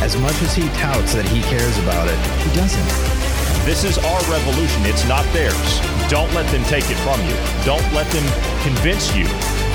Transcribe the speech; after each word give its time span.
As 0.00 0.16
much 0.16 0.40
as 0.40 0.54
he 0.54 0.66
touts 0.80 1.12
that 1.12 1.28
he 1.28 1.42
cares 1.42 1.76
about 1.78 2.08
it, 2.08 2.16
he 2.40 2.48
doesn't. 2.56 2.88
This 3.66 3.84
is 3.84 3.98
our 3.98 4.20
revolution. 4.32 4.86
It's 4.86 5.06
not 5.06 5.24
theirs. 5.32 5.80
Don't 6.08 6.32
let 6.32 6.50
them 6.50 6.64
take 6.64 6.88
it 6.88 6.96
from 7.04 7.20
you. 7.28 7.36
Don't 7.64 7.84
let 7.92 8.08
them 8.08 8.24
convince 8.64 9.14
you 9.14 9.24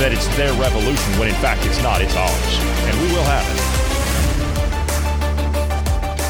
that 0.01 0.11
it's 0.11 0.27
their 0.35 0.51
revolution 0.53 1.13
when 1.19 1.29
in 1.29 1.35
fact 1.35 1.63
it's 1.65 1.81
not. 1.83 2.01
It's 2.01 2.15
ours. 2.15 2.53
And 2.89 2.99
we 3.01 3.07
will 3.13 3.23
have 3.23 3.45
it. 3.53 3.64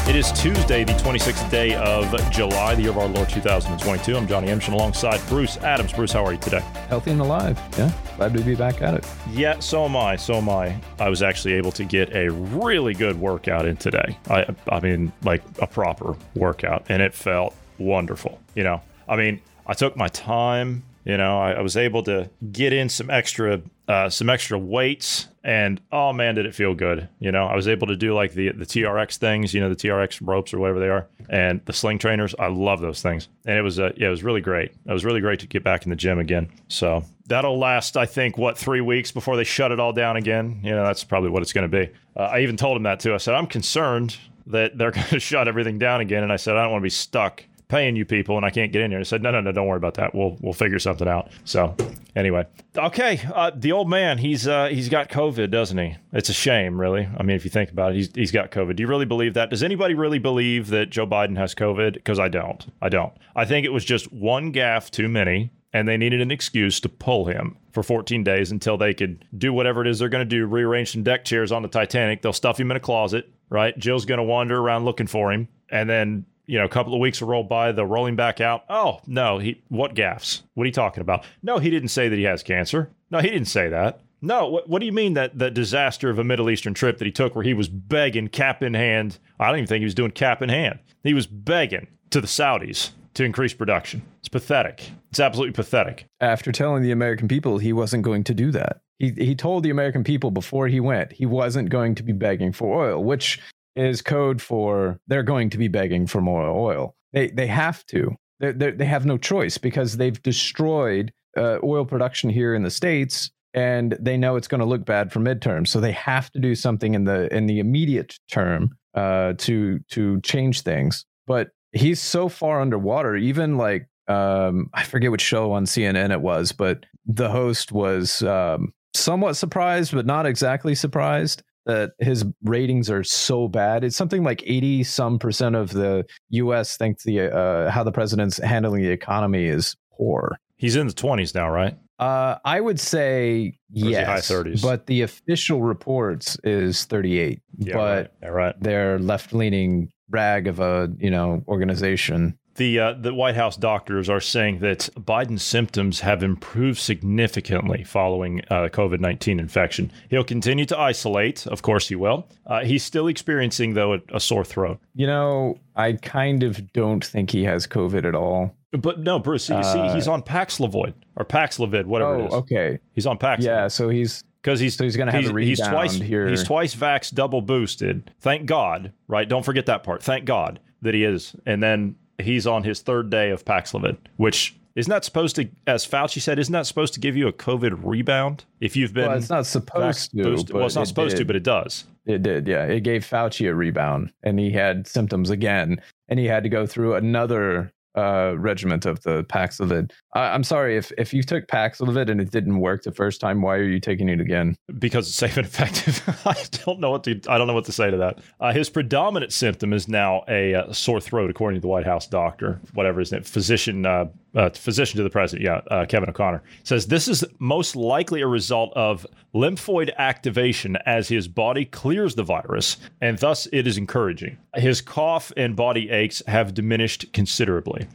It 0.08 0.14
is 0.14 0.30
Tuesday, 0.30 0.84
the 0.84 0.92
26th 0.92 1.50
day 1.50 1.74
of 1.74 2.30
July, 2.30 2.76
the 2.76 2.82
year 2.82 2.90
of 2.92 2.98
our 2.98 3.08
Lord 3.08 3.28
2022. 3.28 4.16
I'm 4.16 4.28
Johnny 4.28 4.46
Emshin 4.46 4.72
alongside 4.72 5.20
Bruce 5.28 5.56
Adams. 5.56 5.92
Bruce, 5.92 6.12
how 6.12 6.24
are 6.24 6.32
you 6.32 6.38
today? 6.38 6.60
Healthy 6.88 7.10
and 7.10 7.20
alive. 7.20 7.60
Yeah. 7.76 7.90
Glad 8.16 8.32
to 8.34 8.44
be 8.44 8.54
back 8.54 8.82
at 8.82 8.94
it. 8.94 9.04
Yeah, 9.32 9.58
so 9.58 9.84
am 9.84 9.96
I. 9.96 10.14
So 10.14 10.34
am 10.34 10.48
I. 10.48 10.80
I 11.00 11.08
was 11.08 11.24
actually 11.24 11.54
able 11.54 11.72
to 11.72 11.84
get 11.84 12.14
a 12.14 12.30
really 12.30 12.94
good 12.94 13.18
workout 13.18 13.66
in 13.66 13.76
today. 13.76 14.16
I, 14.30 14.46
I 14.68 14.78
mean, 14.78 15.12
like 15.24 15.42
a 15.60 15.66
proper 15.66 16.14
workout, 16.36 16.86
and 16.88 17.02
it 17.02 17.12
felt 17.12 17.56
wonderful. 17.78 18.40
You 18.54 18.62
know, 18.62 18.82
I 19.08 19.16
mean, 19.16 19.42
I 19.66 19.74
took 19.74 19.96
my 19.96 20.06
time. 20.06 20.84
You 21.04 21.16
know, 21.16 21.36
I, 21.36 21.54
I 21.54 21.60
was 21.62 21.76
able 21.76 22.04
to 22.04 22.30
get 22.52 22.72
in 22.72 22.88
some 22.88 23.10
extra, 23.10 23.60
uh, 23.88 24.08
some 24.10 24.28
extra 24.28 24.58
weights, 24.58 25.28
and 25.44 25.80
oh 25.92 26.12
man, 26.12 26.34
did 26.34 26.44
it 26.44 26.54
feel 26.54 26.74
good. 26.74 27.08
You 27.20 27.30
know, 27.30 27.46
I 27.46 27.54
was 27.54 27.68
able 27.68 27.86
to 27.86 27.96
do 27.96 28.14
like 28.14 28.32
the 28.32 28.50
the 28.50 28.66
TRX 28.66 29.16
things. 29.16 29.54
You 29.54 29.60
know, 29.60 29.68
the 29.68 29.76
TRX 29.76 30.18
ropes 30.22 30.52
or 30.52 30.58
whatever 30.58 30.80
they 30.80 30.88
are, 30.88 31.06
and 31.28 31.60
the 31.66 31.72
sling 31.72 31.98
trainers. 31.98 32.34
I 32.38 32.48
love 32.48 32.80
those 32.80 33.00
things, 33.00 33.28
and 33.44 33.56
it 33.56 33.62
was 33.62 33.78
uh, 33.78 33.92
yeah, 33.96 34.08
it 34.08 34.10
was 34.10 34.24
really 34.24 34.40
great. 34.40 34.72
It 34.86 34.92
was 34.92 35.04
really 35.04 35.20
great 35.20 35.40
to 35.40 35.46
get 35.46 35.62
back 35.62 35.84
in 35.84 35.90
the 35.90 35.96
gym 35.96 36.18
again. 36.18 36.48
So 36.68 37.04
that'll 37.26 37.58
last, 37.58 37.96
I 37.96 38.06
think, 38.06 38.36
what 38.36 38.58
three 38.58 38.80
weeks 38.80 39.12
before 39.12 39.36
they 39.36 39.44
shut 39.44 39.70
it 39.70 39.78
all 39.78 39.92
down 39.92 40.16
again. 40.16 40.60
You 40.64 40.72
know, 40.72 40.84
that's 40.84 41.04
probably 41.04 41.30
what 41.30 41.42
it's 41.42 41.52
going 41.52 41.70
to 41.70 41.86
be. 41.86 41.92
Uh, 42.16 42.22
I 42.22 42.40
even 42.40 42.56
told 42.56 42.76
him 42.76 42.82
that 42.84 42.98
too. 42.98 43.14
I 43.14 43.18
said 43.18 43.34
I'm 43.34 43.46
concerned 43.46 44.16
that 44.46 44.76
they're 44.76 44.90
going 44.92 45.06
to 45.06 45.20
shut 45.20 45.46
everything 45.46 45.78
down 45.78 46.00
again, 46.00 46.24
and 46.24 46.32
I 46.32 46.36
said 46.36 46.56
I 46.56 46.62
don't 46.62 46.72
want 46.72 46.82
to 46.82 46.86
be 46.86 46.90
stuck 46.90 47.44
paying 47.68 47.96
you 47.96 48.04
people 48.04 48.36
and 48.36 48.46
I 48.46 48.50
can't 48.50 48.72
get 48.72 48.82
in 48.82 48.90
here. 48.90 49.00
I 49.00 49.02
said, 49.02 49.22
no, 49.22 49.30
no, 49.30 49.40
no, 49.40 49.52
don't 49.52 49.66
worry 49.66 49.76
about 49.76 49.94
that. 49.94 50.14
We'll 50.14 50.36
we'll 50.40 50.52
figure 50.52 50.78
something 50.78 51.08
out. 51.08 51.30
So 51.44 51.74
anyway, 52.14 52.46
okay, 52.76 53.20
uh, 53.34 53.50
the 53.54 53.72
old 53.72 53.88
man, 53.88 54.18
he's 54.18 54.46
uh, 54.46 54.68
he's 54.68 54.88
got 54.88 55.08
COVID, 55.08 55.50
doesn't 55.50 55.78
he? 55.78 55.96
It's 56.12 56.28
a 56.28 56.34
shame, 56.34 56.80
really. 56.80 57.08
I 57.16 57.22
mean, 57.22 57.36
if 57.36 57.44
you 57.44 57.50
think 57.50 57.70
about 57.70 57.92
it, 57.92 57.96
he's 57.96 58.10
he's 58.14 58.32
got 58.32 58.50
COVID. 58.50 58.76
Do 58.76 58.82
you 58.82 58.88
really 58.88 59.06
believe 59.06 59.34
that? 59.34 59.50
Does 59.50 59.62
anybody 59.62 59.94
really 59.94 60.18
believe 60.18 60.68
that 60.68 60.90
Joe 60.90 61.06
Biden 61.06 61.36
has 61.36 61.54
COVID? 61.54 61.94
Because 61.94 62.18
I 62.18 62.28
don't. 62.28 62.66
I 62.80 62.88
don't. 62.88 63.12
I 63.34 63.44
think 63.44 63.66
it 63.66 63.72
was 63.72 63.84
just 63.84 64.12
one 64.12 64.52
gaffe 64.52 64.90
too 64.90 65.08
many. 65.08 65.50
And 65.72 65.86
they 65.86 65.98
needed 65.98 66.22
an 66.22 66.30
excuse 66.30 66.80
to 66.80 66.88
pull 66.88 67.26
him 67.26 67.58
for 67.70 67.82
14 67.82 68.24
days 68.24 68.50
until 68.50 68.78
they 68.78 68.94
could 68.94 69.26
do 69.36 69.52
whatever 69.52 69.82
it 69.82 69.88
is 69.88 69.98
they're 69.98 70.08
going 70.08 70.22
to 70.22 70.24
do, 70.24 70.46
rearrange 70.46 70.92
some 70.92 71.02
deck 71.02 71.22
chairs 71.26 71.52
on 71.52 71.60
the 71.60 71.68
Titanic. 71.68 72.22
They'll 72.22 72.32
stuff 72.32 72.58
him 72.58 72.70
in 72.70 72.78
a 72.78 72.80
closet, 72.80 73.30
right? 73.50 73.76
Jill's 73.76 74.06
going 74.06 74.16
to 74.16 74.24
wander 74.24 74.58
around 74.58 74.86
looking 74.86 75.06
for 75.06 75.30
him. 75.30 75.48
And 75.68 75.90
then 75.90 76.24
you 76.46 76.58
know, 76.58 76.64
a 76.64 76.68
couple 76.68 76.94
of 76.94 77.00
weeks 77.00 77.20
roll 77.20 77.42
by, 77.42 77.72
they'll 77.72 77.86
roll 77.86 78.06
him 78.06 78.16
back 78.16 78.40
out. 78.40 78.64
Oh, 78.68 79.00
no, 79.06 79.38
he 79.38 79.62
what 79.68 79.94
gaffs? 79.94 80.42
What 80.54 80.64
are 80.64 80.66
you 80.66 80.72
talking 80.72 81.00
about? 81.00 81.24
No, 81.42 81.58
he 81.58 81.70
didn't 81.70 81.88
say 81.88 82.08
that 82.08 82.16
he 82.16 82.24
has 82.24 82.42
cancer. 82.42 82.90
No, 83.10 83.18
he 83.18 83.28
didn't 83.28 83.48
say 83.48 83.68
that. 83.68 84.00
No, 84.22 84.48
what, 84.48 84.68
what 84.68 84.80
do 84.80 84.86
you 84.86 84.92
mean 84.92 85.14
that 85.14 85.38
the 85.38 85.50
disaster 85.50 86.08
of 86.08 86.18
a 86.18 86.24
Middle 86.24 86.50
Eastern 86.50 86.74
trip 86.74 86.98
that 86.98 87.04
he 87.04 87.12
took 87.12 87.34
where 87.34 87.44
he 87.44 87.54
was 87.54 87.68
begging 87.68 88.28
cap 88.28 88.62
in 88.62 88.74
hand? 88.74 89.18
I 89.38 89.48
don't 89.48 89.56
even 89.56 89.66
think 89.66 89.80
he 89.80 89.86
was 89.86 89.94
doing 89.94 90.10
cap 90.10 90.42
in 90.42 90.48
hand. 90.48 90.78
He 91.02 91.14
was 91.14 91.26
begging 91.26 91.88
to 92.10 92.20
the 92.20 92.26
Saudis 92.26 92.90
to 93.14 93.24
increase 93.24 93.54
production. 93.54 94.02
It's 94.20 94.28
pathetic. 94.28 94.90
It's 95.10 95.20
absolutely 95.20 95.52
pathetic. 95.52 96.06
After 96.20 96.52
telling 96.52 96.82
the 96.82 96.92
American 96.92 97.28
people 97.28 97.58
he 97.58 97.72
wasn't 97.72 98.02
going 98.02 98.24
to 98.24 98.34
do 98.34 98.50
that. 98.52 98.80
He, 98.98 99.10
he 99.10 99.34
told 99.34 99.62
the 99.62 99.70
American 99.70 100.04
people 100.04 100.30
before 100.30 100.68
he 100.68 100.80
went 100.80 101.12
he 101.12 101.26
wasn't 101.26 101.68
going 101.68 101.94
to 101.96 102.02
be 102.02 102.12
begging 102.12 102.52
for 102.52 102.88
oil, 102.88 103.04
which 103.04 103.40
is 103.76 104.02
code 104.02 104.40
for 104.40 104.98
they're 105.06 105.22
going 105.22 105.50
to 105.50 105.58
be 105.58 105.68
begging 105.68 106.06
for 106.06 106.20
more 106.20 106.48
oil. 106.48 106.96
They 107.12 107.28
they 107.28 107.46
have 107.46 107.84
to. 107.86 108.16
They 108.40 108.52
they 108.52 108.84
have 108.84 109.06
no 109.06 109.18
choice 109.18 109.58
because 109.58 109.96
they've 109.96 110.20
destroyed 110.22 111.12
uh, 111.36 111.58
oil 111.62 111.84
production 111.84 112.30
here 112.30 112.54
in 112.54 112.62
the 112.62 112.70
states, 112.70 113.30
and 113.54 113.96
they 114.00 114.16
know 114.16 114.36
it's 114.36 114.48
going 114.48 114.60
to 114.60 114.66
look 114.66 114.84
bad 114.84 115.12
for 115.12 115.20
midterms. 115.20 115.68
So 115.68 115.80
they 115.80 115.92
have 115.92 116.30
to 116.32 116.38
do 116.38 116.54
something 116.54 116.94
in 116.94 117.04
the 117.04 117.34
in 117.34 117.46
the 117.46 117.58
immediate 117.58 118.18
term 118.30 118.76
uh, 118.94 119.34
to 119.38 119.80
to 119.90 120.20
change 120.22 120.62
things. 120.62 121.04
But 121.26 121.50
he's 121.72 122.00
so 122.00 122.28
far 122.28 122.60
underwater. 122.60 123.16
Even 123.16 123.56
like 123.56 123.88
um, 124.08 124.70
I 124.74 124.84
forget 124.84 125.10
which 125.10 125.22
show 125.22 125.52
on 125.52 125.64
CNN 125.64 126.12
it 126.12 126.20
was, 126.20 126.52
but 126.52 126.84
the 127.06 127.30
host 127.30 127.72
was 127.72 128.22
um, 128.22 128.72
somewhat 128.94 129.36
surprised, 129.36 129.92
but 129.92 130.06
not 130.06 130.26
exactly 130.26 130.74
surprised 130.74 131.42
that 131.66 131.92
his 131.98 132.24
ratings 132.42 132.90
are 132.90 133.04
so 133.04 133.48
bad. 133.48 133.84
It's 133.84 133.96
something 133.96 134.24
like 134.24 134.42
80 134.46 134.84
some 134.84 135.18
percent 135.18 135.56
of 135.56 135.72
the 135.72 136.04
US 136.30 136.76
think 136.76 137.02
the 137.02 137.34
uh, 137.34 137.70
how 137.70 137.84
the 137.84 137.92
president's 137.92 138.38
handling 138.38 138.82
the 138.82 138.90
economy 138.90 139.44
is 139.44 139.76
poor. 139.96 140.38
He's 140.56 140.76
in 140.76 140.86
the 140.86 140.94
20s 140.94 141.34
now, 141.34 141.50
right? 141.50 141.76
Uh, 141.98 142.36
I 142.44 142.60
would 142.60 142.78
say 142.78 143.58
yes, 143.70 144.06
high 144.06 144.34
30s. 144.34 144.62
but 144.62 144.86
the 144.86 145.02
official 145.02 145.62
reports 145.62 146.36
is 146.44 146.84
38. 146.84 147.40
Yeah, 147.58 147.74
but 147.74 147.80
right. 147.80 148.10
Yeah, 148.22 148.28
right. 148.28 148.60
their 148.60 148.98
left-leaning 148.98 149.90
rag 150.10 150.46
of 150.46 150.60
a 150.60 150.88
you 150.98 151.10
know 151.10 151.42
organization 151.48 152.38
the 152.56 152.78
uh, 152.78 152.92
the 152.92 153.14
White 153.14 153.36
House 153.36 153.56
doctors 153.56 154.08
are 154.08 154.20
saying 154.20 154.58
that 154.60 154.88
Biden's 154.98 155.42
symptoms 155.42 156.00
have 156.00 156.22
improved 156.22 156.78
significantly 156.78 157.84
following 157.84 158.40
uh, 158.50 158.68
COVID 158.68 159.00
nineteen 159.00 159.38
infection. 159.38 159.92
He'll 160.10 160.24
continue 160.24 160.66
to 160.66 160.78
isolate, 160.78 161.46
of 161.46 161.62
course 161.62 161.88
he 161.88 161.96
will. 161.96 162.28
Uh, 162.46 162.64
he's 162.64 162.84
still 162.84 163.08
experiencing 163.08 163.74
though 163.74 163.94
a, 163.94 163.98
a, 164.14 164.20
sore 164.20 164.44
throat. 164.44 164.78
You 164.94 165.06
know, 165.06 165.58
I 165.74 165.94
kind 165.94 166.42
of 166.42 166.72
don't 166.72 167.04
think 167.04 167.30
he 167.30 167.44
has 167.44 167.66
COVID 167.66 168.04
at 168.04 168.14
all. 168.14 168.54
But 168.72 169.00
no, 169.00 169.18
Bruce, 169.18 169.48
you 169.48 169.62
see, 169.62 169.88
he's 169.90 170.08
on 170.08 170.22
Paxlovid 170.22 170.94
or 171.16 171.24
Paxlovid, 171.24 171.86
whatever 171.86 172.16
oh, 172.16 172.20
it 172.20 172.26
is. 172.26 172.34
okay. 172.34 172.78
He's 172.92 173.06
on 173.06 173.18
Paxlovid. 173.18 173.44
Yeah, 173.44 173.68
so 173.68 173.88
he's 173.88 174.22
because 174.42 174.60
he's 174.60 174.76
so 174.76 174.84
he's 174.84 174.96
going 174.96 175.06
to 175.06 175.12
have 175.12 175.22
he's, 175.22 175.30
a 175.30 175.34
rebound 175.34 175.48
he's 175.48 175.68
twice 175.68 175.94
here. 175.94 176.28
he's 176.28 176.44
twice 176.44 176.74
vaxxed, 176.74 177.14
double 177.14 177.40
boosted. 177.40 178.12
Thank 178.20 178.46
God, 178.46 178.92
right? 179.08 179.28
Don't 179.28 179.44
forget 179.44 179.66
that 179.66 179.82
part. 179.82 180.02
Thank 180.02 180.24
God 180.24 180.60
that 180.82 180.94
he 180.94 181.04
is. 181.04 181.34
And 181.46 181.62
then 181.62 181.96
he's 182.20 182.46
on 182.46 182.64
his 182.64 182.80
third 182.80 183.10
day 183.10 183.30
of 183.30 183.44
Paxlovid, 183.44 183.96
which 184.16 184.56
isn't 184.76 184.90
that 184.90 185.04
supposed 185.04 185.36
to, 185.36 185.48
as 185.66 185.86
Fauci 185.86 186.20
said, 186.20 186.38
isn't 186.38 186.52
that 186.52 186.66
supposed 186.66 186.92
to 186.94 187.00
give 187.00 187.16
you 187.16 187.28
a 187.28 187.32
COVID 187.32 187.80
rebound 187.82 188.44
if 188.60 188.76
you've 188.76 188.92
been? 188.92 189.08
Well, 189.08 189.16
it's 189.16 189.30
not 189.30 189.46
supposed 189.46 190.10
to. 190.10 190.22
Boosted? 190.22 190.54
Well, 190.54 190.66
it's 190.66 190.74
not 190.74 190.82
it 190.82 190.86
supposed 190.88 191.16
did. 191.16 191.22
to, 191.22 191.24
but 191.24 191.36
it 191.36 191.42
does. 191.42 191.84
It 192.04 192.22
did, 192.22 192.46
yeah. 192.46 192.64
It 192.64 192.80
gave 192.80 193.02
Fauci 193.04 193.48
a 193.48 193.54
rebound, 193.54 194.12
and 194.22 194.38
he 194.38 194.50
had 194.50 194.86
symptoms 194.86 195.30
again, 195.30 195.80
and 196.08 196.20
he 196.20 196.26
had 196.26 196.42
to 196.42 196.50
go 196.50 196.66
through 196.66 196.94
another 196.94 197.72
uh, 197.96 198.34
regiment 198.36 198.84
of 198.84 199.02
the 199.02 199.24
Paxlovid. 199.24 199.92
I, 200.16 200.34
I'm 200.34 200.44
sorry 200.44 200.76
if 200.76 200.92
if 200.98 201.12
you 201.12 201.22
took 201.22 201.46
Paxlovid 201.46 202.10
and 202.10 202.20
it 202.20 202.30
didn't 202.30 202.58
work 202.58 202.82
the 202.82 202.92
first 202.92 203.20
time. 203.20 203.42
Why 203.42 203.56
are 203.56 203.62
you 203.62 203.80
taking 203.80 204.08
it 204.08 204.20
again? 204.20 204.56
because 204.78 205.06
it's 205.08 205.16
safe 205.16 205.36
and 205.36 205.46
effective. 205.46 206.02
I 206.26 206.36
don't 206.64 206.80
know 206.80 206.90
what 206.90 207.04
to 207.04 207.20
I 207.28 207.38
don't 207.38 207.46
know 207.46 207.54
what 207.54 207.64
to 207.66 207.72
say 207.72 207.90
to 207.90 207.96
that. 207.98 208.18
Uh, 208.40 208.52
his 208.52 208.68
predominant 208.68 209.32
symptom 209.32 209.72
is 209.72 209.88
now 209.88 210.22
a 210.28 210.54
uh, 210.54 210.72
sore 210.72 211.00
throat, 211.00 211.30
according 211.30 211.58
to 211.58 211.60
the 211.60 211.68
White 211.68 211.86
House 211.86 212.06
doctor, 212.06 212.60
whatever 212.74 213.00
his 213.00 213.12
name, 213.12 213.22
physician, 213.22 213.86
uh, 213.86 214.06
uh, 214.34 214.50
physician 214.50 214.98
to 214.98 215.02
the 215.02 215.10
president, 215.10 215.44
yeah, 215.44 215.60
uh, 215.74 215.86
Kevin 215.86 216.08
O'Connor 216.08 216.42
says 216.64 216.86
this 216.86 217.08
is 217.08 217.24
most 217.38 217.76
likely 217.76 218.20
a 218.20 218.26
result 218.26 218.72
of 218.76 219.06
lymphoid 219.34 219.94
activation 219.96 220.76
as 220.86 221.08
his 221.08 221.28
body 221.28 221.64
clears 221.64 222.14
the 222.14 222.22
virus, 222.22 222.76
and 223.00 223.18
thus 223.18 223.46
it 223.52 223.66
is 223.66 223.78
encouraging. 223.78 224.36
His 224.54 224.80
cough 224.80 225.32
and 225.36 225.54
body 225.56 225.90
aches 225.90 226.22
have 226.26 226.54
diminished 226.54 227.12
considerably. 227.12 227.86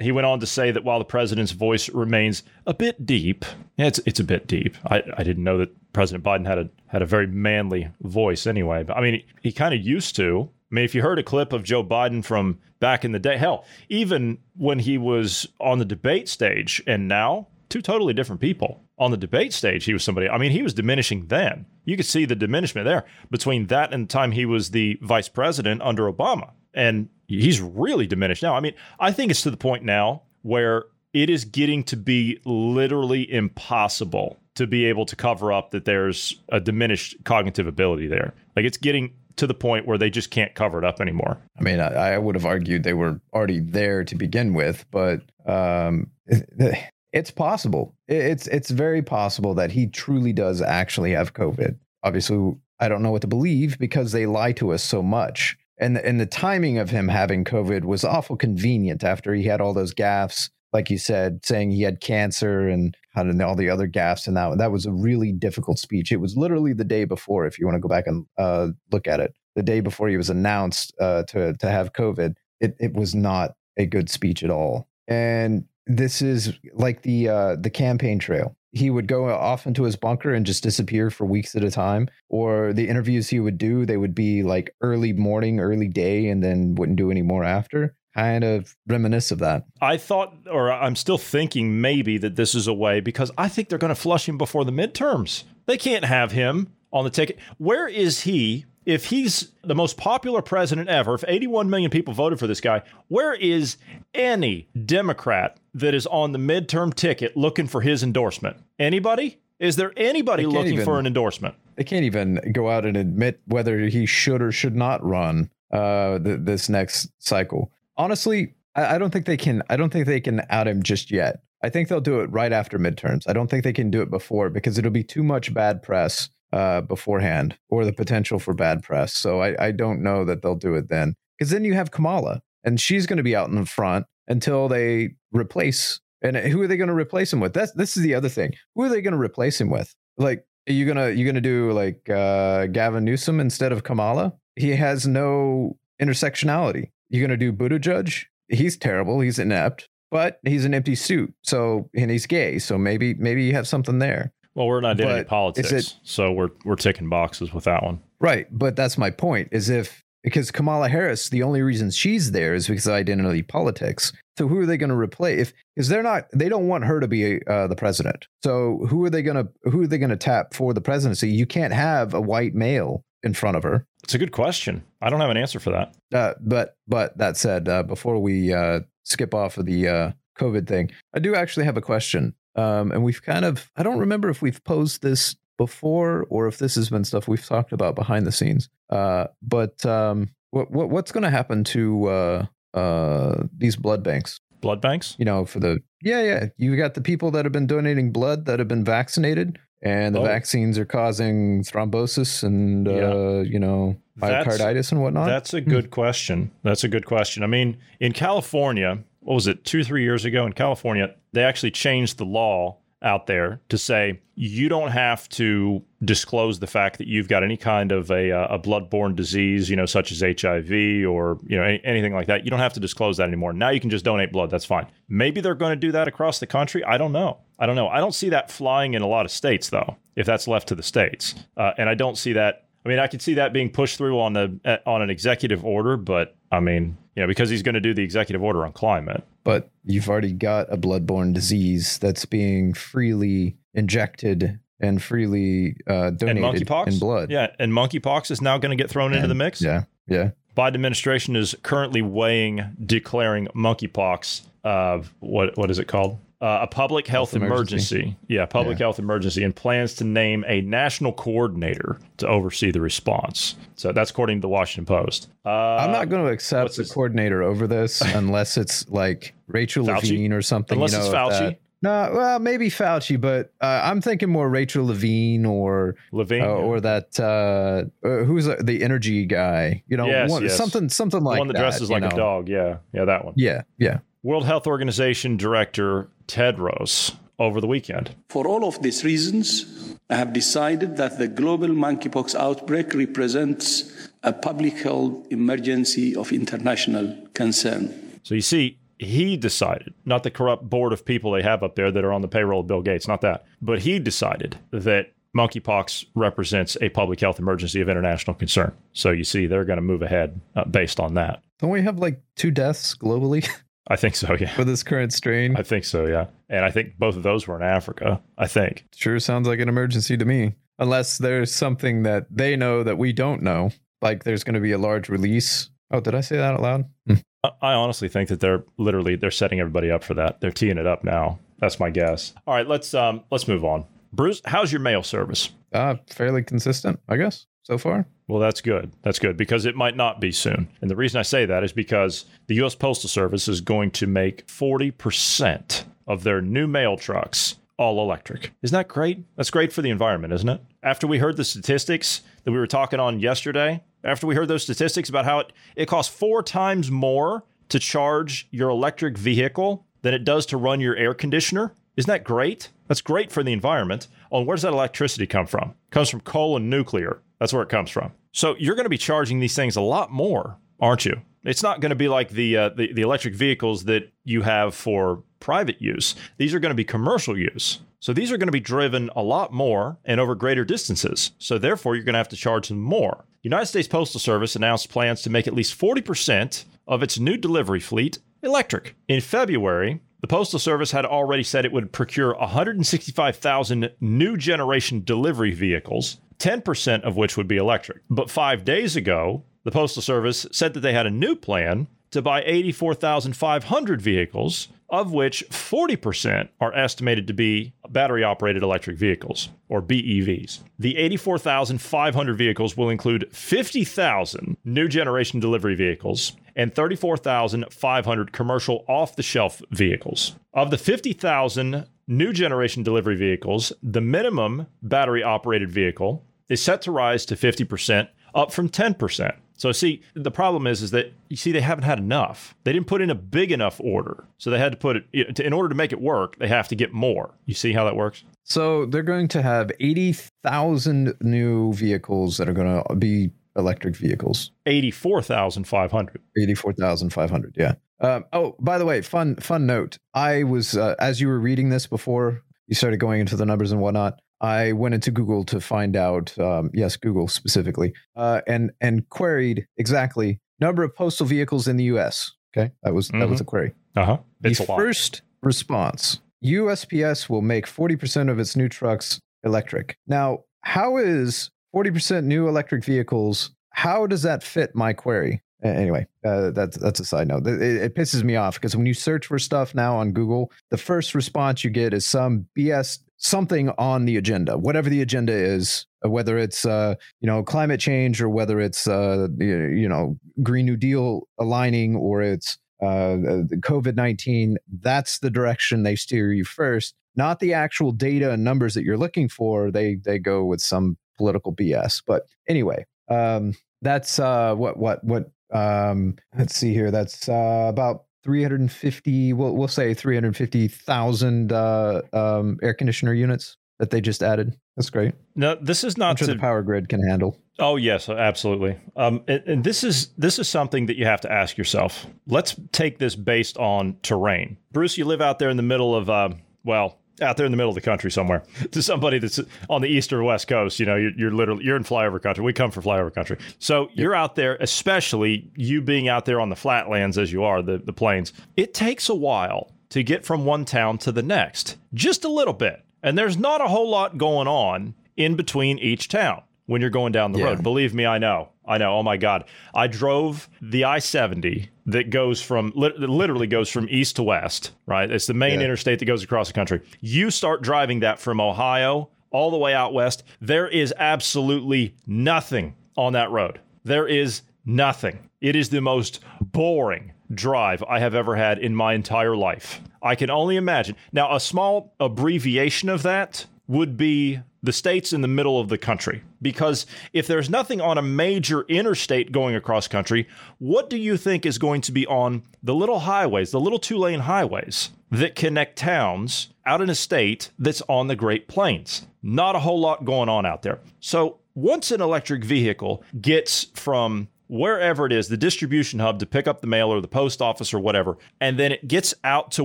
He 0.00 0.12
went 0.12 0.26
on 0.26 0.40
to 0.40 0.46
say 0.46 0.70
that 0.70 0.84
while 0.84 0.98
the 0.98 1.04
president's 1.04 1.52
voice 1.52 1.88
remains 1.88 2.42
a 2.66 2.74
bit 2.74 3.06
deep, 3.06 3.44
it's 3.78 4.00
it's 4.06 4.20
a 4.20 4.24
bit 4.24 4.46
deep. 4.46 4.76
I, 4.86 5.02
I 5.16 5.22
didn't 5.22 5.44
know 5.44 5.58
that 5.58 5.92
President 5.92 6.24
Biden 6.24 6.46
had 6.46 6.58
a 6.58 6.68
had 6.86 7.02
a 7.02 7.06
very 7.06 7.26
manly 7.26 7.88
voice 8.00 8.46
anyway, 8.46 8.82
but 8.82 8.96
I 8.96 9.00
mean 9.00 9.14
he, 9.14 9.26
he 9.42 9.52
kind 9.52 9.74
of 9.74 9.80
used 9.80 10.16
to. 10.16 10.50
I 10.70 10.74
mean, 10.74 10.84
if 10.84 10.94
you 10.94 11.02
heard 11.02 11.18
a 11.18 11.22
clip 11.22 11.52
of 11.52 11.62
Joe 11.62 11.84
Biden 11.84 12.24
from 12.24 12.58
back 12.80 13.04
in 13.04 13.12
the 13.12 13.18
day, 13.18 13.36
hell, 13.36 13.64
even 13.90 14.38
when 14.56 14.78
he 14.78 14.96
was 14.96 15.46
on 15.60 15.78
the 15.78 15.84
debate 15.84 16.28
stage 16.28 16.82
and 16.86 17.06
now, 17.06 17.46
two 17.68 17.82
totally 17.82 18.12
different 18.12 18.40
people. 18.40 18.82
On 18.98 19.10
the 19.10 19.16
debate 19.16 19.52
stage, 19.52 19.84
he 19.84 19.92
was 19.92 20.04
somebody, 20.04 20.28
I 20.28 20.38
mean, 20.38 20.50
he 20.50 20.62
was 20.62 20.74
diminishing 20.74 21.26
then. 21.26 21.66
You 21.84 21.96
could 21.96 22.06
see 22.06 22.24
the 22.24 22.36
diminishment 22.36 22.84
there 22.84 23.04
between 23.30 23.66
that 23.66 23.92
and 23.92 24.04
the 24.04 24.12
time 24.12 24.32
he 24.32 24.46
was 24.46 24.70
the 24.70 24.98
vice 25.02 25.28
president 25.28 25.82
under 25.82 26.10
Obama. 26.10 26.50
And 26.74 27.08
he's 27.28 27.60
really 27.60 28.06
diminished 28.06 28.42
now. 28.42 28.54
I 28.54 28.60
mean, 28.60 28.74
I 29.00 29.12
think 29.12 29.30
it's 29.30 29.42
to 29.42 29.50
the 29.50 29.56
point 29.56 29.84
now 29.84 30.22
where 30.42 30.84
it 31.12 31.30
is 31.30 31.44
getting 31.44 31.84
to 31.84 31.96
be 31.96 32.40
literally 32.44 33.30
impossible 33.30 34.38
to 34.54 34.66
be 34.66 34.86
able 34.86 35.06
to 35.06 35.16
cover 35.16 35.52
up 35.52 35.70
that 35.70 35.84
there's 35.84 36.38
a 36.50 36.60
diminished 36.60 37.16
cognitive 37.24 37.66
ability 37.66 38.06
there. 38.06 38.34
Like 38.56 38.64
it's 38.64 38.76
getting 38.76 39.14
to 39.36 39.46
the 39.46 39.54
point 39.54 39.86
where 39.86 39.96
they 39.96 40.10
just 40.10 40.30
can't 40.30 40.54
cover 40.54 40.78
it 40.78 40.84
up 40.84 41.00
anymore. 41.00 41.38
I 41.58 41.62
mean, 41.62 41.80
I, 41.80 42.14
I 42.14 42.18
would 42.18 42.34
have 42.34 42.44
argued 42.44 42.82
they 42.82 42.92
were 42.92 43.20
already 43.32 43.60
there 43.60 44.04
to 44.04 44.14
begin 44.14 44.52
with, 44.52 44.84
but 44.90 45.22
um, 45.46 46.10
it's 47.12 47.30
possible. 47.30 47.94
It's 48.08 48.46
it's 48.48 48.70
very 48.70 49.02
possible 49.02 49.54
that 49.54 49.72
he 49.72 49.86
truly 49.86 50.32
does 50.32 50.60
actually 50.60 51.12
have 51.12 51.34
COVID. 51.34 51.76
Obviously, 52.02 52.54
I 52.80 52.88
don't 52.88 53.02
know 53.02 53.10
what 53.10 53.22
to 53.22 53.28
believe 53.28 53.78
because 53.78 54.12
they 54.12 54.26
lie 54.26 54.52
to 54.52 54.72
us 54.72 54.82
so 54.82 55.02
much. 55.02 55.56
And 55.82 55.98
and 55.98 56.20
the 56.20 56.26
timing 56.26 56.78
of 56.78 56.90
him 56.90 57.08
having 57.08 57.44
COVID 57.44 57.84
was 57.84 58.04
awful 58.04 58.36
convenient 58.36 59.02
after 59.02 59.34
he 59.34 59.42
had 59.42 59.60
all 59.60 59.74
those 59.74 59.92
gaffes, 59.92 60.48
like 60.72 60.90
you 60.90 60.98
said, 60.98 61.44
saying 61.44 61.72
he 61.72 61.82
had 61.82 62.00
cancer 62.00 62.68
and 62.68 62.96
all 63.16 63.56
the 63.56 63.68
other 63.68 63.88
gaffes 63.88 64.26
and 64.26 64.36
that 64.36 64.58
that 64.58 64.70
was 64.70 64.86
a 64.86 64.92
really 64.92 65.32
difficult 65.32 65.78
speech. 65.78 66.12
It 66.12 66.18
was 66.18 66.36
literally 66.36 66.72
the 66.72 66.84
day 66.84 67.04
before, 67.04 67.46
if 67.46 67.58
you 67.58 67.66
want 67.66 67.76
to 67.76 67.80
go 67.80 67.88
back 67.88 68.06
and 68.06 68.26
uh, 68.38 68.68
look 68.92 69.08
at 69.08 69.20
it, 69.20 69.34
the 69.56 69.62
day 69.62 69.80
before 69.80 70.08
he 70.08 70.16
was 70.16 70.30
announced 70.30 70.94
uh, 71.00 71.24
to 71.24 71.54
to 71.54 71.68
have 71.68 71.92
COVID. 71.92 72.34
It 72.60 72.76
it 72.78 72.94
was 72.94 73.14
not 73.14 73.50
a 73.76 73.86
good 73.86 74.08
speech 74.08 74.44
at 74.44 74.50
all. 74.50 74.88
And 75.08 75.64
this 75.86 76.22
is 76.22 76.52
like 76.74 77.02
the 77.02 77.28
uh, 77.28 77.56
the 77.56 77.70
campaign 77.70 78.20
trail. 78.20 78.56
He 78.72 78.90
would 78.90 79.06
go 79.06 79.28
off 79.28 79.66
into 79.66 79.84
his 79.84 79.96
bunker 79.96 80.32
and 80.32 80.46
just 80.46 80.62
disappear 80.62 81.10
for 81.10 81.26
weeks 81.26 81.54
at 81.54 81.62
a 81.62 81.70
time. 81.70 82.08
Or 82.28 82.72
the 82.72 82.88
interviews 82.88 83.28
he 83.28 83.38
would 83.38 83.58
do, 83.58 83.84
they 83.84 83.96
would 83.96 84.14
be 84.14 84.42
like 84.42 84.74
early 84.80 85.12
morning, 85.12 85.60
early 85.60 85.88
day, 85.88 86.28
and 86.28 86.42
then 86.42 86.74
wouldn't 86.74 86.98
do 86.98 87.10
any 87.10 87.22
more 87.22 87.44
after. 87.44 87.94
Kind 88.14 88.44
of 88.44 88.76
reminisce 88.86 89.30
of 89.30 89.38
that. 89.38 89.64
I 89.80 89.96
thought, 89.96 90.34
or 90.50 90.70
I'm 90.72 90.96
still 90.96 91.18
thinking 91.18 91.80
maybe 91.80 92.18
that 92.18 92.36
this 92.36 92.54
is 92.54 92.66
a 92.66 92.74
way 92.74 93.00
because 93.00 93.30
I 93.38 93.48
think 93.48 93.68
they're 93.68 93.78
going 93.78 93.88
to 93.88 93.94
flush 93.94 94.28
him 94.28 94.36
before 94.36 94.64
the 94.64 94.72
midterms. 94.72 95.44
They 95.66 95.78
can't 95.78 96.04
have 96.04 96.32
him 96.32 96.72
on 96.92 97.04
the 97.04 97.10
ticket. 97.10 97.38
Where 97.58 97.88
is 97.88 98.22
he 98.22 98.66
if 98.84 99.06
he's 99.06 99.52
the 99.62 99.74
most 99.74 99.96
popular 99.96 100.42
president 100.42 100.88
ever, 100.88 101.14
if 101.14 101.24
81 101.26 101.70
million 101.70 101.90
people 101.90 102.14
voted 102.14 102.38
for 102.38 102.46
this 102.46 102.60
guy, 102.60 102.82
where 103.08 103.34
is 103.34 103.76
any 104.14 104.68
Democrat 104.84 105.58
that 105.74 105.94
is 105.94 106.06
on 106.06 106.32
the 106.32 106.38
midterm 106.38 106.92
ticket 106.92 107.36
looking 107.36 107.66
for 107.66 107.80
his 107.80 108.02
endorsement? 108.02 108.56
Anybody? 108.78 109.38
Is 109.58 109.76
there 109.76 109.92
anybody 109.96 110.44
looking 110.44 110.74
even, 110.74 110.84
for 110.84 110.98
an 110.98 111.06
endorsement? 111.06 111.54
They 111.76 111.84
can't 111.84 112.04
even 112.04 112.40
go 112.52 112.68
out 112.68 112.84
and 112.84 112.96
admit 112.96 113.40
whether 113.46 113.78
he 113.78 114.06
should 114.06 114.42
or 114.42 114.50
should 114.50 114.74
not 114.74 115.04
run 115.04 115.50
uh, 115.70 116.18
th- 116.18 116.40
this 116.42 116.68
next 116.68 117.10
cycle. 117.18 117.70
Honestly, 117.96 118.54
I-, 118.74 118.96
I 118.96 118.98
don't 118.98 119.12
think 119.12 119.26
they 119.26 119.36
can. 119.36 119.62
I 119.70 119.76
don't 119.76 119.92
think 119.92 120.06
they 120.06 120.20
can 120.20 120.42
out 120.50 120.66
him 120.66 120.82
just 120.82 121.12
yet. 121.12 121.42
I 121.62 121.68
think 121.68 121.88
they'll 121.88 122.00
do 122.00 122.20
it 122.20 122.30
right 122.32 122.52
after 122.52 122.76
midterms. 122.78 123.28
I 123.28 123.32
don't 123.32 123.48
think 123.48 123.62
they 123.62 123.72
can 123.72 123.90
do 123.90 124.02
it 124.02 124.10
before 124.10 124.50
because 124.50 124.78
it'll 124.78 124.90
be 124.90 125.04
too 125.04 125.22
much 125.22 125.54
bad 125.54 125.80
press 125.80 126.28
uh, 126.52 126.82
beforehand 126.82 127.56
or 127.68 127.84
the 127.84 127.92
potential 127.92 128.38
for 128.38 128.54
bad 128.54 128.82
press. 128.82 129.14
So 129.14 129.40
I, 129.40 129.66
I 129.66 129.70
don't 129.72 130.02
know 130.02 130.24
that 130.24 130.42
they'll 130.42 130.54
do 130.54 130.74
it 130.74 130.88
then. 130.88 131.14
Because 131.38 131.50
then 131.50 131.64
you 131.64 131.74
have 131.74 131.90
Kamala 131.90 132.42
and 132.64 132.80
she's 132.80 133.06
going 133.06 133.16
to 133.16 133.22
be 133.22 133.34
out 133.34 133.48
in 133.48 133.56
the 133.56 133.66
front 133.66 134.06
until 134.28 134.68
they 134.68 135.14
replace. 135.32 136.00
And 136.22 136.36
who 136.36 136.62
are 136.62 136.66
they 136.66 136.76
going 136.76 136.88
to 136.88 136.94
replace 136.94 137.32
him 137.32 137.40
with? 137.40 137.52
That's 137.52 137.72
this 137.72 137.96
is 137.96 138.02
the 138.02 138.14
other 138.14 138.28
thing. 138.28 138.54
Who 138.74 138.82
are 138.82 138.88
they 138.88 139.00
going 139.00 139.12
to 139.12 139.18
replace 139.18 139.60
him 139.60 139.70
with? 139.70 139.94
Like, 140.16 140.44
are 140.68 140.72
you 140.72 140.86
gonna 140.86 141.10
you 141.10 141.26
gonna 141.26 141.40
do 141.40 141.72
like 141.72 142.08
uh, 142.08 142.66
Gavin 142.66 143.04
Newsom 143.04 143.40
instead 143.40 143.72
of 143.72 143.82
Kamala? 143.82 144.34
He 144.54 144.70
has 144.70 145.06
no 145.06 145.76
intersectionality. 146.00 146.90
You're 147.08 147.26
gonna 147.26 147.36
do 147.36 147.52
Buttigieg? 147.52 148.26
He's 148.48 148.76
terrible. 148.76 149.20
He's 149.20 149.38
inept, 149.38 149.88
but 150.10 150.38
he's 150.44 150.64
an 150.64 150.74
empty 150.74 150.94
suit. 150.94 151.34
So 151.42 151.90
and 151.96 152.10
he's 152.10 152.26
gay. 152.26 152.58
So 152.58 152.78
maybe 152.78 153.14
maybe 153.14 153.42
you 153.44 153.54
have 153.54 153.66
something 153.66 153.98
there. 153.98 154.32
Well, 154.54 154.66
we're 154.66 154.78
in 154.78 154.84
identity 154.84 155.20
but 155.20 155.28
politics, 155.28 155.72
it, 155.72 155.94
so 156.02 156.32
we're 156.32 156.50
we're 156.64 156.76
ticking 156.76 157.08
boxes 157.08 157.54
with 157.54 157.64
that 157.64 157.82
one. 157.82 158.00
Right, 158.20 158.46
but 158.50 158.76
that's 158.76 158.98
my 158.98 159.10
point. 159.10 159.48
Is 159.50 159.70
if 159.70 160.02
because 160.22 160.50
Kamala 160.50 160.88
Harris, 160.88 161.28
the 161.30 161.42
only 161.42 161.62
reason 161.62 161.90
she's 161.90 162.32
there 162.32 162.54
is 162.54 162.68
because 162.68 162.86
of 162.86 162.94
identity 162.94 163.42
politics. 163.42 164.12
So 164.38 164.48
who 164.48 164.58
are 164.60 164.66
they 164.66 164.76
going 164.76 164.90
to 164.90 164.96
replace? 164.96 165.40
If 165.40 165.54
because 165.74 165.88
they're 165.88 166.02
not, 166.02 166.26
they 166.32 166.48
don't 166.48 166.68
want 166.68 166.84
her 166.84 167.00
to 167.00 167.08
be 167.08 167.44
uh, 167.46 167.66
the 167.66 167.76
president. 167.76 168.26
So 168.44 168.86
who 168.88 169.04
are 169.04 169.10
they 169.10 169.22
going 169.22 169.36
to 169.36 169.70
who 169.70 169.82
are 169.82 169.86
they 169.86 169.98
going 169.98 170.10
to 170.10 170.16
tap 170.16 170.54
for 170.54 170.72
the 170.74 170.80
presidency? 170.80 171.30
You 171.30 171.46
can't 171.46 171.72
have 171.72 172.14
a 172.14 172.20
white 172.20 172.54
male 172.54 173.04
in 173.22 173.34
front 173.34 173.56
of 173.56 173.62
her. 173.62 173.86
It's 174.04 174.14
a 174.14 174.18
good 174.18 174.32
question. 174.32 174.82
I 175.00 175.10
don't 175.10 175.20
have 175.20 175.30
an 175.30 175.36
answer 175.36 175.60
for 175.60 175.70
that. 175.70 175.94
Uh, 176.12 176.34
but 176.40 176.76
but 176.86 177.16
that 177.18 177.36
said, 177.36 177.68
uh, 177.68 177.82
before 177.82 178.18
we 178.18 178.52
uh, 178.52 178.80
skip 179.04 179.34
off 179.34 179.58
of 179.58 179.66
the 179.66 179.88
uh, 179.88 180.12
COVID 180.38 180.66
thing, 180.66 180.90
I 181.14 181.18
do 181.18 181.34
actually 181.34 181.66
have 181.66 181.76
a 181.76 181.82
question. 181.82 182.34
Um, 182.54 182.92
and 182.92 183.02
we've 183.02 183.22
kind 183.22 183.44
of, 183.44 183.70
I 183.76 183.82
don't 183.82 183.98
remember 183.98 184.28
if 184.28 184.42
we've 184.42 184.62
posed 184.64 185.02
this 185.02 185.36
before 185.58 186.26
or 186.28 186.48
if 186.48 186.58
this 186.58 186.74
has 186.74 186.90
been 186.90 187.04
stuff 187.04 187.28
we've 187.28 187.44
talked 187.44 187.72
about 187.72 187.94
behind 187.94 188.26
the 188.26 188.32
scenes. 188.32 188.68
Uh, 188.90 189.26
but 189.42 189.84
um, 189.86 190.28
what, 190.50 190.70
what 190.70 190.90
what's 190.90 191.12
going 191.12 191.22
to 191.22 191.30
happen 191.30 191.64
to 191.64 192.08
uh, 192.08 192.46
uh, 192.74 193.42
these 193.56 193.76
blood 193.76 194.02
banks? 194.02 194.40
Blood 194.60 194.80
banks? 194.80 195.16
You 195.18 195.24
know, 195.24 195.44
for 195.44 195.60
the 195.60 195.78
yeah, 196.02 196.22
yeah. 196.22 196.46
You 196.56 196.76
got 196.76 196.94
the 196.94 197.00
people 197.00 197.30
that 197.32 197.44
have 197.44 197.52
been 197.52 197.66
donating 197.66 198.12
blood 198.12 198.46
that 198.46 198.58
have 198.58 198.68
been 198.68 198.84
vaccinated, 198.84 199.58
and 199.82 200.14
the 200.14 200.20
oh. 200.20 200.24
vaccines 200.24 200.78
are 200.78 200.84
causing 200.84 201.62
thrombosis 201.62 202.42
and 202.42 202.86
yeah. 202.86 202.92
uh, 202.92 203.44
you 203.46 203.58
know 203.58 203.96
myocarditis 204.18 204.74
that's, 204.74 204.92
and 204.92 205.02
whatnot. 205.02 205.26
That's 205.26 205.54
a 205.54 205.60
good 205.60 205.86
hmm. 205.86 205.90
question. 205.90 206.52
That's 206.62 206.84
a 206.84 206.88
good 206.88 207.06
question. 207.06 207.42
I 207.42 207.46
mean, 207.46 207.78
in 207.98 208.12
California, 208.12 208.98
what 209.22 209.34
was 209.34 209.46
it, 209.46 209.64
two, 209.64 209.84
three 209.84 210.02
years 210.02 210.24
ago 210.24 210.46
in 210.46 210.52
California, 210.52 211.14
they 211.32 211.44
actually 211.44 211.70
changed 211.70 212.18
the 212.18 212.24
law 212.24 212.78
out 213.02 213.26
there 213.26 213.60
to 213.68 213.76
say 213.76 214.20
you 214.34 214.68
don't 214.68 214.90
have 214.90 215.28
to 215.28 215.82
disclose 216.04 216.60
the 216.60 216.66
fact 216.66 216.98
that 216.98 217.06
you've 217.06 217.28
got 217.28 217.42
any 217.42 217.56
kind 217.56 217.92
of 217.92 218.10
a, 218.10 218.30
uh, 218.30 218.54
a 218.54 218.58
bloodborne 218.58 219.14
disease, 219.14 219.68
you 219.68 219.76
know, 219.76 219.86
such 219.86 220.12
as 220.12 220.20
HIV 220.20 220.70
or 221.06 221.38
you 221.46 221.56
know 221.56 221.64
any, 221.64 221.80
anything 221.84 222.14
like 222.14 222.28
that. 222.28 222.44
You 222.44 222.50
don't 222.50 222.60
have 222.60 222.72
to 222.74 222.80
disclose 222.80 223.16
that 223.16 223.26
anymore. 223.26 223.52
Now 223.52 223.70
you 223.70 223.80
can 223.80 223.90
just 223.90 224.04
donate 224.04 224.32
blood. 224.32 224.50
That's 224.50 224.64
fine. 224.64 224.86
Maybe 225.08 225.40
they're 225.40 225.54
going 225.54 225.72
to 225.72 225.76
do 225.76 225.92
that 225.92 226.08
across 226.08 226.38
the 226.38 226.46
country. 226.46 226.84
I 226.84 226.96
don't 226.96 227.12
know. 227.12 227.38
I 227.58 227.66
don't 227.66 227.76
know. 227.76 227.88
I 227.88 227.98
don't 227.98 228.14
see 228.14 228.28
that 228.30 228.50
flying 228.50 228.94
in 228.94 229.02
a 229.02 229.08
lot 229.08 229.26
of 229.26 229.32
states 229.32 229.70
though. 229.70 229.96
If 230.14 230.26
that's 230.26 230.46
left 230.46 230.68
to 230.68 230.74
the 230.74 230.82
states, 230.82 231.34
uh, 231.56 231.72
and 231.78 231.88
I 231.88 231.94
don't 231.94 232.18
see 232.18 232.34
that. 232.34 232.66
I 232.84 232.88
mean, 232.88 232.98
I 232.98 233.06
could 233.06 233.22
see 233.22 233.34
that 233.34 233.52
being 233.52 233.70
pushed 233.70 233.96
through 233.96 234.20
on 234.20 234.32
the 234.32 234.80
on 234.86 235.02
an 235.02 235.10
executive 235.10 235.64
order, 235.64 235.96
but 235.96 236.36
I 236.50 236.60
mean, 236.60 236.98
you 237.14 237.22
know, 237.22 237.26
because 237.26 237.50
he's 237.50 237.62
going 237.62 237.74
to 237.74 237.80
do 237.80 237.94
the 237.94 238.02
executive 238.02 238.42
order 238.42 238.64
on 238.64 238.72
climate. 238.72 239.24
But 239.44 239.70
you've 239.84 240.08
already 240.08 240.32
got 240.32 240.72
a 240.72 240.76
bloodborne 240.76 241.34
disease 241.34 241.98
that's 241.98 242.24
being 242.24 242.74
freely 242.74 243.56
injected 243.74 244.60
and 244.80 245.02
freely 245.02 245.76
uh, 245.86 246.10
donated 246.10 246.42
and 246.42 246.66
monkeypox? 246.66 246.86
in 246.88 246.98
blood. 246.98 247.30
Yeah, 247.30 247.48
and 247.58 247.72
monkeypox 247.72 248.30
is 248.30 248.40
now 248.40 248.58
going 248.58 248.76
to 248.76 248.82
get 248.82 248.90
thrown 248.90 249.12
and, 249.12 249.16
into 249.16 249.28
the 249.28 249.34
mix. 249.34 249.62
Yeah, 249.62 249.84
yeah. 250.06 250.30
Biden 250.56 250.74
administration 250.74 251.36
is 251.36 251.54
currently 251.62 252.02
weighing 252.02 252.76
declaring 252.84 253.46
monkeypox 253.48 254.42
of 254.64 255.06
uh, 255.06 255.10
what 255.20 255.56
what 255.56 255.70
is 255.70 255.78
it 255.78 255.88
called? 255.88 256.18
Uh, 256.42 256.58
a 256.62 256.66
public 256.66 257.06
health, 257.06 257.30
health 257.30 257.42
emergency. 257.42 258.00
emergency. 258.00 258.18
Yeah, 258.26 258.46
public 258.46 258.78
yeah. 258.78 258.86
health 258.86 258.98
emergency, 258.98 259.44
and 259.44 259.54
plans 259.54 259.94
to 259.94 260.04
name 260.04 260.44
a 260.48 260.60
national 260.62 261.12
coordinator 261.12 262.00
to 262.16 262.26
oversee 262.26 262.72
the 262.72 262.80
response. 262.80 263.54
So 263.76 263.92
that's 263.92 264.10
according 264.10 264.38
to 264.38 264.42
the 264.42 264.48
Washington 264.48 264.84
Post. 264.84 265.30
Uh, 265.46 265.50
I'm 265.50 265.92
not 265.92 266.08
going 266.08 266.24
to 266.24 266.32
accept 266.32 266.76
the 266.76 266.84
coordinator 266.84 267.44
over 267.44 267.68
this 267.68 268.00
unless 268.14 268.56
it's 268.56 268.88
like 268.88 269.34
Rachel 269.46 269.86
Fauci? 269.86 270.02
Levine 270.02 270.32
or 270.32 270.42
something. 270.42 270.76
Unless 270.76 270.92
you 270.92 270.98
know, 270.98 271.04
it's 271.04 271.14
Fauci. 271.14 271.56
No, 271.80 272.10
well, 272.14 272.38
maybe 272.38 272.70
Fauci, 272.70 273.20
but 273.20 273.52
uh, 273.60 273.80
I'm 273.84 274.00
thinking 274.00 274.30
more 274.30 274.48
Rachel 274.48 274.86
Levine 274.86 275.44
or 275.44 275.96
Levine, 276.12 276.42
uh, 276.42 276.46
or 276.46 276.80
that 276.80 277.18
uh, 277.18 277.84
uh 278.06 278.24
who's 278.24 278.46
the 278.46 278.82
energy 278.82 279.26
guy? 279.26 279.82
You 279.88 279.96
know, 279.96 280.06
yes, 280.06 280.30
one, 280.30 280.42
yes. 280.44 280.56
something 280.56 280.88
something 280.88 281.22
like 281.22 281.38
one 281.38 281.48
that, 281.48 281.54
that 281.54 281.60
dresses 281.60 281.90
like 281.90 282.02
know. 282.02 282.08
a 282.08 282.16
dog. 282.16 282.48
Yeah, 282.48 282.78
yeah, 282.92 283.04
that 283.04 283.24
one. 283.24 283.34
Yeah, 283.36 283.62
yeah. 283.78 283.98
World 284.24 284.44
Health 284.44 284.68
Organization 284.68 285.36
Director 285.36 286.08
Tedros 286.28 287.16
over 287.40 287.60
the 287.60 287.66
weekend. 287.66 288.14
For 288.28 288.46
all 288.46 288.64
of 288.64 288.80
these 288.80 289.02
reasons, 289.02 289.96
I 290.08 290.14
have 290.14 290.32
decided 290.32 290.96
that 290.96 291.18
the 291.18 291.26
global 291.26 291.68
monkeypox 291.68 292.36
outbreak 292.36 292.94
represents 292.94 294.10
a 294.22 294.32
public 294.32 294.74
health 294.74 295.26
emergency 295.30 296.14
of 296.14 296.30
international 296.30 297.16
concern. 297.34 298.20
So 298.22 298.36
you 298.36 298.42
see, 298.42 298.78
he 298.98 299.36
decided, 299.36 299.92
not 300.04 300.22
the 300.22 300.30
corrupt 300.30 300.70
board 300.70 300.92
of 300.92 301.04
people 301.04 301.32
they 301.32 301.42
have 301.42 301.64
up 301.64 301.74
there 301.74 301.90
that 301.90 302.04
are 302.04 302.12
on 302.12 302.22
the 302.22 302.28
payroll 302.28 302.60
of 302.60 302.68
Bill 302.68 302.82
Gates, 302.82 303.08
not 303.08 303.22
that, 303.22 303.44
but 303.60 303.80
he 303.80 303.98
decided 303.98 304.56
that 304.70 305.12
monkeypox 305.36 306.06
represents 306.14 306.76
a 306.80 306.90
public 306.90 307.18
health 307.18 307.40
emergency 307.40 307.80
of 307.80 307.88
international 307.88 308.34
concern. 308.34 308.72
So 308.92 309.10
you 309.10 309.24
see, 309.24 309.46
they're 309.46 309.64
going 309.64 309.78
to 309.78 309.82
move 309.82 310.02
ahead 310.02 310.40
uh, 310.54 310.64
based 310.66 311.00
on 311.00 311.14
that. 311.14 311.42
Don't 311.58 311.70
we 311.70 311.82
have 311.82 311.98
like 311.98 312.20
two 312.36 312.52
deaths 312.52 312.94
globally? 312.94 313.48
I 313.88 313.96
think 313.96 314.14
so, 314.16 314.34
yeah. 314.40 314.54
For 314.54 314.64
this 314.64 314.82
current 314.82 315.12
strain? 315.12 315.56
I 315.56 315.62
think 315.62 315.84
so, 315.84 316.06
yeah. 316.06 316.26
And 316.48 316.64
I 316.64 316.70
think 316.70 316.98
both 316.98 317.16
of 317.16 317.22
those 317.22 317.46
were 317.46 317.56
in 317.56 317.62
Africa, 317.62 318.20
I 318.38 318.46
think. 318.46 318.86
Sure 318.94 319.18
sounds 319.18 319.48
like 319.48 319.60
an 319.60 319.68
emergency 319.68 320.16
to 320.16 320.24
me. 320.24 320.54
Unless 320.78 321.18
there's 321.18 321.54
something 321.54 322.02
that 322.04 322.26
they 322.30 322.56
know 322.56 322.82
that 322.82 322.98
we 322.98 323.12
don't 323.12 323.42
know. 323.42 323.70
Like 324.00 324.24
there's 324.24 324.42
going 324.44 324.54
to 324.54 324.60
be 324.60 324.72
a 324.72 324.78
large 324.78 325.08
release 325.08 325.68
Oh, 325.94 326.00
did 326.00 326.14
I 326.14 326.22
say 326.22 326.36
that 326.38 326.54
out 326.54 326.62
loud? 326.62 326.84
I- 327.10 327.50
I 327.60 327.72
honestly 327.74 328.08
think 328.08 328.28
that 328.30 328.40
they're 328.40 328.64
literally 328.78 329.16
they're 329.16 329.30
setting 329.32 329.60
everybody 329.60 329.90
up 329.90 330.02
for 330.04 330.14
that. 330.14 330.40
They're 330.40 330.50
teeing 330.52 330.78
it 330.78 330.86
up 330.86 331.02
now. 331.04 331.38
That's 331.58 331.78
my 331.80 331.90
guess. 331.90 332.32
All 332.46 332.54
right, 332.54 332.66
let's 332.66 332.94
um 332.94 333.24
let's 333.30 333.46
move 333.48 333.64
on. 333.64 333.84
Bruce, 334.12 334.40
how's 334.44 334.72
your 334.72 334.80
mail 334.80 335.02
service? 335.02 335.50
Uh, 335.72 335.96
fairly 336.08 336.42
consistent, 336.44 337.00
I 337.08 337.16
guess, 337.16 337.46
so 337.62 337.78
far. 337.78 338.06
Well, 338.28 338.40
that's 338.40 338.60
good. 338.60 338.92
That's 339.02 339.18
good 339.18 339.36
because 339.36 339.66
it 339.66 339.76
might 339.76 339.96
not 339.96 340.20
be 340.20 340.32
soon. 340.32 340.68
And 340.80 340.90
the 340.90 340.96
reason 340.96 341.18
I 341.18 341.22
say 341.22 341.46
that 341.46 341.64
is 341.64 341.72
because 341.72 342.24
the 342.46 342.54
U.S. 342.56 342.74
Postal 342.74 343.08
Service 343.08 343.48
is 343.48 343.60
going 343.60 343.90
to 343.92 344.06
make 344.06 344.46
40% 344.46 345.84
of 346.06 346.22
their 346.22 346.40
new 346.40 346.66
mail 346.66 346.96
trucks 346.96 347.56
all 347.78 348.00
electric. 348.02 348.52
Isn't 348.62 348.76
that 348.76 348.88
great? 348.88 349.24
That's 349.36 349.50
great 349.50 349.72
for 349.72 349.82
the 349.82 349.90
environment, 349.90 350.32
isn't 350.32 350.48
it? 350.48 350.60
After 350.82 351.06
we 351.06 351.18
heard 351.18 351.36
the 351.36 351.44
statistics 351.44 352.22
that 352.44 352.52
we 352.52 352.58
were 352.58 352.66
talking 352.66 353.00
on 353.00 353.20
yesterday, 353.20 353.82
after 354.04 354.26
we 354.26 354.34
heard 354.34 354.48
those 354.48 354.62
statistics 354.62 355.08
about 355.08 355.24
how 355.24 355.40
it, 355.40 355.52
it 355.76 355.86
costs 355.86 356.14
four 356.14 356.42
times 356.42 356.90
more 356.90 357.44
to 357.70 357.78
charge 357.78 358.48
your 358.50 358.68
electric 358.68 359.16
vehicle 359.16 359.86
than 360.02 360.14
it 360.14 360.24
does 360.24 360.46
to 360.46 360.56
run 360.56 360.80
your 360.80 360.96
air 360.96 361.14
conditioner, 361.14 361.72
isn't 361.96 362.08
that 362.08 362.24
great? 362.24 362.70
That's 362.88 363.00
great 363.00 363.30
for 363.30 363.42
the 363.42 363.52
environment. 363.52 364.08
Oh, 364.30 364.38
and 364.38 364.46
where 364.46 364.56
does 364.56 364.62
that 364.62 364.72
electricity 364.72 365.26
come 365.26 365.46
from? 365.46 365.70
It 365.70 365.90
comes 365.90 366.10
from 366.10 366.20
coal 366.20 366.56
and 366.56 366.68
nuclear. 366.70 367.20
That's 367.42 367.52
where 367.52 367.64
it 367.64 367.70
comes 367.70 367.90
from. 367.90 368.12
So 368.30 368.54
you're 368.56 368.76
going 368.76 368.84
to 368.84 368.88
be 368.88 368.96
charging 368.96 369.40
these 369.40 369.56
things 369.56 369.74
a 369.74 369.80
lot 369.80 370.12
more, 370.12 370.58
aren't 370.78 371.04
you? 371.04 371.22
It's 371.42 371.64
not 371.64 371.80
going 371.80 371.90
to 371.90 371.96
be 371.96 372.06
like 372.06 372.28
the, 372.28 372.56
uh, 372.56 372.68
the 372.68 372.92
the 372.92 373.02
electric 373.02 373.34
vehicles 373.34 373.82
that 373.86 374.12
you 374.22 374.42
have 374.42 374.76
for 374.76 375.24
private 375.40 375.82
use. 375.82 376.14
These 376.36 376.54
are 376.54 376.60
going 376.60 376.70
to 376.70 376.76
be 376.76 376.84
commercial 376.84 377.36
use. 377.36 377.80
So 377.98 378.12
these 378.12 378.30
are 378.30 378.36
going 378.36 378.46
to 378.46 378.52
be 378.52 378.60
driven 378.60 379.10
a 379.16 379.24
lot 379.24 379.52
more 379.52 379.98
and 380.04 380.20
over 380.20 380.36
greater 380.36 380.64
distances. 380.64 381.32
So 381.38 381.58
therefore, 381.58 381.96
you're 381.96 382.04
going 382.04 382.12
to 382.12 382.18
have 382.18 382.28
to 382.28 382.36
charge 382.36 382.68
them 382.68 382.80
more. 382.80 383.24
United 383.42 383.66
States 383.66 383.88
Postal 383.88 384.20
Service 384.20 384.54
announced 384.54 384.88
plans 384.88 385.20
to 385.22 385.30
make 385.30 385.48
at 385.48 385.54
least 385.54 385.76
40% 385.76 386.64
of 386.86 387.02
its 387.02 387.18
new 387.18 387.36
delivery 387.36 387.80
fleet 387.80 388.20
electric. 388.44 388.94
In 389.08 389.20
February, 389.20 390.00
the 390.20 390.28
Postal 390.28 390.60
Service 390.60 390.92
had 390.92 391.04
already 391.04 391.42
said 391.42 391.64
it 391.64 391.72
would 391.72 391.90
procure 391.90 392.36
165,000 392.36 393.90
new 394.00 394.36
generation 394.36 395.02
delivery 395.04 395.50
vehicles, 395.50 396.18
10% 396.42 397.02
of 397.02 397.16
which 397.16 397.36
would 397.36 397.46
be 397.46 397.56
electric. 397.56 398.02
But 398.10 398.28
five 398.28 398.64
days 398.64 398.96
ago, 398.96 399.44
the 399.62 399.70
Postal 399.70 400.02
Service 400.02 400.44
said 400.50 400.74
that 400.74 400.80
they 400.80 400.92
had 400.92 401.06
a 401.06 401.10
new 401.10 401.36
plan 401.36 401.86
to 402.10 402.20
buy 402.20 402.42
84,500 402.44 404.02
vehicles, 404.02 404.68
of 404.90 405.12
which 405.12 405.44
40% 405.50 406.48
are 406.60 406.74
estimated 406.74 407.28
to 407.28 407.32
be 407.32 407.72
battery 407.88 408.24
operated 408.24 408.64
electric 408.64 408.98
vehicles, 408.98 409.50
or 409.68 409.80
BEVs. 409.80 410.58
The 410.80 410.96
84,500 410.98 412.36
vehicles 412.36 412.76
will 412.76 412.90
include 412.90 413.28
50,000 413.32 414.56
new 414.64 414.88
generation 414.88 415.38
delivery 415.38 415.76
vehicles 415.76 416.32
and 416.56 416.74
34,500 416.74 418.32
commercial 418.32 418.84
off 418.88 419.14
the 419.14 419.22
shelf 419.22 419.62
vehicles. 419.70 420.34
Of 420.52 420.70
the 420.70 420.76
50,000 420.76 421.86
new 422.08 422.32
generation 422.32 422.82
delivery 422.82 423.16
vehicles, 423.16 423.72
the 423.82 424.00
minimum 424.00 424.66
battery 424.82 425.22
operated 425.22 425.70
vehicle 425.70 426.26
is 426.48 426.62
set 426.62 426.82
to 426.82 426.92
rise 426.92 427.24
to 427.26 427.36
50%, 427.36 428.08
up 428.34 428.52
from 428.52 428.68
10%. 428.68 429.36
So 429.56 429.70
see, 429.70 430.02
the 430.14 430.30
problem 430.30 430.66
is, 430.66 430.82
is 430.82 430.90
that 430.90 431.12
you 431.28 431.36
see 431.36 431.52
they 431.52 431.60
haven't 431.60 431.84
had 431.84 431.98
enough. 431.98 432.56
They 432.64 432.72
didn't 432.72 432.88
put 432.88 433.00
in 433.00 433.10
a 433.10 433.14
big 433.14 433.52
enough 433.52 433.80
order, 433.80 434.24
so 434.38 434.50
they 434.50 434.58
had 434.58 434.72
to 434.72 434.78
put 434.78 434.96
it 435.12 435.38
in 435.38 435.52
order 435.52 435.68
to 435.68 435.74
make 435.74 435.92
it 435.92 436.00
work. 436.00 436.36
They 436.38 436.48
have 436.48 436.66
to 436.68 436.74
get 436.74 436.92
more. 436.92 437.34
You 437.46 437.54
see 437.54 437.72
how 437.72 437.84
that 437.84 437.94
works? 437.94 438.24
So 438.42 438.86
they're 438.86 439.04
going 439.04 439.28
to 439.28 439.42
have 439.42 439.70
80,000 439.78 441.14
new 441.20 441.72
vehicles 441.74 442.38
that 442.38 442.48
are 442.48 442.52
going 442.52 442.82
to 442.82 442.94
be 442.96 443.30
electric 443.56 443.96
vehicles. 443.96 444.50
Eighty-four 444.66 445.22
thousand 445.22 445.64
five 445.64 445.92
hundred. 445.92 446.22
84,500, 446.36 447.54
yeah. 447.56 447.74
Um, 448.00 448.24
oh, 448.32 448.56
by 448.58 448.78
the 448.78 448.84
way, 448.84 449.00
fun 449.00 449.36
fun 449.36 449.66
note. 449.66 449.98
I 450.14 450.42
was 450.42 450.76
uh, 450.76 450.96
as 450.98 451.20
you 451.20 451.28
were 451.28 451.38
reading 451.38 451.70
this 451.70 451.86
before 451.86 452.42
you 452.66 452.74
started 452.74 452.98
going 452.98 453.20
into 453.20 453.36
the 453.36 453.46
numbers 453.46 453.70
and 453.70 453.80
whatnot. 453.80 454.20
I 454.42 454.72
went 454.72 454.94
into 454.94 455.10
Google 455.10 455.44
to 455.44 455.60
find 455.60 455.96
out, 455.96 456.36
um, 456.38 456.70
yes, 456.74 456.96
Google 456.96 457.28
specifically, 457.28 457.94
uh, 458.16 458.42
and 458.46 458.72
and 458.80 459.08
queried 459.08 459.66
exactly 459.78 460.40
number 460.60 460.82
of 460.82 460.94
postal 460.94 461.26
vehicles 461.26 461.68
in 461.68 461.76
the 461.76 461.84
U.S. 461.84 462.32
Okay, 462.54 462.72
that 462.82 462.92
was 462.92 463.08
that 463.08 463.28
was 463.28 463.38
the 463.38 463.44
query. 463.44 463.72
Uh 463.96 464.04
huh. 464.04 464.18
The 464.40 464.50
a 464.50 464.76
first 464.76 465.22
response 465.42 466.20
USPS 466.44 467.28
will 467.28 467.42
make 467.42 467.66
40% 467.66 468.30
of 468.30 468.38
its 468.38 468.56
new 468.56 468.68
trucks 468.68 469.20
electric. 469.44 469.96
Now, 470.06 470.40
how 470.62 470.96
is 470.96 471.50
40% 471.74 472.24
new 472.24 472.48
electric 472.48 472.84
vehicles? 472.84 473.52
How 473.70 474.06
does 474.06 474.22
that 474.22 474.42
fit 474.42 474.74
my 474.74 474.92
query? 474.92 475.42
Anyway, 475.64 476.06
uh, 476.24 476.50
that's 476.50 476.76
that's 476.76 476.98
a 476.98 477.04
side 477.04 477.28
note. 477.28 477.46
It, 477.46 477.62
it 477.62 477.94
pisses 477.94 478.24
me 478.24 478.34
off 478.34 478.54
because 478.54 478.76
when 478.76 478.84
you 478.84 478.94
search 478.94 479.26
for 479.26 479.38
stuff 479.38 479.76
now 479.76 479.96
on 479.96 480.10
Google, 480.10 480.50
the 480.70 480.76
first 480.76 481.14
response 481.14 481.62
you 481.62 481.70
get 481.70 481.94
is 481.94 482.04
some 482.04 482.48
BS 482.58 482.98
something 483.22 483.70
on 483.78 484.04
the 484.04 484.16
agenda, 484.16 484.58
whatever 484.58 484.90
the 484.90 485.00
agenda 485.00 485.32
is, 485.32 485.86
uh, 486.04 486.10
whether 486.10 486.36
it's 486.36 486.66
uh, 486.66 486.94
you 487.20 487.26
know 487.26 487.42
climate 487.42 487.80
change 487.80 488.20
or 488.20 488.28
whether 488.28 488.60
it's 488.60 488.86
uh, 488.86 489.28
you 489.38 489.88
know 489.88 490.18
Green 490.42 490.66
New 490.66 490.76
Deal 490.76 491.26
aligning 491.38 491.96
or 491.96 492.20
it's 492.20 492.58
uh, 492.82 493.46
COVID 493.60 493.94
19, 493.94 494.56
that's 494.80 495.20
the 495.20 495.30
direction 495.30 495.82
they 495.82 495.94
steer 495.94 496.32
you 496.32 496.44
first, 496.44 496.94
not 497.14 497.38
the 497.38 497.54
actual 497.54 497.92
data 497.92 498.32
and 498.32 498.42
numbers 498.42 498.74
that 498.74 498.84
you're 498.84 498.98
looking 498.98 499.28
for. 499.28 499.70
They, 499.70 499.94
they 499.94 500.18
go 500.18 500.44
with 500.44 500.60
some 500.60 500.96
political 501.16 501.54
BS. 501.54 502.02
But 502.04 502.24
anyway, 502.48 502.84
um, 503.08 503.54
that's 503.82 504.18
uh, 504.18 504.54
what, 504.56 504.78
what, 504.78 505.04
what, 505.04 505.30
um, 505.52 506.16
let's 506.36 506.56
see 506.56 506.74
here. 506.74 506.90
That's 506.90 507.28
uh, 507.28 507.66
about 507.68 508.04
350, 508.22 509.32
we'll, 509.32 509.56
we'll 509.56 509.68
say 509.68 509.94
350,000 509.94 511.52
uh, 511.52 512.02
um, 512.12 512.58
air 512.62 512.74
conditioner 512.74 513.12
units 513.12 513.56
that 513.78 513.90
they 513.90 514.00
just 514.00 514.22
added. 514.22 514.56
That's 514.76 514.90
great. 514.90 515.14
No, 515.34 515.56
this 515.60 515.84
is 515.84 515.96
I'm 515.96 516.00
not 516.00 516.18
sure 516.18 516.28
to 516.28 516.34
the 516.34 516.40
power 516.40 516.62
grid 516.62 516.88
can 516.88 517.06
handle. 517.06 517.38
Oh 517.58 517.76
yes, 517.76 518.08
absolutely. 518.08 518.78
Um, 518.96 519.22
and, 519.28 519.42
and 519.46 519.64
this 519.64 519.84
is 519.84 520.08
this 520.16 520.38
is 520.38 520.48
something 520.48 520.86
that 520.86 520.96
you 520.96 521.04
have 521.04 521.20
to 521.22 521.32
ask 521.32 521.58
yourself. 521.58 522.06
Let's 522.26 522.54
take 522.70 522.98
this 522.98 523.14
based 523.14 523.58
on 523.58 523.96
terrain. 524.02 524.56
Bruce, 524.70 524.96
you 524.96 525.04
live 525.04 525.20
out 525.20 525.38
there 525.38 525.50
in 525.50 525.56
the 525.56 525.62
middle 525.62 525.94
of 525.94 526.08
uh, 526.08 526.30
well, 526.64 526.98
out 527.20 527.36
there 527.36 527.44
in 527.46 527.52
the 527.52 527.56
middle 527.56 527.68
of 527.70 527.74
the 527.74 527.80
country 527.80 528.10
somewhere. 528.10 528.42
To 528.72 528.82
somebody 528.82 529.18
that's 529.18 529.38
on 529.68 529.82
the 529.82 529.88
east 529.88 530.12
or 530.12 530.22
west 530.24 530.48
coast, 530.48 530.80
you 530.80 530.86
know, 530.86 530.96
you're, 530.96 531.12
you're 531.16 531.30
literally 531.30 531.64
you're 531.64 531.76
in 531.76 531.84
flyover 531.84 532.22
country. 532.22 532.42
We 532.44 532.52
come 532.52 532.70
from 532.70 532.82
flyover 532.84 533.12
country, 533.14 533.36
so 533.58 533.90
you're 533.94 534.14
out 534.14 534.34
there, 534.36 534.56
especially 534.60 535.50
you 535.56 535.82
being 535.82 536.08
out 536.08 536.24
there 536.24 536.40
on 536.40 536.48
the 536.48 536.56
flatlands 536.56 537.18
as 537.18 537.32
you 537.32 537.44
are 537.44 537.62
the 537.62 537.78
the 537.78 537.92
plains. 537.92 538.32
It 538.56 538.74
takes 538.74 539.08
a 539.08 539.14
while 539.14 539.72
to 539.90 540.02
get 540.02 540.24
from 540.24 540.44
one 540.44 540.64
town 540.64 540.98
to 540.98 541.12
the 541.12 541.22
next, 541.22 541.76
just 541.92 542.24
a 542.24 542.28
little 542.28 542.54
bit, 542.54 542.82
and 543.02 543.18
there's 543.18 543.36
not 543.36 543.60
a 543.60 543.68
whole 543.68 543.90
lot 543.90 544.16
going 544.16 544.48
on 544.48 544.94
in 545.16 545.34
between 545.36 545.78
each 545.78 546.08
town 546.08 546.42
when 546.66 546.80
you're 546.80 546.88
going 546.90 547.12
down 547.12 547.32
the 547.32 547.38
Yeah. 547.40 547.46
road. 547.46 547.62
Believe 547.62 547.92
me, 547.92 548.06
I 548.06 548.18
know. 548.18 548.48
I 548.66 548.78
know. 548.78 548.96
Oh 548.98 549.02
my 549.02 549.16
God. 549.16 549.44
I 549.74 549.86
drove 549.88 550.48
the 550.60 550.84
I 550.84 550.98
70 551.00 551.68
that 551.86 552.10
goes 552.10 552.40
from, 552.40 552.72
lit- 552.76 552.98
literally 552.98 553.46
goes 553.48 553.68
from 553.68 553.88
east 553.90 554.16
to 554.16 554.22
west, 554.22 554.70
right? 554.86 555.10
It's 555.10 555.26
the 555.26 555.34
main 555.34 555.58
Yeah. 555.58 555.64
interstate 555.66 555.98
that 555.98 556.04
goes 556.04 556.22
across 556.22 556.46
the 556.48 556.54
country. 556.54 556.80
You 557.00 557.30
start 557.30 557.62
driving 557.62 558.00
that 558.00 558.18
from 558.20 558.40
Ohio 558.40 559.08
all 559.32 559.50
the 559.50 559.56
way 559.56 559.74
out 559.74 559.92
west, 559.92 560.22
there 560.40 560.68
is 560.68 560.94
absolutely 560.98 561.94
nothing 562.06 562.74
on 562.96 563.14
that 563.14 563.30
road. 563.30 563.58
There 563.84 564.06
is 564.06 564.42
nothing. 564.64 565.28
It 565.40 565.56
is 565.56 565.70
the 565.70 565.80
most 565.80 566.20
boring 566.40 567.12
drive 567.34 567.82
I 567.88 567.98
have 567.98 568.14
ever 568.14 568.36
had 568.36 568.58
in 568.58 568.76
my 568.76 568.92
entire 568.94 569.34
life. 569.34 569.80
I 570.02 570.14
can 570.14 570.30
only 570.30 570.56
imagine. 570.56 570.94
Now, 571.12 571.34
a 571.34 571.40
small 571.40 571.94
abbreviation 571.98 572.88
of 572.90 573.02
that 573.04 573.46
would 573.66 573.96
be 573.96 574.38
the 574.62 574.72
states 574.72 575.12
in 575.12 575.22
the 575.22 575.28
middle 575.28 575.58
of 575.58 575.68
the 575.68 575.78
country. 575.78 576.22
Because 576.42 576.84
if 577.12 577.26
there's 577.26 577.48
nothing 577.48 577.80
on 577.80 577.96
a 577.96 578.02
major 578.02 578.62
interstate 578.62 579.32
going 579.32 579.54
across 579.54 579.88
country, 579.88 580.28
what 580.58 580.90
do 580.90 580.98
you 580.98 581.16
think 581.16 581.46
is 581.46 581.58
going 581.58 581.80
to 581.82 581.92
be 581.92 582.06
on 582.06 582.42
the 582.62 582.74
little 582.74 583.00
highways, 583.00 583.52
the 583.52 583.60
little 583.60 583.78
two 583.78 583.96
lane 583.96 584.20
highways 584.20 584.90
that 585.10 585.34
connect 585.36 585.76
towns 585.76 586.48
out 586.66 586.80
in 586.80 586.90
a 586.90 586.94
state 586.94 587.50
that's 587.58 587.82
on 587.88 588.08
the 588.08 588.16
Great 588.16 588.48
Plains? 588.48 589.06
Not 589.22 589.56
a 589.56 589.60
whole 589.60 589.80
lot 589.80 590.04
going 590.04 590.28
on 590.28 590.44
out 590.44 590.62
there. 590.62 590.80
So 591.00 591.38
once 591.54 591.90
an 591.90 592.00
electric 592.00 592.44
vehicle 592.44 593.04
gets 593.20 593.64
from 593.74 594.28
wherever 594.52 595.06
it 595.06 595.12
is, 595.12 595.28
the 595.28 595.36
distribution 595.38 595.98
hub 595.98 596.18
to 596.18 596.26
pick 596.26 596.46
up 596.46 596.60
the 596.60 596.66
mail 596.66 596.88
or 596.88 597.00
the 597.00 597.08
post 597.08 597.40
office 597.40 597.72
or 597.72 597.78
whatever, 597.78 598.18
and 598.38 598.58
then 598.58 598.70
it 598.70 598.86
gets 598.86 599.14
out 599.24 599.50
to 599.50 599.64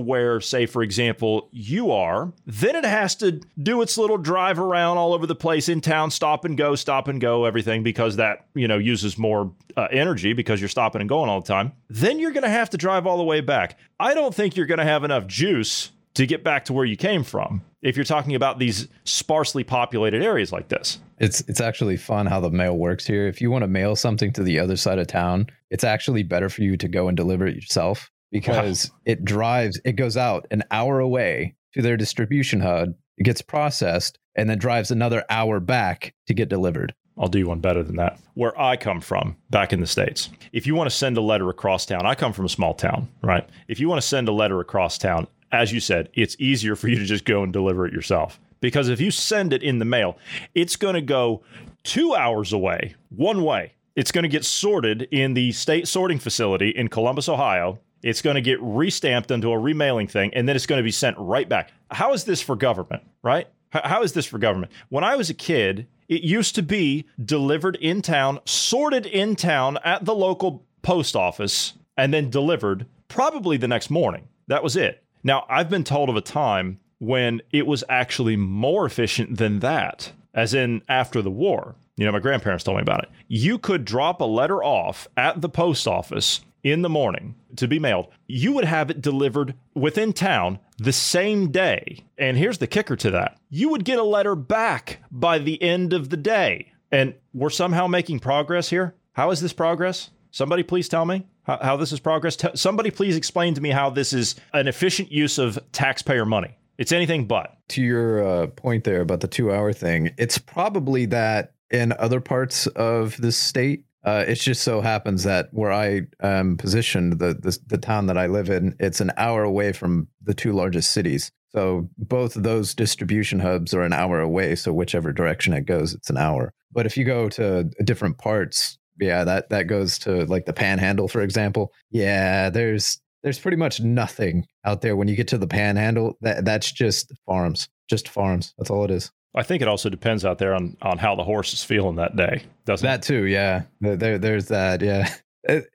where, 0.00 0.40
say, 0.40 0.64
for 0.64 0.82
example, 0.82 1.50
you 1.52 1.90
are, 1.92 2.32
then 2.46 2.74
it 2.74 2.84
has 2.84 3.14
to 3.14 3.32
do 3.62 3.82
its 3.82 3.98
little 3.98 4.16
drive 4.16 4.58
around 4.58 4.96
all 4.96 5.12
over 5.12 5.26
the 5.26 5.34
place 5.34 5.68
in 5.68 5.82
town, 5.82 6.10
stop 6.10 6.46
and 6.46 6.56
go, 6.56 6.74
stop 6.74 7.06
and 7.06 7.20
go, 7.20 7.44
everything, 7.44 7.82
because 7.82 8.16
that, 8.16 8.46
you 8.54 8.66
know, 8.66 8.78
uses 8.78 9.18
more 9.18 9.52
uh, 9.76 9.88
energy 9.90 10.32
because 10.32 10.58
you're 10.58 10.70
stopping 10.70 11.02
and 11.02 11.08
going 11.08 11.28
all 11.28 11.42
the 11.42 11.46
time. 11.46 11.72
Then 11.90 12.18
you're 12.18 12.32
going 12.32 12.44
to 12.44 12.48
have 12.48 12.70
to 12.70 12.78
drive 12.78 13.06
all 13.06 13.18
the 13.18 13.24
way 13.24 13.42
back. 13.42 13.78
I 14.00 14.14
don't 14.14 14.34
think 14.34 14.56
you're 14.56 14.64
going 14.64 14.78
to 14.78 14.84
have 14.84 15.04
enough 15.04 15.26
juice 15.26 15.92
to 16.14 16.26
get 16.26 16.42
back 16.42 16.64
to 16.64 16.72
where 16.72 16.86
you 16.86 16.96
came 16.96 17.24
from 17.24 17.60
if 17.82 17.94
you're 17.94 18.04
talking 18.04 18.34
about 18.34 18.58
these 18.58 18.88
sparsely 19.04 19.64
populated 19.64 20.22
areas 20.22 20.50
like 20.50 20.68
this. 20.68 20.98
It's 21.20 21.40
it's 21.42 21.60
actually 21.60 21.96
fun 21.96 22.26
how 22.26 22.40
the 22.40 22.50
mail 22.50 22.76
works 22.76 23.06
here. 23.06 23.26
If 23.26 23.40
you 23.40 23.50
want 23.50 23.62
to 23.62 23.68
mail 23.68 23.96
something 23.96 24.32
to 24.34 24.42
the 24.42 24.58
other 24.58 24.76
side 24.76 24.98
of 24.98 25.06
town, 25.06 25.48
it's 25.70 25.84
actually 25.84 26.22
better 26.22 26.48
for 26.48 26.62
you 26.62 26.76
to 26.76 26.88
go 26.88 27.08
and 27.08 27.16
deliver 27.16 27.46
it 27.46 27.56
yourself 27.56 28.10
because 28.30 28.90
wow. 28.90 28.98
it 29.06 29.24
drives 29.24 29.80
it 29.84 29.92
goes 29.92 30.16
out 30.16 30.46
an 30.50 30.62
hour 30.70 31.00
away 31.00 31.54
to 31.74 31.82
their 31.82 31.96
distribution 31.96 32.60
hub, 32.60 32.94
it 33.16 33.24
gets 33.24 33.42
processed 33.42 34.18
and 34.36 34.48
then 34.48 34.58
drives 34.58 34.90
another 34.90 35.24
hour 35.28 35.60
back 35.60 36.14
to 36.26 36.34
get 36.34 36.48
delivered. 36.48 36.94
I'll 37.18 37.28
do 37.28 37.46
one 37.46 37.60
better 37.60 37.82
than 37.82 37.96
that. 37.96 38.18
Where 38.34 38.58
I 38.60 38.76
come 38.76 39.00
from, 39.00 39.36
back 39.50 39.72
in 39.72 39.80
the 39.80 39.86
States, 39.86 40.30
if 40.52 40.66
you 40.66 40.76
want 40.76 40.88
to 40.88 40.96
send 40.96 41.16
a 41.16 41.20
letter 41.20 41.48
across 41.50 41.84
town, 41.84 42.06
I 42.06 42.14
come 42.14 42.32
from 42.32 42.44
a 42.44 42.48
small 42.48 42.74
town, 42.74 43.08
right? 43.22 43.48
If 43.66 43.80
you 43.80 43.88
want 43.88 44.00
to 44.00 44.06
send 44.06 44.28
a 44.28 44.32
letter 44.32 44.60
across 44.60 44.98
town, 44.98 45.26
as 45.50 45.72
you 45.72 45.80
said, 45.80 46.10
it's 46.14 46.36
easier 46.38 46.76
for 46.76 46.88
you 46.88 46.96
to 46.96 47.04
just 47.04 47.24
go 47.24 47.42
and 47.42 47.52
deliver 47.52 47.86
it 47.86 47.92
yourself. 47.92 48.38
Because 48.60 48.88
if 48.88 49.00
you 49.00 49.10
send 49.10 49.52
it 49.52 49.62
in 49.62 49.78
the 49.78 49.84
mail, 49.84 50.18
it's 50.54 50.76
going 50.76 50.94
to 50.94 51.00
go 51.00 51.42
two 51.84 52.14
hours 52.14 52.52
away, 52.52 52.94
one 53.10 53.42
way. 53.42 53.72
It's 53.96 54.12
going 54.12 54.22
to 54.22 54.28
get 54.28 54.44
sorted 54.44 55.02
in 55.10 55.34
the 55.34 55.52
state 55.52 55.88
sorting 55.88 56.18
facility 56.18 56.70
in 56.70 56.88
Columbus, 56.88 57.28
Ohio. 57.28 57.78
It's 58.02 58.22
going 58.22 58.36
to 58.36 58.40
get 58.40 58.60
restamped 58.60 59.30
into 59.30 59.50
a 59.50 59.58
remailing 59.58 60.06
thing, 60.06 60.32
and 60.34 60.48
then 60.48 60.54
it's 60.54 60.66
going 60.66 60.78
to 60.78 60.84
be 60.84 60.92
sent 60.92 61.16
right 61.18 61.48
back. 61.48 61.72
How 61.90 62.12
is 62.12 62.24
this 62.24 62.40
for 62.40 62.54
government, 62.54 63.02
right? 63.22 63.48
How 63.70 64.02
is 64.02 64.12
this 64.12 64.24
for 64.24 64.38
government? 64.38 64.72
When 64.88 65.04
I 65.04 65.16
was 65.16 65.30
a 65.30 65.34
kid, 65.34 65.88
it 66.08 66.22
used 66.22 66.54
to 66.54 66.62
be 66.62 67.06
delivered 67.22 67.76
in 67.76 68.00
town, 68.00 68.38
sorted 68.44 69.04
in 69.04 69.36
town 69.36 69.78
at 69.84 70.04
the 70.04 70.14
local 70.14 70.64
post 70.82 71.16
office, 71.16 71.74
and 71.96 72.14
then 72.14 72.30
delivered 72.30 72.86
probably 73.08 73.56
the 73.56 73.68
next 73.68 73.90
morning. 73.90 74.28
That 74.46 74.62
was 74.62 74.76
it. 74.76 75.02
Now, 75.24 75.44
I've 75.48 75.68
been 75.68 75.84
told 75.84 76.08
of 76.08 76.16
a 76.16 76.20
time 76.20 76.78
when 76.98 77.40
it 77.52 77.66
was 77.66 77.84
actually 77.88 78.36
more 78.36 78.86
efficient 78.86 79.38
than 79.38 79.60
that, 79.60 80.12
as 80.34 80.54
in 80.54 80.82
after 80.88 81.22
the 81.22 81.30
war. 81.30 81.74
You 81.96 82.06
know, 82.06 82.12
my 82.12 82.20
grandparents 82.20 82.64
told 82.64 82.76
me 82.76 82.82
about 82.82 83.04
it. 83.04 83.10
You 83.26 83.58
could 83.58 83.84
drop 83.84 84.20
a 84.20 84.24
letter 84.24 84.62
off 84.62 85.08
at 85.16 85.40
the 85.40 85.48
post 85.48 85.86
office 85.88 86.40
in 86.62 86.82
the 86.82 86.88
morning 86.88 87.34
to 87.56 87.68
be 87.68 87.78
mailed, 87.78 88.08
you 88.26 88.52
would 88.52 88.64
have 88.64 88.90
it 88.90 89.00
delivered 89.00 89.54
within 89.74 90.12
town 90.12 90.58
the 90.78 90.92
same 90.92 91.50
day. 91.50 92.04
And 92.16 92.36
here's 92.36 92.58
the 92.58 92.66
kicker 92.66 92.96
to 92.96 93.10
that 93.12 93.38
you 93.50 93.70
would 93.70 93.84
get 93.84 93.98
a 93.98 94.04
letter 94.04 94.34
back 94.34 95.02
by 95.10 95.38
the 95.38 95.60
end 95.62 95.92
of 95.92 96.10
the 96.10 96.16
day. 96.16 96.72
And 96.90 97.14
we're 97.34 97.50
somehow 97.50 97.86
making 97.86 98.20
progress 98.20 98.70
here. 98.70 98.94
How 99.12 99.30
is 99.30 99.40
this 99.40 99.52
progress? 99.52 100.10
Somebody 100.30 100.62
please 100.62 100.88
tell 100.88 101.04
me 101.04 101.26
how, 101.42 101.58
how 101.60 101.76
this 101.76 101.92
is 101.92 102.00
progress. 102.00 102.36
T- 102.36 102.48
somebody 102.54 102.90
please 102.90 103.16
explain 103.16 103.54
to 103.54 103.60
me 103.60 103.70
how 103.70 103.90
this 103.90 104.12
is 104.12 104.36
an 104.52 104.68
efficient 104.68 105.10
use 105.10 105.38
of 105.38 105.58
taxpayer 105.72 106.24
money. 106.24 106.56
It's 106.78 106.92
anything 106.92 107.26
but. 107.26 107.56
To 107.70 107.82
your 107.82 108.26
uh, 108.26 108.46
point 108.46 108.84
there 108.84 109.00
about 109.00 109.20
the 109.20 109.28
two 109.28 109.52
hour 109.52 109.72
thing, 109.72 110.14
it's 110.16 110.38
probably 110.38 111.06
that 111.06 111.52
in 111.70 111.92
other 111.98 112.20
parts 112.20 112.66
of 112.68 113.16
the 113.20 113.32
state, 113.32 113.84
uh, 114.04 114.24
it 114.26 114.36
just 114.36 114.62
so 114.62 114.80
happens 114.80 115.24
that 115.24 115.48
where 115.52 115.72
I 115.72 116.02
am 116.22 116.56
positioned, 116.56 117.18
the, 117.18 117.34
the, 117.34 117.58
the 117.66 117.78
town 117.78 118.06
that 118.06 118.16
I 118.16 118.26
live 118.26 118.48
in, 118.48 118.74
it's 118.78 119.00
an 119.00 119.12
hour 119.16 119.42
away 119.42 119.72
from 119.72 120.08
the 120.22 120.34
two 120.34 120.52
largest 120.52 120.92
cities. 120.92 121.30
So 121.50 121.88
both 121.98 122.34
those 122.34 122.74
distribution 122.74 123.40
hubs 123.40 123.74
are 123.74 123.82
an 123.82 123.92
hour 123.92 124.20
away. 124.20 124.54
So 124.54 124.72
whichever 124.72 125.12
direction 125.12 125.52
it 125.52 125.66
goes, 125.66 125.94
it's 125.94 126.10
an 126.10 126.16
hour. 126.16 126.52
But 126.72 126.86
if 126.86 126.96
you 126.96 127.04
go 127.04 127.28
to 127.30 127.64
different 127.84 128.18
parts, 128.18 128.78
yeah, 129.00 129.24
that 129.24 129.50
that 129.50 129.66
goes 129.66 129.98
to 130.00 130.24
like 130.26 130.46
the 130.46 130.52
Panhandle, 130.52 131.08
for 131.08 131.22
example. 131.22 131.72
Yeah, 131.90 132.50
there's 132.50 133.00
there's 133.22 133.38
pretty 133.38 133.56
much 133.56 133.80
nothing 133.80 134.46
out 134.64 134.80
there 134.80 134.96
when 134.96 135.08
you 135.08 135.16
get 135.16 135.28
to 135.28 135.38
the 135.38 135.46
Panhandle. 135.46 136.16
That 136.20 136.44
that's 136.44 136.70
just 136.72 137.12
farms, 137.26 137.68
just 137.88 138.08
farms. 138.08 138.54
That's 138.58 138.70
all 138.70 138.84
it 138.84 138.90
is. 138.90 139.10
I 139.34 139.42
think 139.42 139.62
it 139.62 139.68
also 139.68 139.88
depends 139.88 140.24
out 140.24 140.38
there 140.38 140.54
on 140.54 140.76
on 140.82 140.98
how 140.98 141.14
the 141.14 141.24
horse 141.24 141.52
is 141.52 141.62
feeling 141.62 141.96
that 141.96 142.16
day, 142.16 142.42
doesn't 142.64 142.86
that 142.86 143.00
it? 143.00 143.02
too? 143.06 143.26
Yeah, 143.26 143.62
there, 143.80 144.18
there's 144.18 144.48
that. 144.48 144.82
Yeah, 144.82 145.12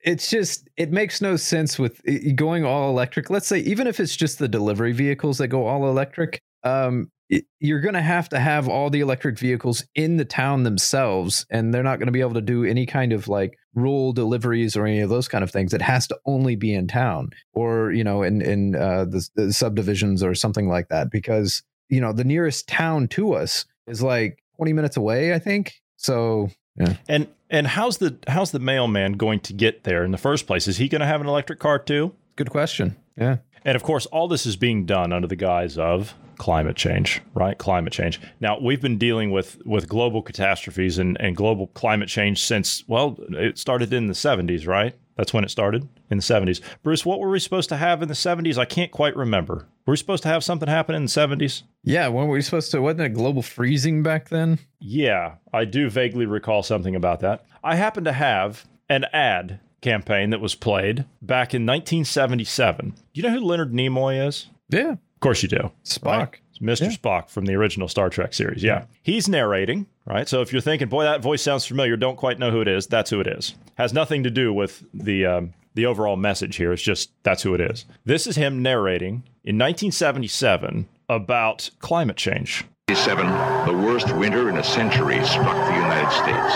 it's 0.04 0.30
just 0.30 0.70
it 0.78 0.92
makes 0.92 1.22
no 1.22 1.36
sense 1.36 1.80
with 1.80 2.02
going 2.36 2.66
all 2.66 2.90
electric. 2.90 3.30
Let's 3.30 3.48
say 3.48 3.60
even 3.60 3.88
if 3.88 4.00
it's 4.00 4.16
just 4.16 4.40
the 4.40 4.48
delivery 4.48 4.92
vehicles 4.92 5.38
that 5.38 5.48
go 5.48 5.66
all 5.66 5.88
electric, 5.88 6.42
um, 6.64 7.12
it, 7.29 7.46
you're 7.59 7.79
going 7.79 7.94
to 7.94 8.01
have 8.01 8.29
to 8.29 8.40
have 8.40 8.68
all 8.68 8.90
the 8.90 9.00
electric 9.00 9.40
vehicles 9.40 9.86
in 9.96 10.18
the 10.18 10.25
town 10.25 10.64
themselves, 10.64 11.46
and 11.50 11.74
they're 11.74 11.83
not 11.83 12.00
going 12.00 12.07
to 12.07 12.12
be 12.12 12.22
able 12.22 12.33
to 12.33 12.42
do 12.42 12.64
any 12.64 12.86
kind 12.86 13.14
of 13.14 13.27
like 13.27 13.57
rural 13.74 14.14
deliveries 14.14 14.75
or 14.75 14.86
any 14.86 15.00
of 15.00 15.09
those 15.09 15.27
kind 15.27 15.44
of 15.44 15.51
things. 15.51 15.74
It 15.74 15.81
has 15.81 16.07
to 16.07 16.20
only 16.25 16.55
be 16.55 16.74
in 16.74 16.88
town, 16.88 17.31
or 17.53 17.92
you 17.92 18.03
know, 18.03 18.24
in 18.24 18.42
in 18.42 18.75
uh, 18.75 19.05
the, 19.05 19.27
the 19.36 19.53
subdivisions 19.53 20.24
or 20.24 20.36
something 20.36 20.68
like 20.68 20.90
that, 20.90 21.09
because 21.12 21.64
you 21.90 22.01
know, 22.01 22.12
the 22.12 22.24
nearest 22.24 22.68
town 22.68 23.07
to 23.07 23.33
us 23.33 23.66
is 23.88 24.01
like 24.01 24.40
20 24.57 24.74
minutes 24.74 24.98
away, 24.98 25.33
I 25.33 25.40
think. 25.40 25.74
So, 25.98 26.50
yeah. 26.75 26.96
And 27.07 27.27
and 27.50 27.68
how's 27.68 27.98
the 28.00 28.18
how's 28.27 28.51
the 28.51 28.59
mailman 28.59 29.14
going 29.14 29.40
to 29.42 29.53
get 29.53 29.83
there 29.83 30.03
in 30.03 30.12
the 30.12 30.18
first 30.18 30.48
place? 30.48 30.68
Is 30.68 30.77
he 30.77 30.88
going 30.88 31.01
to 31.01 31.07
have 31.07 31.22
an 31.22 31.27
electric 31.27 31.59
car 31.59 31.77
too? 31.77 32.16
Good 32.36 32.50
question. 32.50 32.96
Yeah. 33.16 33.38
And 33.64 33.75
of 33.75 33.83
course, 33.83 34.07
all 34.07 34.27
this 34.27 34.46
is 34.46 34.55
being 34.55 34.86
done 34.86 35.14
under 35.14 35.27
the 35.27 35.36
guise 35.36 35.77
of 35.77 36.16
climate 36.37 36.75
change, 36.75 37.22
right? 37.33 37.57
Climate 37.57 37.93
change. 37.93 38.19
Now, 38.39 38.59
we've 38.59 38.81
been 38.81 38.98
dealing 38.98 39.31
with 39.31 39.61
with 39.65 39.87
global 39.87 40.22
catastrophes 40.22 40.98
and, 40.98 41.17
and 41.19 41.35
global 41.35 41.67
climate 41.67 42.09
change 42.09 42.43
since, 42.43 42.83
well, 42.87 43.17
it 43.29 43.57
started 43.57 43.93
in 43.93 44.07
the 44.07 44.13
70s, 44.13 44.67
right? 44.67 44.96
That's 45.17 45.33
when 45.33 45.43
it 45.43 45.51
started 45.51 45.87
in 46.09 46.17
the 46.17 46.24
70s. 46.24 46.59
Bruce, 46.81 47.05
what 47.05 47.19
were 47.19 47.29
we 47.29 47.39
supposed 47.39 47.69
to 47.69 47.77
have 47.77 48.01
in 48.01 48.07
the 48.07 48.13
70s? 48.15 48.57
I 48.57 48.65
can't 48.65 48.91
quite 48.91 49.15
remember. 49.15 49.67
Were 49.85 49.91
we 49.91 49.98
supposed 49.98 50.24
to 50.24 50.29
have 50.29 50.43
something 50.43 50.67
happen 50.67 50.96
in 50.96 51.03
the 51.03 51.07
70s? 51.07 51.63
Yeah, 51.83 52.07
when 52.07 52.27
were 52.27 52.33
we 52.33 52.41
supposed 52.41 52.72
to? 52.72 52.81
Wasn't 52.81 53.01
it 53.01 53.09
global 53.09 53.41
freezing 53.41 54.01
back 54.01 54.29
then? 54.29 54.59
Yeah, 54.79 55.35
I 55.53 55.65
do 55.65 55.89
vaguely 55.89 56.25
recall 56.25 56.63
something 56.63 56.96
about 56.96 57.19
that. 57.19 57.46
I 57.63 57.75
happen 57.75 58.03
to 58.05 58.13
have 58.13 58.65
an 58.89 59.05
ad 59.13 59.59
campaign 59.81 60.31
that 60.31 60.41
was 60.41 60.55
played 60.55 61.05
back 61.22 61.53
in 61.53 61.65
1977. 61.65 62.89
Do 62.89 62.96
you 63.13 63.24
know 63.24 63.37
who 63.37 63.46
Leonard 63.46 63.74
Nimoy 63.74 64.25
is? 64.25 64.48
Yeah. 64.69 64.96
Of 65.24 65.25
course 65.25 65.42
you 65.42 65.48
do. 65.48 65.72
Spock. 65.86 66.03
Right? 66.03 66.40
Mr. 66.62 66.81
Yeah. 66.81 66.90
Spock 66.90 67.29
from 67.29 67.46
the 67.46 67.55
original 67.55 67.88
Star 67.88 68.09
Trek 68.09 68.33
series. 68.33 68.62
Yeah. 68.62 68.88
He's 69.03 69.29
narrating, 69.29 69.88
right? 70.05 70.27
So 70.27 70.42
if 70.42 70.51
you're 70.51 70.62
thinking, 70.62 70.90
boy, 70.90 71.05
that 71.05 71.22
voice 71.22 71.42
sounds 71.42 71.66
familiar, 71.66 71.96
don't 71.96 72.18
quite 72.18 72.40
know 72.40 72.51
who 72.51 72.59
it 72.59 72.68
is, 72.68 72.88
that's 72.88 73.09
who 73.09 73.22
it 73.22 73.27
is. 73.27 73.55
Has 73.75 73.94
nothing 73.94 74.24
to 74.24 74.29
do 74.29 74.51
with 74.51 74.83
the 74.94 75.25
um, 75.25 75.53
the 75.75 75.86
overall 75.86 76.18
message 76.18 76.57
here. 76.57 76.74
It's 76.74 76.81
just 76.81 77.12
that's 77.24 77.42
who 77.42 77.53
it 77.53 77.62
is. 77.62 77.86
This 78.03 78.27
is 78.27 78.36
him 78.36 78.62
narrating 78.62 79.24
in 79.46 79.57
1977 79.57 80.90
about 81.07 81.70
climate 81.79 82.18
change. 82.18 82.66
77, 82.90 83.25
the 83.66 83.81
worst 83.81 84.14
winter 84.18 84.50
in 84.50 84.57
a 84.57 84.64
century 84.64 85.24
struck 85.24 85.55
the 85.70 85.75
United 85.75 86.12
States. 86.12 86.55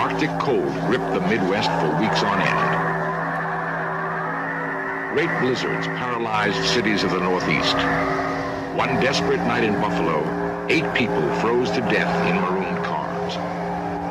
Arctic 0.00 0.30
cold 0.40 0.72
gripped 0.86 1.12
the 1.12 1.20
Midwest 1.28 1.68
for 1.82 2.00
weeks 2.00 2.22
on 2.22 2.40
end. 2.40 2.69
Great 5.12 5.40
blizzards 5.40 5.88
paralyzed 5.88 6.64
cities 6.68 7.02
of 7.02 7.10
the 7.10 7.18
Northeast. 7.18 7.74
One 8.76 9.00
desperate 9.00 9.40
night 9.40 9.64
in 9.64 9.74
Buffalo, 9.80 10.22
eight 10.68 10.84
people 10.94 11.20
froze 11.40 11.68
to 11.72 11.80
death 11.80 12.28
in 12.28 12.36
marooned 12.36 12.84
cars. 12.84 13.34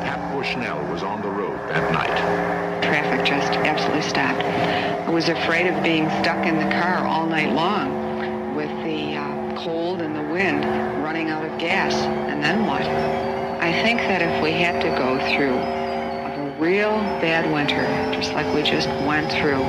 Pat 0.04 0.20
Bushnell 0.30 0.78
was 0.92 1.02
on 1.02 1.22
the 1.22 1.28
road 1.28 1.56
that 1.70 1.90
night. 1.90 2.82
Traffic 2.82 3.24
just 3.24 3.50
absolutely 3.50 4.02
stopped. 4.02 4.42
I 4.42 5.08
was 5.08 5.30
afraid 5.30 5.68
of 5.68 5.82
being 5.82 6.06
stuck 6.22 6.44
in 6.44 6.56
the 6.56 6.70
car 6.70 7.06
all 7.06 7.26
night 7.26 7.54
long 7.54 8.54
with 8.54 8.68
the 8.84 9.16
uh, 9.16 9.64
cold 9.64 10.02
and 10.02 10.14
the 10.14 10.22
wind 10.30 10.66
running 11.02 11.30
out 11.30 11.46
of 11.46 11.58
gas. 11.58 11.94
And 11.94 12.44
then 12.44 12.66
what? 12.66 12.82
I 12.82 13.72
think 13.82 14.00
that 14.00 14.20
if 14.20 14.42
we 14.42 14.52
had 14.52 14.82
to 14.82 14.88
go 14.90 15.16
through 15.34 15.56
a 15.56 16.60
real 16.60 16.90
bad 17.22 17.50
winter, 17.50 17.86
just 18.12 18.34
like 18.34 18.54
we 18.54 18.62
just 18.62 18.88
went 19.06 19.32
through, 19.32 19.64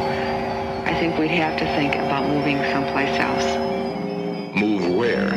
I 0.91 0.99
think 0.99 1.17
we'd 1.17 1.31
have 1.31 1.57
to 1.57 1.65
think 1.77 1.95
about 1.95 2.27
moving 2.27 2.57
someplace 2.69 3.17
else. 3.17 3.45
Move 4.53 4.93
where? 4.93 5.29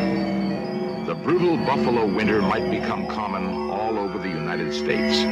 The 1.07 1.15
brutal 1.15 1.57
buffalo 1.59 2.07
winter 2.07 2.43
might 2.43 2.69
become 2.73 3.07
common 3.07 3.71
all 3.71 3.97
over 3.97 4.19
the 4.19 4.29
United 4.29 4.75
States. 4.75 5.23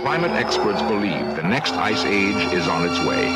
Climate 0.00 0.30
experts 0.30 0.80
believe 0.82 1.34
the 1.34 1.42
next 1.42 1.72
ice 1.72 2.04
age 2.04 2.36
is 2.54 2.68
on 2.68 2.88
its 2.88 3.00
way. 3.00 3.26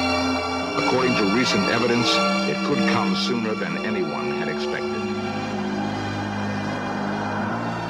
According 0.87 1.17
to 1.17 1.37
recent 1.37 1.69
evidence, 1.71 2.07
it 2.49 2.57
could 2.69 2.79
come 2.93 3.17
sooner 3.17 3.55
than 3.55 3.85
anyone 3.85 4.31
had 4.39 4.47
expected. 4.47 5.03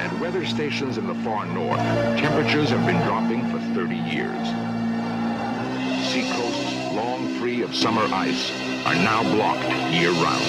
At 0.01 0.19
weather 0.19 0.43
stations 0.43 0.97
in 0.97 1.05
the 1.05 1.15
far 1.23 1.45
north, 1.45 1.79
temperatures 2.17 2.71
have 2.71 2.83
been 2.87 2.99
dropping 3.03 3.47
for 3.51 3.59
30 3.75 3.95
years. 3.95 4.72
Long 6.93 7.27
free 7.39 7.63
of 7.63 7.75
summer 7.75 8.03
ice, 8.13 8.51
are 8.85 8.93
now 8.95 9.23
blocked 9.33 9.63
year-round. 9.93 10.43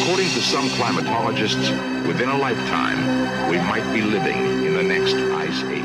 According 0.00 0.28
to 0.30 0.40
some 0.40 0.68
climatologists, 0.70 2.06
within 2.06 2.30
a 2.30 2.38
lifetime, 2.38 3.50
we 3.50 3.58
might 3.58 3.84
be 3.92 4.00
living 4.00 4.64
in 4.64 4.74
the 4.74 4.82
next 4.82 5.14
ice 5.14 5.62
age. 5.64 5.84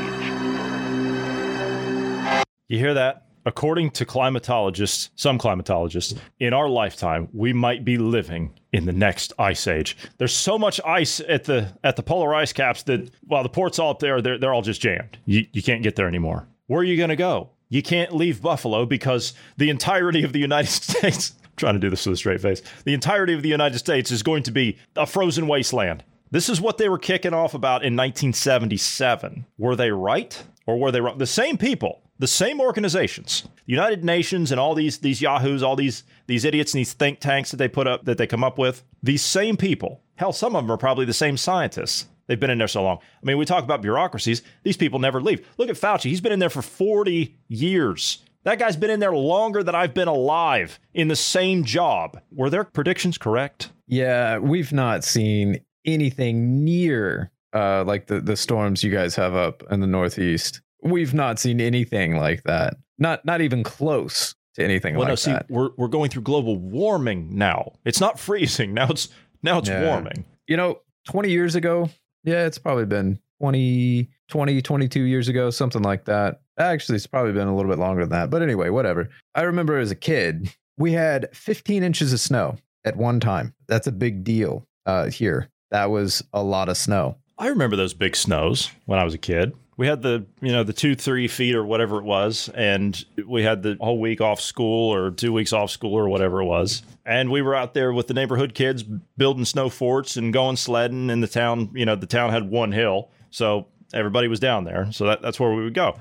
You 2.68 2.78
hear 2.78 2.94
that? 2.94 3.26
according 3.46 3.90
to 3.90 4.04
climatologists, 4.04 5.10
some 5.16 5.38
climatologists, 5.38 6.18
in 6.38 6.52
our 6.52 6.68
lifetime, 6.68 7.28
we 7.32 7.52
might 7.52 7.84
be 7.84 7.98
living 7.98 8.52
in 8.72 8.84
the 8.86 8.92
next 8.92 9.32
ice 9.38 9.66
age. 9.66 9.96
There's 10.18 10.34
so 10.34 10.58
much 10.58 10.80
ice 10.84 11.20
at 11.20 11.44
the 11.44 11.72
at 11.82 11.96
the 11.96 12.02
polar 12.02 12.34
ice 12.34 12.52
caps 12.52 12.82
that 12.84 13.10
while 13.26 13.42
the 13.42 13.48
ports 13.48 13.78
all 13.78 13.90
up 13.90 13.98
there, 13.98 14.20
they're 14.20 14.38
they're 14.38 14.52
all 14.52 14.62
just 14.62 14.80
jammed. 14.80 15.18
You 15.24 15.46
you 15.52 15.62
can't 15.62 15.82
get 15.82 15.96
there 15.96 16.08
anymore. 16.08 16.46
Where 16.66 16.80
are 16.80 16.84
you 16.84 16.96
going 16.96 17.10
to 17.10 17.16
go? 17.16 17.50
You 17.70 17.82
can't 17.82 18.14
leave 18.14 18.42
Buffalo 18.42 18.84
because 18.84 19.32
the 19.56 19.70
entirety 19.70 20.24
of 20.24 20.34
the 20.34 20.40
United 20.40 20.68
States. 20.70 21.32
I'm 21.42 21.50
trying 21.56 21.74
to 21.74 21.80
do 21.80 21.88
this 21.88 22.04
with 22.04 22.14
a 22.14 22.16
straight 22.18 22.42
face. 22.42 22.60
The 22.84 22.92
entirety 22.92 23.32
of 23.32 23.42
the 23.42 23.48
United 23.48 23.78
States 23.78 24.10
is 24.10 24.22
going 24.22 24.42
to 24.42 24.50
be 24.50 24.76
a 24.96 25.06
frozen 25.06 25.46
wasteland. 25.46 26.04
This 26.32 26.48
is 26.48 26.60
what 26.60 26.78
they 26.78 26.88
were 26.88 26.98
kicking 26.98 27.34
off 27.34 27.54
about 27.54 27.82
in 27.82 27.96
1977. 27.96 29.46
Were 29.58 29.74
they 29.76 29.90
right 29.90 30.42
or 30.66 30.78
were 30.78 30.92
they 30.92 31.00
wrong? 31.00 31.18
The 31.18 31.26
same 31.26 31.56
people, 31.58 32.02
the 32.18 32.28
same 32.28 32.60
organizations, 32.60 33.42
the 33.42 33.72
United 33.72 34.04
Nations 34.04 34.52
and 34.52 34.60
all 34.60 34.74
these 34.74 34.98
these 34.98 35.20
yahoos, 35.20 35.62
all 35.62 35.76
these 35.76 36.04
these 36.26 36.44
idiots 36.44 36.72
and 36.72 36.80
these 36.80 36.92
think 36.92 37.18
tanks 37.18 37.50
that 37.50 37.56
they 37.56 37.68
put 37.68 37.86
up 37.86 38.04
that 38.04 38.18
they 38.18 38.26
come 38.26 38.44
up 38.44 38.58
with. 38.58 38.84
These 39.02 39.22
same 39.22 39.56
people. 39.56 40.02
Hell, 40.16 40.32
some 40.32 40.54
of 40.54 40.64
them 40.64 40.70
are 40.70 40.76
probably 40.76 41.04
the 41.04 41.12
same 41.12 41.36
scientists. 41.36 42.06
They've 42.30 42.38
been 42.38 42.50
in 42.50 42.58
there 42.58 42.68
so 42.68 42.84
long. 42.84 42.98
I 43.00 43.26
mean, 43.26 43.38
we 43.38 43.44
talk 43.44 43.64
about 43.64 43.82
bureaucracies. 43.82 44.42
These 44.62 44.76
people 44.76 45.00
never 45.00 45.20
leave. 45.20 45.44
Look 45.58 45.68
at 45.68 45.74
Fauci. 45.74 46.04
He's 46.04 46.20
been 46.20 46.30
in 46.30 46.38
there 46.38 46.48
for 46.48 46.62
40 46.62 47.36
years. 47.48 48.18
That 48.44 48.60
guy's 48.60 48.76
been 48.76 48.88
in 48.90 49.00
there 49.00 49.12
longer 49.12 49.64
than 49.64 49.74
I've 49.74 49.94
been 49.94 50.06
alive 50.06 50.78
in 50.94 51.08
the 51.08 51.16
same 51.16 51.64
job. 51.64 52.20
Were 52.30 52.48
their 52.48 52.62
predictions 52.62 53.18
correct? 53.18 53.70
Yeah, 53.88 54.38
we've 54.38 54.72
not 54.72 55.02
seen 55.02 55.58
anything 55.84 56.64
near 56.64 57.32
uh, 57.52 57.82
like 57.82 58.06
the, 58.06 58.20
the 58.20 58.36
storms 58.36 58.84
you 58.84 58.92
guys 58.92 59.16
have 59.16 59.34
up 59.34 59.64
in 59.72 59.80
the 59.80 59.86
Northeast. 59.88 60.60
We've 60.84 61.12
not 61.12 61.40
seen 61.40 61.60
anything 61.60 62.16
like 62.16 62.44
that. 62.44 62.74
Not 62.96 63.24
not 63.24 63.40
even 63.40 63.64
close 63.64 64.36
to 64.54 64.62
anything 64.64 64.94
well, 64.94 65.02
like 65.02 65.08
no, 65.08 65.14
see, 65.16 65.32
that. 65.32 65.46
we're 65.50 65.70
we're 65.76 65.88
going 65.88 66.10
through 66.10 66.22
global 66.22 66.56
warming 66.56 67.36
now. 67.36 67.72
It's 67.84 68.00
not 68.00 68.18
freezing 68.26 68.72
now. 68.72 68.86
It's 68.90 69.08
now 69.42 69.58
it's 69.58 69.68
Yeah. 69.68 69.84
warming. 69.84 70.24
You 70.46 70.56
know, 70.56 70.80
20 71.08 71.30
years 71.30 71.54
ago, 71.54 71.90
yeah, 72.24 72.46
it's 72.46 72.58
probably 72.58 72.86
been 72.86 73.18
20, 73.40 74.08
20, 74.28 74.62
22 74.62 75.02
years 75.02 75.28
ago, 75.28 75.50
something 75.50 75.82
like 75.82 76.04
that. 76.04 76.40
Actually, 76.58 76.96
it's 76.96 77.06
probably 77.06 77.32
been 77.32 77.48
a 77.48 77.56
little 77.56 77.70
bit 77.70 77.78
longer 77.78 78.02
than 78.02 78.10
that. 78.10 78.30
But 78.30 78.42
anyway, 78.42 78.68
whatever. 78.68 79.08
I 79.34 79.42
remember 79.42 79.78
as 79.78 79.90
a 79.90 79.96
kid, 79.96 80.54
we 80.76 80.92
had 80.92 81.28
15 81.34 81.82
inches 81.82 82.12
of 82.12 82.20
snow 82.20 82.58
at 82.84 82.96
one 82.96 83.20
time. 83.20 83.54
That's 83.68 83.86
a 83.86 83.92
big 83.92 84.24
deal 84.24 84.66
uh, 84.86 85.06
here. 85.06 85.48
That 85.70 85.90
was 85.90 86.22
a 86.32 86.42
lot 86.42 86.68
of 86.68 86.76
snow. 86.76 87.16
I 87.38 87.48
remember 87.48 87.76
those 87.76 87.94
big 87.94 88.16
snows 88.16 88.70
when 88.84 88.98
I 88.98 89.04
was 89.04 89.14
a 89.14 89.18
kid. 89.18 89.54
We 89.80 89.86
had 89.86 90.02
the, 90.02 90.26
you 90.42 90.52
know, 90.52 90.62
the 90.62 90.74
two, 90.74 90.94
three 90.94 91.26
feet 91.26 91.54
or 91.54 91.64
whatever 91.64 91.96
it 91.96 92.04
was, 92.04 92.50
and 92.50 93.02
we 93.26 93.42
had 93.42 93.62
the 93.62 93.78
whole 93.80 93.98
week 93.98 94.20
off 94.20 94.38
school 94.38 94.92
or 94.92 95.10
two 95.10 95.32
weeks 95.32 95.54
off 95.54 95.70
school 95.70 95.94
or 95.94 96.06
whatever 96.06 96.42
it 96.42 96.44
was. 96.44 96.82
And 97.06 97.30
we 97.30 97.40
were 97.40 97.54
out 97.54 97.72
there 97.72 97.90
with 97.90 98.06
the 98.06 98.12
neighborhood 98.12 98.52
kids 98.52 98.82
building 98.82 99.46
snow 99.46 99.70
forts 99.70 100.18
and 100.18 100.34
going 100.34 100.56
sledding 100.56 101.08
in 101.08 101.22
the 101.22 101.26
town. 101.26 101.70
You 101.72 101.86
know, 101.86 101.96
the 101.96 102.06
town 102.06 102.28
had 102.28 102.50
one 102.50 102.72
hill. 102.72 103.08
So 103.30 103.68
everybody 103.94 104.28
was 104.28 104.38
down 104.38 104.64
there. 104.64 104.92
So 104.92 105.06
that, 105.06 105.22
that's 105.22 105.40
where 105.40 105.54
we 105.54 105.64
would 105.64 105.72
go. 105.72 105.96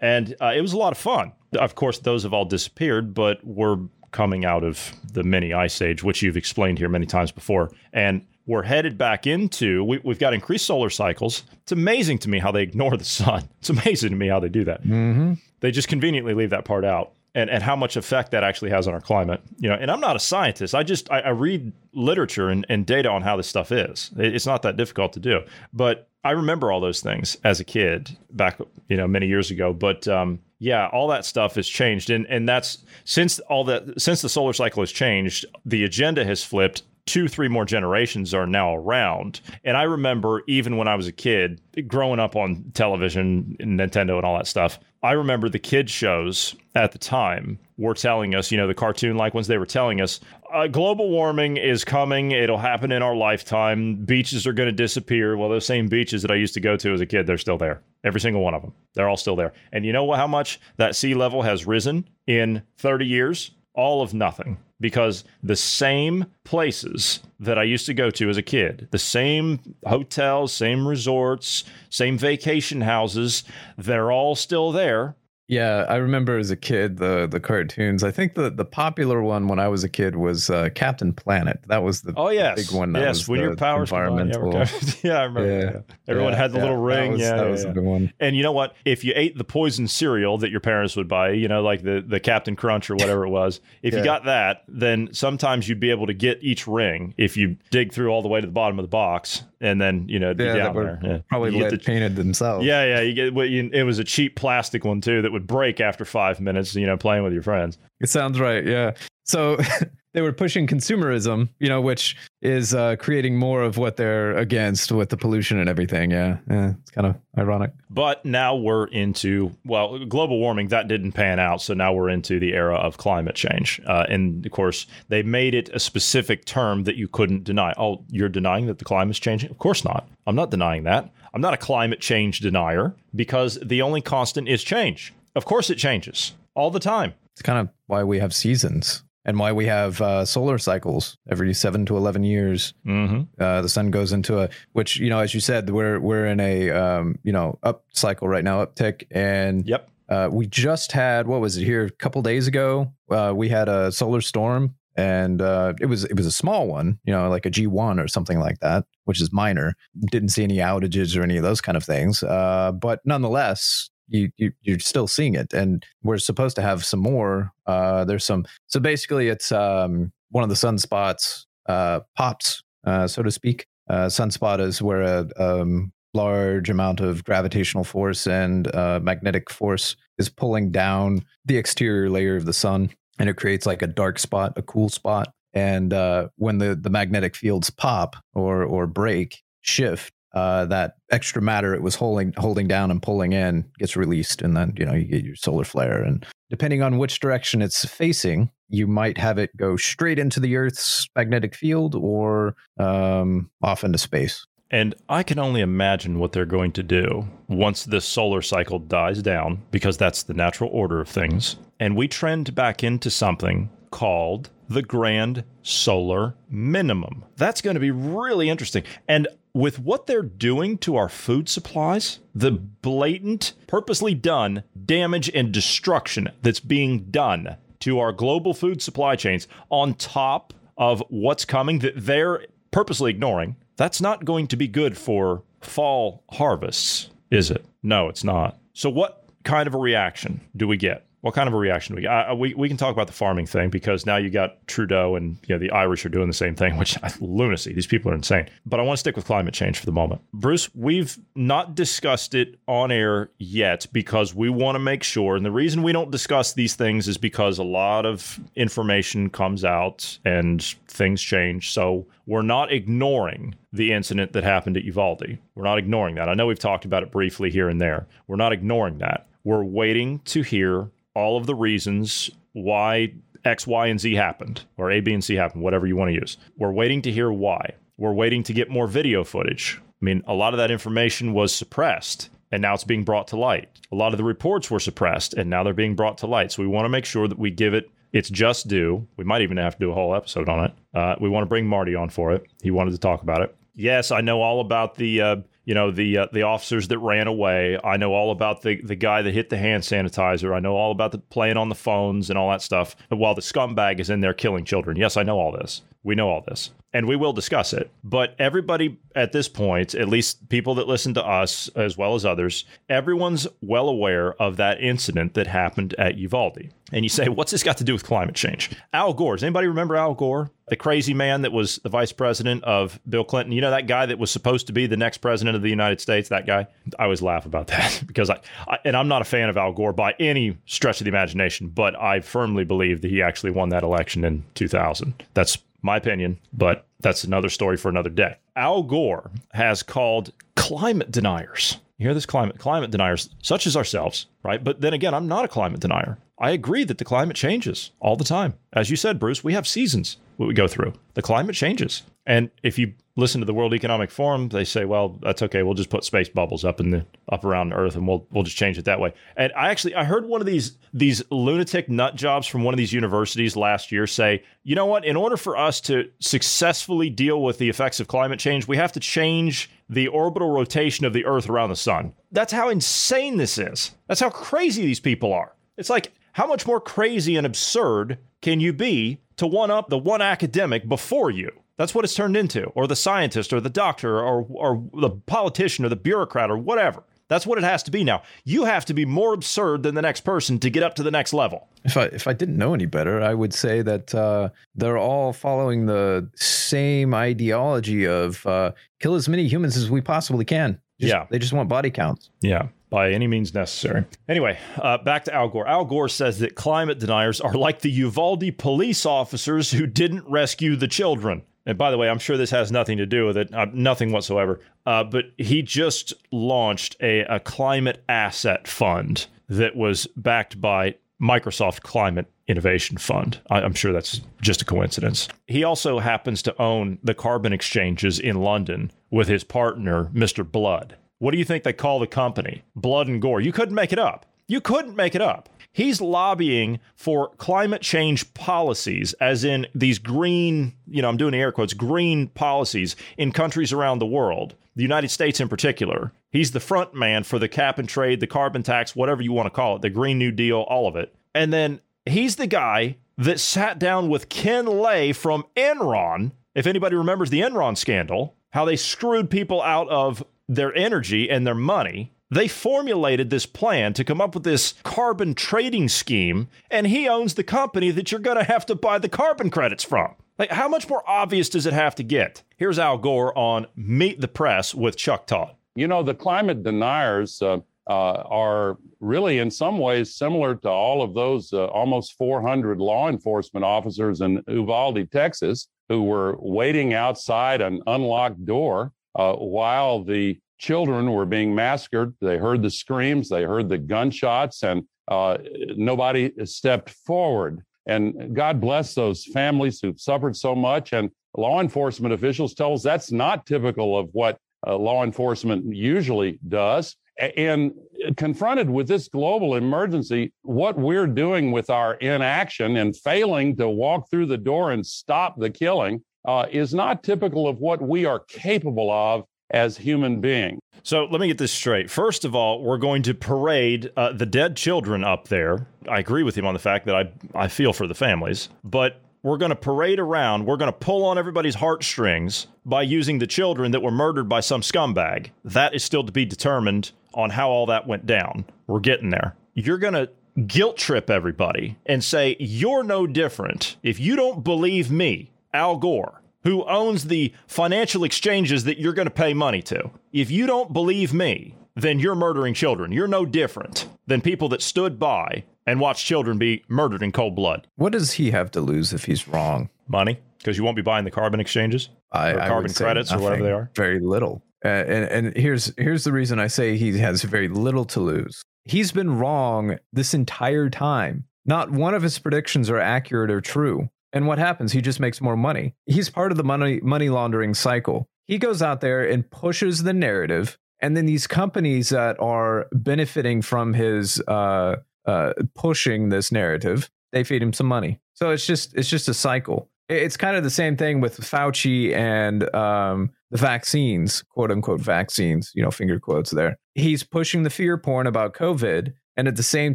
And 0.00 0.34
uh, 0.40 0.52
it 0.56 0.60
was 0.60 0.72
a 0.72 0.76
lot 0.76 0.90
of 0.90 0.98
fun. 0.98 1.30
Of 1.56 1.76
course, 1.76 2.00
those 2.00 2.24
have 2.24 2.34
all 2.34 2.46
disappeared, 2.46 3.14
but 3.14 3.46
we're 3.46 3.78
coming 4.10 4.44
out 4.44 4.64
of 4.64 4.92
the 5.12 5.22
mini 5.22 5.52
ice 5.52 5.80
age, 5.80 6.02
which 6.02 6.20
you've 6.20 6.36
explained 6.36 6.78
here 6.78 6.88
many 6.88 7.06
times 7.06 7.30
before. 7.30 7.70
And 7.92 8.26
we're 8.50 8.64
headed 8.64 8.98
back 8.98 9.26
into, 9.26 9.84
we, 9.84 10.00
we've 10.04 10.18
got 10.18 10.34
increased 10.34 10.66
solar 10.66 10.90
cycles. 10.90 11.44
It's 11.62 11.72
amazing 11.72 12.18
to 12.18 12.28
me 12.28 12.38
how 12.40 12.50
they 12.52 12.62
ignore 12.62 12.96
the 12.96 13.04
sun. 13.04 13.48
It's 13.60 13.70
amazing 13.70 14.10
to 14.10 14.16
me 14.16 14.28
how 14.28 14.40
they 14.40 14.48
do 14.48 14.64
that. 14.64 14.82
Mm-hmm. 14.82 15.34
They 15.60 15.70
just 15.70 15.88
conveniently 15.88 16.34
leave 16.34 16.50
that 16.50 16.64
part 16.64 16.84
out. 16.84 17.12
And, 17.32 17.48
and 17.48 17.62
how 17.62 17.76
much 17.76 17.96
effect 17.96 18.32
that 18.32 18.42
actually 18.42 18.72
has 18.72 18.88
on 18.88 18.94
our 18.94 19.00
climate, 19.00 19.40
you 19.58 19.68
know. 19.68 19.76
And 19.76 19.88
I'm 19.88 20.00
not 20.00 20.16
a 20.16 20.18
scientist. 20.18 20.74
I 20.74 20.82
just 20.82 21.08
I, 21.12 21.20
I 21.20 21.28
read 21.28 21.70
literature 21.92 22.48
and, 22.48 22.66
and 22.68 22.84
data 22.84 23.08
on 23.08 23.22
how 23.22 23.36
this 23.36 23.46
stuff 23.46 23.70
is. 23.70 24.10
It- 24.18 24.34
It's 24.34 24.46
not 24.46 24.62
that 24.62 24.76
difficult 24.76 25.12
to 25.12 25.20
do. 25.20 25.42
But 25.72 26.08
I 26.24 26.32
remember 26.32 26.72
all 26.72 26.80
those 26.80 27.00
things 27.00 27.36
as 27.44 27.60
a 27.60 27.64
kid 27.64 28.18
back, 28.32 28.58
you 28.88 28.96
know, 28.96 29.06
many 29.06 29.28
years 29.28 29.52
ago. 29.52 29.72
But 29.72 30.08
um, 30.08 30.40
yeah, 30.58 30.88
all 30.88 31.06
that 31.08 31.24
stuff 31.24 31.54
has 31.54 31.68
changed, 31.68 32.10
and 32.10 32.26
and 32.26 32.48
that's 32.48 32.78
since 33.04 33.38
all 33.48 33.62
that 33.66 34.00
since 34.00 34.22
the 34.22 34.28
solar 34.28 34.52
cycle 34.52 34.82
has 34.82 34.90
changed, 34.90 35.46
the 35.64 35.84
agenda 35.84 36.24
has 36.24 36.42
flipped. 36.42 36.82
Two, 37.10 37.26
three 37.26 37.48
more 37.48 37.64
generations 37.64 38.32
are 38.34 38.46
now 38.46 38.76
around, 38.76 39.40
and 39.64 39.76
I 39.76 39.82
remember 39.82 40.44
even 40.46 40.76
when 40.76 40.86
I 40.86 40.94
was 40.94 41.08
a 41.08 41.12
kid, 41.12 41.60
growing 41.88 42.20
up 42.20 42.36
on 42.36 42.70
television, 42.72 43.56
and 43.58 43.80
Nintendo, 43.80 44.14
and 44.14 44.24
all 44.24 44.36
that 44.36 44.46
stuff. 44.46 44.78
I 45.02 45.12
remember 45.12 45.48
the 45.48 45.58
kids 45.58 45.90
shows 45.90 46.54
at 46.76 46.92
the 46.92 46.98
time 46.98 47.58
were 47.76 47.94
telling 47.94 48.36
us, 48.36 48.52
you 48.52 48.58
know, 48.58 48.68
the 48.68 48.74
cartoon 48.74 49.16
like 49.16 49.34
ones 49.34 49.48
they 49.48 49.58
were 49.58 49.66
telling 49.66 50.00
us, 50.00 50.20
uh, 50.54 50.68
global 50.68 51.10
warming 51.10 51.56
is 51.56 51.84
coming. 51.84 52.30
It'll 52.30 52.58
happen 52.58 52.92
in 52.92 53.02
our 53.02 53.16
lifetime. 53.16 54.04
Beaches 54.04 54.46
are 54.46 54.52
going 54.52 54.68
to 54.68 54.72
disappear. 54.72 55.36
Well, 55.36 55.48
those 55.48 55.66
same 55.66 55.88
beaches 55.88 56.22
that 56.22 56.30
I 56.30 56.36
used 56.36 56.54
to 56.54 56.60
go 56.60 56.76
to 56.76 56.94
as 56.94 57.00
a 57.00 57.06
kid, 57.06 57.26
they're 57.26 57.38
still 57.38 57.58
there. 57.58 57.82
Every 58.04 58.20
single 58.20 58.40
one 58.40 58.54
of 58.54 58.62
them. 58.62 58.72
They're 58.94 59.08
all 59.08 59.16
still 59.16 59.34
there. 59.34 59.52
And 59.72 59.84
you 59.84 59.92
know 59.92 60.12
how 60.12 60.28
much 60.28 60.60
that 60.76 60.94
sea 60.94 61.14
level 61.14 61.42
has 61.42 61.66
risen 61.66 62.08
in 62.28 62.62
30 62.78 63.04
years? 63.04 63.50
All 63.80 64.02
of 64.02 64.12
nothing. 64.12 64.58
Because 64.78 65.24
the 65.42 65.56
same 65.56 66.26
places 66.44 67.20
that 67.38 67.58
I 67.58 67.62
used 67.62 67.86
to 67.86 67.94
go 67.94 68.10
to 68.10 68.28
as 68.28 68.36
a 68.36 68.42
kid, 68.42 68.88
the 68.90 68.98
same 68.98 69.74
hotels, 69.86 70.52
same 70.52 70.86
resorts, 70.86 71.64
same 71.88 72.18
vacation 72.18 72.82
houses, 72.82 73.44
they're 73.78 74.12
all 74.12 74.34
still 74.34 74.70
there. 74.72 75.16
Yeah, 75.50 75.84
I 75.88 75.96
remember 75.96 76.38
as 76.38 76.50
a 76.50 76.56
kid 76.56 76.98
the 76.98 77.26
the 77.26 77.40
cartoons. 77.40 78.04
I 78.04 78.10
think 78.12 78.34
the 78.34 78.50
the 78.50 78.64
popular 78.64 79.20
one 79.20 79.48
when 79.48 79.58
I 79.58 79.66
was 79.68 79.82
a 79.82 79.88
kid 79.88 80.14
was 80.16 80.48
uh, 80.48 80.68
Captain 80.74 81.12
Planet. 81.12 81.60
That 81.66 81.82
was 81.82 82.02
the 82.02 82.14
Oh 82.16 82.28
yes, 82.30 82.68
big 82.70 82.76
one. 82.78 82.92
That 82.92 83.00
yes. 83.02 83.26
when 83.28 83.40
your 83.40 83.56
powers 83.56 83.90
environmental. 83.90 84.52
Yeah, 84.54 84.66
yeah, 85.02 85.18
I 85.20 85.24
remember. 85.24 85.50
Yeah. 85.50 85.70
that. 85.72 85.84
Everyone 86.06 86.32
Yeah, 86.32 86.38
had 86.38 86.52
the 86.52 86.58
yeah, 86.58 86.62
little 86.64 86.76
that 86.86 86.96
ring. 86.96 87.12
was- 87.12 87.20
yeah, 87.20 87.36
that 87.36 87.50
was 87.50 87.64
a 87.64 87.72
good 87.72 87.82
one. 87.84 88.12
And 88.20 88.36
you 88.36 88.42
know 88.44 88.52
what? 88.52 88.74
If 88.84 89.02
you 89.04 89.12
ate 89.16 89.36
the 89.36 89.44
poison 89.44 89.88
cereal 89.88 90.38
that 90.38 90.50
your 90.50 90.60
parents 90.60 90.94
would 90.96 91.08
buy, 91.08 91.30
you 91.30 91.48
know, 91.48 91.62
like 91.62 91.82
the 91.82 92.04
the 92.06 92.20
Captain 92.20 92.54
Crunch 92.54 92.88
or 92.88 92.94
whatever 92.94 93.24
it 93.26 93.30
was, 93.30 93.60
if 93.82 93.92
you 93.92 94.04
got 94.04 94.24
that, 94.26 94.62
then 94.68 95.08
sometimes 95.12 95.68
you'd 95.68 95.80
be 95.80 95.90
able 95.90 96.06
to 96.06 96.14
get 96.14 96.38
each 96.42 96.66
ring 96.68 97.12
if 97.18 97.36
you 97.36 97.56
dig 97.70 97.92
through 97.92 98.10
all 98.10 98.22
the 98.22 98.28
way 98.28 98.40
to 98.40 98.46
the 98.46 98.52
bottom 98.52 98.78
of 98.78 98.84
the 98.84 98.88
box, 98.88 99.42
and 99.60 99.80
then 99.80 100.08
you 100.08 100.20
know, 100.20 100.32
Yeah, 100.38 100.54
down 100.54 100.74
there. 101.02 101.24
Probably 101.28 101.52
You 101.56 101.58
get 101.64 101.70
the- 101.70 101.78
painted 101.78 102.14
themselves. 102.14 102.64
yeah, 102.64 102.84
yeah. 102.84 103.00
You 103.00 103.14
get 103.14 103.34
what 103.34 103.48
you, 103.50 103.68
it 103.72 103.82
was 103.82 103.98
a 103.98 104.04
cheap 104.04 104.36
plastic 104.36 104.84
one 104.84 105.00
too 105.00 105.22
that 105.22 105.32
would 105.32 105.39
break 105.46 105.80
after 105.80 106.04
five 106.04 106.40
minutes. 106.40 106.74
You 106.74 106.86
know, 106.86 106.96
playing 106.96 107.24
with 107.24 107.32
your 107.32 107.42
friends. 107.42 107.78
It 108.00 108.08
sounds 108.08 108.40
right. 108.40 108.64
Yeah. 108.64 108.92
So 109.24 109.58
they 110.12 110.22
were 110.22 110.32
pushing 110.32 110.66
consumerism, 110.66 111.48
you 111.60 111.68
know, 111.68 111.80
which 111.80 112.16
is 112.42 112.74
uh, 112.74 112.96
creating 112.96 113.36
more 113.36 113.62
of 113.62 113.76
what 113.76 113.96
they're 113.96 114.36
against 114.36 114.90
with 114.90 115.10
the 115.10 115.16
pollution 115.16 115.58
and 115.58 115.68
everything. 115.68 116.10
Yeah. 116.10 116.38
Yeah. 116.50 116.72
It's 116.80 116.90
kind 116.90 117.06
of 117.06 117.16
ironic. 117.38 117.72
But 117.88 118.24
now 118.24 118.56
we're 118.56 118.86
into, 118.86 119.54
well, 119.64 120.04
global 120.06 120.38
warming, 120.40 120.68
that 120.68 120.88
didn't 120.88 121.12
pan 121.12 121.38
out. 121.38 121.62
So 121.62 121.74
now 121.74 121.92
we're 121.92 122.08
into 122.08 122.40
the 122.40 122.54
era 122.54 122.76
of 122.76 122.96
climate 122.96 123.36
change. 123.36 123.80
Uh, 123.86 124.06
and 124.08 124.44
of 124.44 124.52
course, 124.52 124.86
they 125.08 125.22
made 125.22 125.54
it 125.54 125.68
a 125.72 125.78
specific 125.78 126.44
term 126.44 126.84
that 126.84 126.96
you 126.96 127.06
couldn't 127.06 127.44
deny. 127.44 127.72
Oh, 127.78 128.04
you're 128.08 128.28
denying 128.28 128.66
that 128.66 128.78
the 128.78 128.84
climate's 128.84 129.20
changing? 129.20 129.50
Of 129.50 129.58
course 129.58 129.84
not. 129.84 130.08
I'm 130.26 130.36
not 130.36 130.50
denying 130.50 130.84
that. 130.84 131.12
I'm 131.32 131.40
not 131.40 131.54
a 131.54 131.58
climate 131.58 132.00
change 132.00 132.40
denier 132.40 132.96
because 133.14 133.58
the 133.62 133.82
only 133.82 134.00
constant 134.00 134.48
is 134.48 134.64
change. 134.64 135.14
Of 135.34 135.44
course, 135.44 135.70
it 135.70 135.76
changes 135.76 136.34
all 136.54 136.70
the 136.70 136.80
time. 136.80 137.14
It's 137.32 137.42
kind 137.42 137.58
of 137.58 137.68
why 137.86 138.04
we 138.04 138.18
have 138.18 138.34
seasons 138.34 139.04
and 139.24 139.38
why 139.38 139.52
we 139.52 139.66
have 139.66 140.00
uh, 140.00 140.24
solar 140.24 140.58
cycles 140.58 141.18
every 141.30 141.52
seven 141.54 141.86
to 141.86 141.96
11 141.96 142.24
years. 142.24 142.74
Mm-hmm. 142.86 143.22
Uh, 143.40 143.62
the 143.62 143.68
sun 143.68 143.90
goes 143.90 144.12
into 144.12 144.40
a, 144.40 144.48
which, 144.72 144.98
you 144.98 145.10
know, 145.10 145.20
as 145.20 145.34
you 145.34 145.40
said, 145.40 145.70
we're, 145.70 146.00
we're 146.00 146.26
in 146.26 146.40
a, 146.40 146.70
um, 146.70 147.18
you 147.22 147.32
know, 147.32 147.58
up 147.62 147.84
cycle 147.92 148.28
right 148.28 148.44
now, 148.44 148.64
uptick. 148.64 149.04
And 149.10 149.66
Yep. 149.68 149.90
Uh, 150.10 150.28
we 150.30 150.44
just 150.46 150.90
had 150.90 151.28
what 151.28 151.40
was 151.40 151.56
it 151.56 151.64
here 151.64 151.84
a 151.84 151.90
couple 151.90 152.20
days 152.20 152.48
ago? 152.48 152.92
Uh, 153.08 153.32
we 153.34 153.48
had 153.48 153.68
a 153.68 153.92
solar 153.92 154.20
storm, 154.20 154.74
and 154.96 155.40
uh, 155.40 155.72
it 155.80 155.86
was 155.86 156.04
it 156.04 156.16
was 156.16 156.26
a 156.26 156.32
small 156.32 156.66
one, 156.66 156.98
you 157.04 157.12
know, 157.12 157.28
like 157.28 157.46
a 157.46 157.50
G 157.50 157.68
one 157.68 158.00
or 158.00 158.08
something 158.08 158.40
like 158.40 158.58
that, 158.58 158.86
which 159.04 159.22
is 159.22 159.32
minor. 159.32 159.74
Didn't 160.10 160.30
see 160.30 160.42
any 160.42 160.56
outages 160.56 161.16
or 161.16 161.22
any 161.22 161.36
of 161.36 161.44
those 161.44 161.60
kind 161.60 161.76
of 161.76 161.84
things, 161.84 162.24
uh, 162.24 162.72
but 162.72 163.00
nonetheless, 163.04 163.89
you, 164.10 164.30
you 164.36 164.52
you're 164.62 164.78
still 164.78 165.06
seeing 165.06 165.34
it, 165.34 165.52
and 165.52 165.84
we're 166.02 166.18
supposed 166.18 166.56
to 166.56 166.62
have 166.62 166.84
some 166.84 167.00
more. 167.00 167.52
Uh, 167.66 168.04
there's 168.04 168.24
some, 168.24 168.44
so 168.66 168.80
basically, 168.80 169.28
it's 169.28 169.52
um, 169.52 170.12
one 170.30 170.44
of 170.44 170.50
the 170.50 170.56
sunspots 170.56 171.46
uh, 171.66 172.00
pops, 172.16 172.62
uh, 172.84 173.06
so 173.06 173.22
to 173.22 173.30
speak. 173.30 173.66
Uh, 173.88 174.06
sunspot 174.06 174.60
is 174.60 174.80
where 174.80 175.02
a 175.02 175.28
um, 175.38 175.92
large 176.14 176.70
amount 176.70 177.00
of 177.00 177.24
gravitational 177.24 177.84
force 177.84 178.26
and 178.26 178.72
uh, 178.74 179.00
magnetic 179.02 179.50
force 179.50 179.96
is 180.18 180.28
pulling 180.28 180.70
down 180.70 181.24
the 181.44 181.56
exterior 181.56 182.10
layer 182.10 182.36
of 182.36 182.44
the 182.44 182.52
sun, 182.52 182.90
and 183.18 183.28
it 183.28 183.36
creates 183.36 183.66
like 183.66 183.82
a 183.82 183.86
dark 183.86 184.18
spot, 184.18 184.52
a 184.56 184.62
cool 184.62 184.88
spot. 184.88 185.32
And 185.52 185.92
uh, 185.92 186.28
when 186.36 186.58
the 186.58 186.76
the 186.76 186.90
magnetic 186.90 187.34
fields 187.34 187.70
pop 187.70 188.16
or 188.34 188.62
or 188.62 188.86
break, 188.86 189.42
shift, 189.60 190.12
uh, 190.32 190.66
that 190.66 190.94
extra 191.10 191.42
matter 191.42 191.74
it 191.74 191.82
was 191.82 191.94
holding 191.94 192.32
holding 192.36 192.68
down 192.68 192.90
and 192.90 193.02
pulling 193.02 193.32
in 193.32 193.70
gets 193.78 193.96
released, 193.96 194.42
and 194.42 194.56
then 194.56 194.74
you 194.76 194.84
know 194.84 194.94
you 194.94 195.04
get 195.04 195.24
your 195.24 195.36
solar 195.36 195.64
flare 195.64 196.02
and 196.02 196.26
depending 196.50 196.82
on 196.82 196.98
which 196.98 197.20
direction 197.20 197.62
it's 197.62 197.84
facing, 197.84 198.50
you 198.68 198.86
might 198.86 199.16
have 199.16 199.38
it 199.38 199.56
go 199.56 199.76
straight 199.76 200.18
into 200.18 200.40
the 200.40 200.56
Earth's 200.56 201.08
magnetic 201.16 201.54
field 201.54 201.94
or 201.94 202.56
um, 202.78 203.48
off 203.62 203.84
into 203.84 203.98
space. 203.98 204.44
And 204.72 204.94
I 205.08 205.22
can 205.22 205.38
only 205.38 205.62
imagine 205.62 206.18
what 206.18 206.32
they're 206.32 206.44
going 206.44 206.72
to 206.72 206.82
do 206.82 207.26
once 207.48 207.84
this 207.84 208.04
solar 208.04 208.42
cycle 208.42 208.78
dies 208.78 209.22
down, 209.22 209.62
because 209.70 209.96
that's 209.96 210.24
the 210.24 210.34
natural 210.34 210.70
order 210.72 211.00
of 211.00 211.08
things. 211.08 211.56
And 211.80 211.96
we 211.96 212.06
trend 212.06 212.54
back 212.54 212.84
into 212.84 213.10
something 213.10 213.70
called 213.90 214.50
the 214.68 214.82
grand 214.82 215.42
solar 215.62 216.34
minimum. 216.48 217.24
That's 217.36 217.60
going 217.60 217.74
to 217.74 217.80
be 217.80 217.90
really 217.90 218.48
interesting. 218.48 218.84
And 219.08 219.26
with 219.52 219.78
what 219.78 220.06
they're 220.06 220.22
doing 220.22 220.78
to 220.78 220.96
our 220.96 221.08
food 221.08 221.48
supplies, 221.48 222.20
the 222.34 222.50
blatant, 222.52 223.52
purposely 223.66 224.14
done 224.14 224.62
damage 224.84 225.30
and 225.30 225.52
destruction 225.52 226.30
that's 226.42 226.60
being 226.60 227.10
done 227.10 227.56
to 227.80 227.98
our 227.98 228.12
global 228.12 228.54
food 228.54 228.82
supply 228.82 229.16
chains, 229.16 229.48
on 229.70 229.94
top 229.94 230.52
of 230.76 231.02
what's 231.08 231.44
coming 231.44 231.80
that 231.80 231.94
they're 231.96 232.46
purposely 232.70 233.10
ignoring, 233.10 233.56
that's 233.76 234.00
not 234.00 234.24
going 234.24 234.46
to 234.46 234.56
be 234.56 234.68
good 234.68 234.96
for 234.96 235.42
fall 235.60 236.22
harvests, 236.32 237.10
is 237.30 237.50
it? 237.50 237.64
No, 237.82 238.08
it's 238.08 238.24
not. 238.24 238.58
So, 238.72 238.90
what 238.90 239.24
kind 239.44 239.66
of 239.66 239.74
a 239.74 239.78
reaction 239.78 240.40
do 240.56 240.68
we 240.68 240.76
get? 240.76 241.06
What 241.20 241.34
kind 241.34 241.48
of 241.48 241.54
a 241.54 241.56
reaction 241.56 241.94
do 241.94 241.96
we 241.96 242.02
get? 242.02 242.38
we, 242.38 242.54
we 242.54 242.68
can 242.68 242.76
talk 242.76 242.92
about 242.92 243.06
the 243.06 243.12
farming 243.12 243.46
thing 243.46 243.68
because 243.68 244.06
now 244.06 244.16
you 244.16 244.30
got 244.30 244.66
Trudeau 244.66 245.16
and 245.16 245.36
you 245.46 245.54
know 245.54 245.58
the 245.58 245.70
Irish 245.70 246.04
are 246.06 246.08
doing 246.08 246.28
the 246.28 246.34
same 246.34 246.54
thing, 246.54 246.76
which 246.78 246.96
lunacy. 247.20 247.72
These 247.72 247.86
people 247.86 248.10
are 248.10 248.14
insane. 248.14 248.48
But 248.64 248.80
I 248.80 248.82
want 248.82 248.96
to 248.96 249.00
stick 249.00 249.16
with 249.16 249.26
climate 249.26 249.54
change 249.54 249.78
for 249.78 249.86
the 249.86 249.92
moment. 249.92 250.22
Bruce, 250.32 250.74
we've 250.74 251.18
not 251.34 251.74
discussed 251.74 252.34
it 252.34 252.58
on 252.66 252.90
air 252.90 253.30
yet 253.38 253.86
because 253.92 254.34
we 254.34 254.48
want 254.48 254.76
to 254.76 254.80
make 254.80 255.02
sure. 255.02 255.36
And 255.36 255.44
the 255.44 255.50
reason 255.50 255.82
we 255.82 255.92
don't 255.92 256.10
discuss 256.10 256.54
these 256.54 256.74
things 256.74 257.08
is 257.08 257.18
because 257.18 257.58
a 257.58 257.64
lot 257.64 258.06
of 258.06 258.40
information 258.56 259.30
comes 259.30 259.64
out 259.64 260.18
and 260.24 260.62
things 260.88 261.20
change. 261.20 261.72
So 261.72 262.06
we're 262.26 262.42
not 262.42 262.72
ignoring 262.72 263.54
the 263.72 263.92
incident 263.92 264.32
that 264.32 264.44
happened 264.44 264.76
at 264.76 264.84
Uvalde. 264.84 265.38
We're 265.54 265.64
not 265.64 265.78
ignoring 265.78 266.14
that. 266.16 266.28
I 266.28 266.34
know 266.34 266.46
we've 266.46 266.58
talked 266.58 266.84
about 266.84 267.02
it 267.02 267.10
briefly 267.10 267.50
here 267.50 267.68
and 267.68 267.80
there. 267.80 268.06
We're 268.26 268.36
not 268.36 268.52
ignoring 268.52 268.98
that. 268.98 269.26
We're 269.44 269.64
waiting 269.64 270.20
to 270.26 270.42
hear 270.42 270.90
all 271.14 271.36
of 271.36 271.46
the 271.46 271.54
reasons 271.54 272.30
why 272.52 273.12
X, 273.44 273.66
Y, 273.66 273.86
and 273.86 274.00
Z 274.00 274.14
happened, 274.14 274.64
or 274.76 274.90
A, 274.90 275.00
B, 275.00 275.12
and 275.12 275.24
C 275.24 275.34
happened, 275.34 275.62
whatever 275.62 275.86
you 275.86 275.96
want 275.96 276.10
to 276.10 276.14
use. 276.14 276.36
We're 276.58 276.72
waiting 276.72 277.02
to 277.02 277.12
hear 277.12 277.32
why. 277.32 277.74
We're 277.96 278.12
waiting 278.12 278.42
to 278.44 278.52
get 278.52 278.70
more 278.70 278.86
video 278.86 279.24
footage. 279.24 279.80
I 280.00 280.04
mean, 280.04 280.22
a 280.26 280.34
lot 280.34 280.54
of 280.54 280.58
that 280.58 280.70
information 280.70 281.34
was 281.34 281.54
suppressed 281.54 282.30
and 282.52 282.62
now 282.62 282.74
it's 282.74 282.84
being 282.84 283.04
brought 283.04 283.28
to 283.28 283.36
light. 283.36 283.68
A 283.92 283.96
lot 283.96 284.12
of 284.12 284.18
the 284.18 284.24
reports 284.24 284.70
were 284.70 284.80
suppressed 284.80 285.34
and 285.34 285.50
now 285.50 285.62
they're 285.62 285.74
being 285.74 285.94
brought 285.94 286.18
to 286.18 286.26
light. 286.26 286.52
So 286.52 286.62
we 286.62 286.68
want 286.68 286.84
to 286.84 286.88
make 286.88 287.04
sure 287.04 287.28
that 287.28 287.38
we 287.38 287.50
give 287.50 287.74
it 287.74 287.90
its 288.12 288.28
just 288.28 288.68
due. 288.68 289.06
We 289.16 289.24
might 289.24 289.42
even 289.42 289.56
have 289.58 289.74
to 289.74 289.78
do 289.78 289.90
a 289.90 289.94
whole 289.94 290.14
episode 290.14 290.48
on 290.48 290.64
it. 290.64 290.72
Uh, 290.94 291.14
we 291.20 291.28
want 291.28 291.42
to 291.42 291.48
bring 291.48 291.66
Marty 291.66 291.94
on 291.94 292.08
for 292.08 292.32
it. 292.32 292.44
He 292.62 292.70
wanted 292.70 292.92
to 292.92 292.98
talk 292.98 293.22
about 293.22 293.42
it. 293.42 293.54
Yes, 293.74 294.10
I 294.10 294.20
know 294.20 294.42
all 294.42 294.60
about 294.60 294.96
the 294.96 295.20
uh, 295.20 295.36
you 295.70 295.74
know 295.74 295.92
the 295.92 296.18
uh, 296.18 296.26
the 296.32 296.42
officers 296.42 296.88
that 296.88 296.98
ran 296.98 297.28
away. 297.28 297.78
I 297.84 297.96
know 297.96 298.12
all 298.12 298.32
about 298.32 298.62
the 298.62 298.82
the 298.82 298.96
guy 298.96 299.22
that 299.22 299.32
hit 299.32 299.50
the 299.50 299.56
hand 299.56 299.84
sanitizer. 299.84 300.52
I 300.52 300.58
know 300.58 300.74
all 300.74 300.90
about 300.90 301.12
the 301.12 301.18
playing 301.18 301.56
on 301.56 301.68
the 301.68 301.76
phones 301.76 302.28
and 302.28 302.36
all 302.36 302.50
that 302.50 302.60
stuff. 302.60 302.96
While 303.08 303.36
the 303.36 303.40
scumbag 303.40 304.00
is 304.00 304.10
in 304.10 304.20
there 304.20 304.34
killing 304.34 304.64
children. 304.64 304.96
Yes, 304.96 305.16
I 305.16 305.22
know 305.22 305.38
all 305.38 305.52
this. 305.52 305.82
We 306.02 306.16
know 306.16 306.28
all 306.28 306.40
this 306.40 306.72
and 306.92 307.06
we 307.06 307.16
will 307.16 307.32
discuss 307.32 307.72
it. 307.72 307.90
But 308.02 308.34
everybody 308.38 308.98
at 309.14 309.32
this 309.32 309.48
point, 309.48 309.94
at 309.94 310.08
least 310.08 310.48
people 310.48 310.74
that 310.76 310.88
listen 310.88 311.14
to 311.14 311.24
us 311.24 311.68
as 311.76 311.96
well 311.96 312.14
as 312.14 312.24
others, 312.24 312.64
everyone's 312.88 313.46
well 313.60 313.88
aware 313.88 314.34
of 314.40 314.56
that 314.56 314.80
incident 314.80 315.34
that 315.34 315.46
happened 315.46 315.94
at 315.98 316.16
Uvalde. 316.16 316.70
And 316.92 317.04
you 317.04 317.08
say, 317.08 317.28
what's 317.28 317.52
this 317.52 317.62
got 317.62 317.76
to 317.76 317.84
do 317.84 317.92
with 317.92 318.04
climate 318.04 318.34
change? 318.34 318.70
Al 318.92 319.14
Gore. 319.14 319.36
Does 319.36 319.44
anybody 319.44 319.68
remember 319.68 319.94
Al 319.94 320.14
Gore? 320.14 320.50
The 320.68 320.76
crazy 320.76 321.14
man 321.14 321.42
that 321.42 321.52
was 321.52 321.76
the 321.78 321.88
vice 321.88 322.10
president 322.10 322.64
of 322.64 322.98
Bill 323.08 323.24
Clinton. 323.24 323.52
You 323.52 323.60
know 323.60 323.70
that 323.70 323.86
guy 323.86 324.06
that 324.06 324.18
was 324.18 324.30
supposed 324.30 324.66
to 324.68 324.72
be 324.72 324.86
the 324.86 324.96
next 324.96 325.18
president 325.18 325.56
of 325.56 325.62
the 325.62 325.70
United 325.70 326.00
States? 326.00 326.28
That 326.28 326.46
guy? 326.46 326.66
I 326.98 327.04
always 327.04 327.22
laugh 327.22 327.46
about 327.46 327.68
that 327.68 328.02
because 328.06 328.30
I, 328.30 328.40
I 328.66 328.78
and 328.84 328.96
I'm 328.96 329.08
not 329.08 329.22
a 329.22 329.24
fan 329.24 329.48
of 329.48 329.56
Al 329.56 329.72
Gore 329.72 329.92
by 329.92 330.14
any 330.18 330.58
stretch 330.66 331.00
of 331.00 331.04
the 331.04 331.10
imagination, 331.10 331.68
but 331.68 332.00
I 332.00 332.20
firmly 332.20 332.64
believe 332.64 333.02
that 333.02 333.10
he 333.10 333.22
actually 333.22 333.50
won 333.50 333.68
that 333.68 333.84
election 333.84 334.24
in 334.24 334.44
2000. 334.54 335.14
That's 335.34 335.58
my 335.82 335.96
opinion, 335.96 336.38
but 336.52 336.86
that's 337.00 337.24
another 337.24 337.48
story 337.48 337.76
for 337.76 337.88
another 337.88 338.10
day. 338.10 338.36
Al 338.56 338.82
Gore 338.82 339.30
has 339.52 339.82
called 339.82 340.32
climate 340.56 341.10
deniers. 341.10 341.78
You 341.98 342.06
hear 342.06 342.14
this 342.14 342.26
climate 342.26 342.58
climate 342.58 342.90
deniers, 342.90 343.30
such 343.42 343.66
as 343.66 343.76
ourselves, 343.76 344.26
right? 344.42 344.62
But 344.62 344.80
then 344.80 344.94
again, 344.94 345.14
I'm 345.14 345.28
not 345.28 345.44
a 345.44 345.48
climate 345.48 345.80
denier. 345.80 346.18
I 346.38 346.50
agree 346.50 346.84
that 346.84 346.98
the 346.98 347.04
climate 347.04 347.36
changes 347.36 347.90
all 348.00 348.16
the 348.16 348.24
time. 348.24 348.54
As 348.72 348.88
you 348.88 348.96
said, 348.96 349.18
Bruce, 349.18 349.44
we 349.44 349.52
have 349.52 349.68
seasons 349.68 350.16
what 350.40 350.46
we 350.46 350.54
go 350.54 350.66
through. 350.66 350.94
The 351.12 351.20
climate 351.20 351.54
changes. 351.54 352.02
And 352.24 352.50
if 352.62 352.78
you 352.78 352.94
listen 353.14 353.42
to 353.42 353.44
the 353.44 353.52
World 353.52 353.74
Economic 353.74 354.10
Forum, 354.10 354.48
they 354.48 354.64
say, 354.64 354.86
well, 354.86 355.18
that's 355.20 355.42
okay. 355.42 355.62
We'll 355.62 355.74
just 355.74 355.90
put 355.90 356.02
space 356.02 356.30
bubbles 356.30 356.64
up 356.64 356.80
in 356.80 356.92
the 356.92 357.04
up 357.30 357.44
around 357.44 357.74
Earth 357.74 357.94
and 357.94 358.08
we'll 358.08 358.26
we'll 358.30 358.44
just 358.44 358.56
change 358.56 358.78
it 358.78 358.86
that 358.86 359.00
way. 359.00 359.12
And 359.36 359.52
I 359.54 359.68
actually 359.68 359.94
I 359.94 360.04
heard 360.04 360.24
one 360.24 360.40
of 360.40 360.46
these 360.46 360.78
these 360.94 361.22
lunatic 361.30 361.90
nut 361.90 362.14
jobs 362.14 362.46
from 362.46 362.64
one 362.64 362.72
of 362.72 362.78
these 362.78 362.90
universities 362.90 363.54
last 363.54 363.92
year 363.92 364.06
say, 364.06 364.42
you 364.62 364.74
know 364.74 364.86
what, 364.86 365.04
in 365.04 365.14
order 365.14 365.36
for 365.36 365.58
us 365.58 365.78
to 365.82 366.10
successfully 366.20 367.10
deal 367.10 367.42
with 367.42 367.58
the 367.58 367.68
effects 367.68 368.00
of 368.00 368.08
climate 368.08 368.38
change, 368.38 368.66
we 368.66 368.78
have 368.78 368.92
to 368.92 369.00
change 369.00 369.70
the 369.90 370.08
orbital 370.08 370.52
rotation 370.52 371.04
of 371.04 371.12
the 371.12 371.26
Earth 371.26 371.50
around 371.50 371.68
the 371.68 371.76
sun. 371.76 372.14
That's 372.32 372.54
how 372.54 372.70
insane 372.70 373.36
this 373.36 373.58
is. 373.58 373.90
That's 374.06 374.20
how 374.20 374.30
crazy 374.30 374.80
these 374.86 375.00
people 375.00 375.34
are. 375.34 375.54
It's 375.76 375.90
like 375.90 376.14
how 376.32 376.46
much 376.46 376.66
more 376.66 376.80
crazy 376.80 377.36
and 377.36 377.46
absurd 377.46 378.16
can 378.40 378.58
you 378.58 378.72
be 378.72 379.20
to 379.40 379.46
one 379.46 379.70
up 379.70 379.88
the 379.88 379.98
one 379.98 380.22
academic 380.22 380.88
before 380.88 381.30
you? 381.30 381.50
That's 381.76 381.94
what 381.94 382.04
it's 382.04 382.14
turned 382.14 382.36
into, 382.36 382.66
or 382.68 382.86
the 382.86 382.96
scientist, 382.96 383.52
or 383.52 383.60
the 383.60 383.70
doctor, 383.70 384.20
or, 384.20 384.46
or 384.50 384.82
the 384.94 385.10
politician, 385.10 385.84
or 385.84 385.88
the 385.88 385.96
bureaucrat, 385.96 386.50
or 386.50 386.58
whatever. 386.58 387.02
That's 387.28 387.46
what 387.46 387.58
it 387.58 387.64
has 387.64 387.82
to 387.84 387.92
be 387.92 388.02
now. 388.02 388.22
You 388.44 388.64
have 388.64 388.84
to 388.86 388.94
be 388.94 389.04
more 389.04 389.32
absurd 389.32 389.84
than 389.84 389.94
the 389.94 390.02
next 390.02 390.22
person 390.22 390.58
to 390.58 390.68
get 390.68 390.82
up 390.82 390.96
to 390.96 391.04
the 391.04 391.12
next 391.12 391.32
level. 391.32 391.68
If 391.84 391.96
I 391.96 392.06
if 392.06 392.26
I 392.26 392.32
didn't 392.32 392.58
know 392.58 392.74
any 392.74 392.86
better, 392.86 393.22
I 393.22 393.34
would 393.34 393.54
say 393.54 393.82
that 393.82 394.14
uh, 394.14 394.50
they're 394.74 394.98
all 394.98 395.32
following 395.32 395.86
the 395.86 396.28
same 396.34 397.14
ideology 397.14 398.04
of 398.04 398.44
uh, 398.46 398.72
kill 398.98 399.14
as 399.14 399.28
many 399.28 399.46
humans 399.46 399.76
as 399.76 399.88
we 399.88 400.00
possibly 400.00 400.44
can. 400.44 400.80
Just, 401.00 401.12
yeah, 401.12 401.26
they 401.30 401.38
just 401.38 401.52
want 401.52 401.68
body 401.68 401.90
counts. 401.90 402.30
Yeah, 402.42 402.68
by 402.90 403.12
any 403.12 403.26
means 403.26 403.54
necessary. 403.54 404.04
Anyway, 404.28 404.58
uh, 404.76 404.98
back 404.98 405.24
to 405.24 405.34
Al 405.34 405.48
Gore. 405.48 405.66
Al 405.66 405.84
Gore 405.84 406.08
says 406.08 406.40
that 406.40 406.56
climate 406.56 406.98
deniers 406.98 407.40
are 407.40 407.54
like 407.54 407.80
the 407.80 407.90
Uvalde 407.90 408.58
police 408.58 409.06
officers 409.06 409.70
who 409.70 409.86
didn't 409.86 410.28
rescue 410.28 410.76
the 410.76 410.88
children. 410.88 411.42
And 411.66 411.78
by 411.78 411.90
the 411.90 411.98
way, 411.98 412.08
I'm 412.08 412.18
sure 412.18 412.36
this 412.36 412.50
has 412.50 412.72
nothing 412.72 412.98
to 412.98 413.06
do 413.06 413.26
with 413.26 413.36
it, 413.36 413.54
uh, 413.54 413.66
nothing 413.72 414.12
whatsoever. 414.12 414.60
Uh, 414.86 415.04
but 415.04 415.26
he 415.38 415.62
just 415.62 416.12
launched 416.32 416.96
a, 417.00 417.20
a 417.20 417.38
climate 417.38 418.02
asset 418.08 418.66
fund 418.66 419.26
that 419.48 419.76
was 419.76 420.06
backed 420.16 420.60
by 420.60 420.96
Microsoft 421.20 421.82
Climate 421.82 422.26
Innovation 422.48 422.96
Fund. 422.96 423.40
I, 423.50 423.60
am 423.60 423.74
sure 423.74 423.92
that's 423.92 424.22
just 424.40 424.62
a 424.62 424.64
coincidence. 424.64 425.28
He 425.46 425.62
also 425.62 425.98
happens 425.98 426.42
to 426.42 426.60
own 426.60 426.98
the 427.02 427.14
carbon 427.14 427.52
exchanges 427.52 428.18
in 428.18 428.40
London 428.40 428.90
with 429.10 429.28
his 429.28 429.44
partner, 429.44 430.06
Mr. 430.14 430.50
Blood. 430.50 430.96
What 431.20 431.32
do 431.32 431.38
you 431.38 431.44
think 431.44 431.64
they 431.64 431.74
call 431.74 431.98
the 431.98 432.06
company? 432.06 432.62
Blood 432.74 433.06
and 433.06 433.20
Gore. 433.20 433.42
You 433.42 433.52
couldn't 433.52 433.74
make 433.74 433.92
it 433.92 433.98
up. 433.98 434.24
You 434.46 434.62
couldn't 434.62 434.96
make 434.96 435.14
it 435.14 435.20
up. 435.20 435.50
He's 435.70 436.00
lobbying 436.00 436.80
for 436.96 437.28
climate 437.36 437.82
change 437.82 438.32
policies, 438.32 439.12
as 439.20 439.44
in 439.44 439.66
these 439.74 439.98
green, 439.98 440.72
you 440.88 441.02
know, 441.02 441.10
I'm 441.10 441.18
doing 441.18 441.34
air 441.34 441.52
quotes, 441.52 441.74
green 441.74 442.28
policies 442.28 442.96
in 443.18 443.32
countries 443.32 443.70
around 443.70 443.98
the 443.98 444.06
world, 444.06 444.54
the 444.74 444.82
United 444.82 445.10
States 445.10 445.40
in 445.40 445.48
particular. 445.50 446.10
He's 446.30 446.52
the 446.52 446.58
front 446.58 446.94
man 446.94 447.24
for 447.24 447.38
the 447.38 447.48
cap 447.48 447.78
and 447.78 447.88
trade, 447.88 448.20
the 448.20 448.26
carbon 448.26 448.62
tax, 448.62 448.96
whatever 448.96 449.20
you 449.20 449.32
want 449.32 449.46
to 449.46 449.50
call 449.50 449.76
it, 449.76 449.82
the 449.82 449.90
Green 449.90 450.18
New 450.18 450.32
Deal, 450.32 450.60
all 450.60 450.88
of 450.88 450.96
it. 450.96 451.14
And 451.34 451.52
then 451.52 451.80
he's 452.06 452.36
the 452.36 452.46
guy 452.46 452.96
that 453.18 453.38
sat 453.38 453.78
down 453.78 454.08
with 454.08 454.30
Ken 454.30 454.64
Lay 454.64 455.12
from 455.12 455.44
Enron. 455.54 456.32
If 456.54 456.66
anybody 456.66 456.96
remembers 456.96 457.28
the 457.28 457.42
Enron 457.42 457.76
scandal, 457.76 458.36
how 458.52 458.64
they 458.64 458.76
screwed 458.76 459.28
people 459.28 459.62
out 459.62 459.88
of 459.90 460.24
their 460.54 460.74
energy 460.74 461.30
and 461.30 461.46
their 461.46 461.54
money 461.54 462.12
they 462.30 462.46
formulated 462.46 463.28
this 463.28 463.44
plan 463.44 463.92
to 463.94 464.04
come 464.04 464.20
up 464.20 464.34
with 464.34 464.44
this 464.44 464.74
carbon 464.84 465.34
trading 465.34 465.88
scheme, 465.88 466.48
and 466.70 466.86
he 466.86 467.08
owns 467.08 467.34
the 467.34 467.42
company 467.42 467.90
that 467.90 468.12
you're 468.12 468.20
going 468.20 468.36
to 468.36 468.44
have 468.44 468.64
to 468.66 468.76
buy 468.76 468.98
the 468.98 469.08
carbon 469.08 469.50
credits 469.50 469.82
from. 469.82 470.14
Like, 470.38 470.52
how 470.52 470.68
much 470.68 470.88
more 470.88 471.02
obvious 471.08 471.48
does 471.48 471.66
it 471.66 471.72
have 471.72 471.96
to 471.96 472.04
get? 472.04 472.44
Here's 472.56 472.78
Al 472.78 472.98
Gore 472.98 473.36
on 473.36 473.66
Meet 473.74 474.20
the 474.20 474.28
Press 474.28 474.74
with 474.74 474.96
Chuck 474.96 475.26
Todd. 475.26 475.56
You 475.74 475.88
know, 475.88 476.02
the 476.02 476.14
climate 476.14 476.62
deniers 476.62 477.42
uh, 477.42 477.58
uh, 477.88 477.90
are 477.90 478.78
really, 479.00 479.38
in 479.38 479.50
some 479.50 479.78
ways, 479.78 480.14
similar 480.14 480.54
to 480.54 480.68
all 480.68 481.02
of 481.02 481.14
those 481.14 481.52
uh, 481.52 481.66
almost 481.66 482.16
400 482.16 482.78
law 482.78 483.08
enforcement 483.08 483.64
officers 483.64 484.20
in 484.20 484.42
Uvalde, 484.46 485.10
Texas, 485.10 485.66
who 485.88 486.04
were 486.04 486.36
waiting 486.38 486.94
outside 486.94 487.60
an 487.60 487.82
unlocked 487.88 488.46
door 488.46 488.92
uh, 489.14 489.34
while 489.34 490.04
the 490.04 490.38
children 490.58 491.10
were 491.12 491.26
being 491.26 491.54
massacred. 491.54 492.14
They 492.20 492.36
heard 492.36 492.62
the 492.62 492.70
screams, 492.70 493.28
they 493.28 493.42
heard 493.42 493.68
the 493.68 493.78
gunshots, 493.78 494.62
and 494.62 494.84
uh, 495.08 495.38
nobody 495.76 496.32
stepped 496.44 496.90
forward. 496.90 497.62
And 497.86 498.36
God 498.36 498.60
bless 498.60 498.94
those 498.94 499.24
families 499.24 499.80
who've 499.80 500.00
suffered 500.00 500.36
so 500.36 500.54
much. 500.54 500.92
And 500.92 501.10
law 501.36 501.60
enforcement 501.60 502.14
officials 502.14 502.54
tell 502.54 502.74
us 502.74 502.82
that's 502.82 503.10
not 503.10 503.46
typical 503.46 503.98
of 503.98 504.10
what 504.12 504.38
uh, 504.66 504.76
law 504.76 505.02
enforcement 505.02 505.74
usually 505.74 506.38
does. 506.46 506.94
And 507.36 507.72
confronted 508.16 508.70
with 508.70 508.88
this 508.88 509.08
global 509.08 509.56
emergency, 509.56 510.32
what 510.42 510.78
we're 510.78 511.06
doing 511.06 511.52
with 511.52 511.68
our 511.68 511.94
inaction 511.94 512.76
and 512.76 512.96
failing 512.96 513.56
to 513.56 513.68
walk 513.68 514.10
through 514.10 514.26
the 514.26 514.38
door 514.38 514.70
and 514.70 514.86
stop 514.86 515.38
the 515.38 515.50
killing 515.50 516.02
uh, 516.24 516.46
is 516.50 516.74
not 516.74 517.02
typical 517.02 517.48
of 517.48 517.58
what 517.58 517.80
we 517.80 518.04
are 518.04 518.20
capable 518.20 518.90
of 518.90 519.24
as 519.50 519.76
human 519.76 520.20
beings. 520.20 520.60
So 520.82 521.04
let 521.04 521.20
me 521.20 521.26
get 521.26 521.38
this 521.38 521.52
straight. 521.52 521.90
First 521.90 522.24
of 522.24 522.34
all, 522.34 522.62
we're 522.62 522.78
going 522.78 523.02
to 523.02 523.14
parade 523.14 523.90
uh, 523.96 524.12
the 524.12 524.26
dead 524.26 524.56
children 524.56 525.04
up 525.04 525.28
there. 525.28 525.66
I 525.88 525.98
agree 525.98 526.22
with 526.22 526.36
him 526.36 526.46
on 526.46 526.54
the 526.54 526.60
fact 526.60 526.86
that 526.86 526.94
I 526.94 527.10
I 527.34 527.48
feel 527.48 527.72
for 527.72 527.86
the 527.86 527.94
families, 527.94 528.48
but 528.64 529.00
we're 529.22 529.36
going 529.36 529.50
to 529.50 529.56
parade 529.56 529.98
around. 529.98 530.46
We're 530.46 530.56
going 530.56 530.72
to 530.72 530.78
pull 530.78 531.04
on 531.04 531.18
everybody's 531.18 531.56
heartstrings 531.56 532.46
by 532.64 532.82
using 532.82 533.18
the 533.18 533.26
children 533.26 533.72
that 533.72 533.82
were 533.82 533.90
murdered 533.90 534.28
by 534.28 534.40
some 534.40 534.62
scumbag. 534.62 535.30
That 535.44 535.74
is 535.74 535.84
still 535.84 536.04
to 536.04 536.12
be 536.12 536.24
determined 536.24 536.92
on 537.12 537.30
how 537.30 537.50
all 537.50 537.66
that 537.66 537.86
went 537.86 538.06
down. 538.06 538.46
We're 538.66 538.80
getting 538.80 539.10
there. 539.10 539.34
You're 539.54 539.78
going 539.78 539.94
to 539.94 540.08
guilt 540.46 540.78
trip 540.78 541.10
everybody 541.10 541.76
and 541.84 542.02
say, 542.02 542.36
You're 542.38 542.84
no 542.84 543.06
different. 543.06 543.76
If 543.82 544.00
you 544.00 544.16
don't 544.16 544.42
believe 544.42 544.90
me, 544.90 545.29
Al 545.52 545.76
Gore, 545.76 546.22
who 546.44 546.64
owns 546.64 547.04
the 547.04 547.32
financial 547.46 548.04
exchanges 548.04 548.64
that 548.64 548.78
you're 548.78 548.92
going 548.92 549.08
to 549.08 549.14
pay 549.14 549.34
money 549.34 549.62
to, 549.62 549.90
if 550.12 550.30
you 550.30 550.46
don't 550.46 550.72
believe 550.72 551.12
me, 551.12 551.54
then 551.74 551.98
you're 551.98 552.14
murdering 552.14 552.54
children. 552.54 552.92
You're 552.92 553.08
no 553.08 553.24
different 553.24 553.88
than 554.06 554.20
people 554.20 554.48
that 554.50 554.62
stood 554.62 554.98
by 554.98 555.44
and 555.66 555.80
watched 555.80 556.06
children 556.06 556.38
be 556.38 556.64
murdered 556.68 557.02
in 557.02 557.12
cold 557.12 557.34
blood. 557.34 557.66
What 557.76 557.92
does 557.92 558.12
he 558.12 558.30
have 558.30 558.50
to 558.52 558.60
lose 558.60 558.92
if 558.92 559.04
he's 559.04 559.28
wrong? 559.28 559.70
Money, 559.88 560.18
because 560.38 560.56
you 560.56 560.64
won't 560.64 560.76
be 560.76 560.82
buying 560.82 561.04
the 561.04 561.10
carbon 561.10 561.40
exchanges, 561.40 561.88
I, 562.12 562.32
or 562.32 562.40
I 562.40 562.48
carbon 562.48 562.72
credits, 562.72 563.12
or 563.12 563.18
whatever 563.18 563.42
they 563.42 563.52
are. 563.52 563.70
Very 563.74 564.00
little. 564.00 564.42
Uh, 564.64 564.68
and 564.68 565.26
and 565.26 565.36
here's 565.36 565.72
here's 565.78 566.04
the 566.04 566.12
reason 566.12 566.38
I 566.38 566.46
say 566.46 566.76
he 566.76 566.98
has 566.98 567.22
very 567.22 567.48
little 567.48 567.84
to 567.86 568.00
lose. 568.00 568.42
He's 568.64 568.92
been 568.92 569.18
wrong 569.18 569.78
this 569.92 570.12
entire 570.12 570.68
time. 570.68 571.24
Not 571.46 571.70
one 571.70 571.94
of 571.94 572.02
his 572.02 572.18
predictions 572.18 572.68
are 572.68 572.78
accurate 572.78 573.30
or 573.30 573.40
true. 573.40 573.88
And 574.12 574.26
what 574.26 574.38
happens? 574.38 574.72
He 574.72 574.80
just 574.80 575.00
makes 575.00 575.20
more 575.20 575.36
money. 575.36 575.74
He's 575.86 576.10
part 576.10 576.32
of 576.32 576.36
the 576.36 576.44
money 576.44 576.80
money 576.82 577.08
laundering 577.08 577.54
cycle. 577.54 578.08
He 578.26 578.38
goes 578.38 578.62
out 578.62 578.80
there 578.80 579.02
and 579.02 579.28
pushes 579.30 579.82
the 579.82 579.92
narrative, 579.92 580.58
and 580.80 580.96
then 580.96 581.06
these 581.06 581.26
companies 581.26 581.90
that 581.90 582.20
are 582.20 582.66
benefiting 582.72 583.42
from 583.42 583.74
his 583.74 584.20
uh, 584.28 584.76
uh, 585.06 585.32
pushing 585.54 586.08
this 586.08 586.32
narrative, 586.32 586.90
they 587.12 587.24
feed 587.24 587.42
him 587.42 587.52
some 587.52 587.66
money. 587.66 588.00
So 588.14 588.30
it's 588.30 588.46
just 588.46 588.74
it's 588.74 588.88
just 588.88 589.08
a 589.08 589.14
cycle. 589.14 589.70
It's 589.88 590.16
kind 590.16 590.36
of 590.36 590.44
the 590.44 590.50
same 590.50 590.76
thing 590.76 591.00
with 591.00 591.18
Fauci 591.18 591.92
and 591.92 592.54
um, 592.54 593.10
the 593.30 593.38
vaccines, 593.38 594.22
quote 594.30 594.52
unquote 594.52 594.80
vaccines, 594.80 595.50
you 595.54 595.62
know, 595.62 595.70
finger 595.70 595.98
quotes 595.98 596.30
there. 596.30 596.56
He's 596.74 597.02
pushing 597.02 597.42
the 597.42 597.50
fear 597.50 597.76
porn 597.76 598.06
about 598.06 598.34
COVID. 598.34 598.92
And 599.16 599.26
at 599.26 599.36
the 599.36 599.42
same 599.42 599.74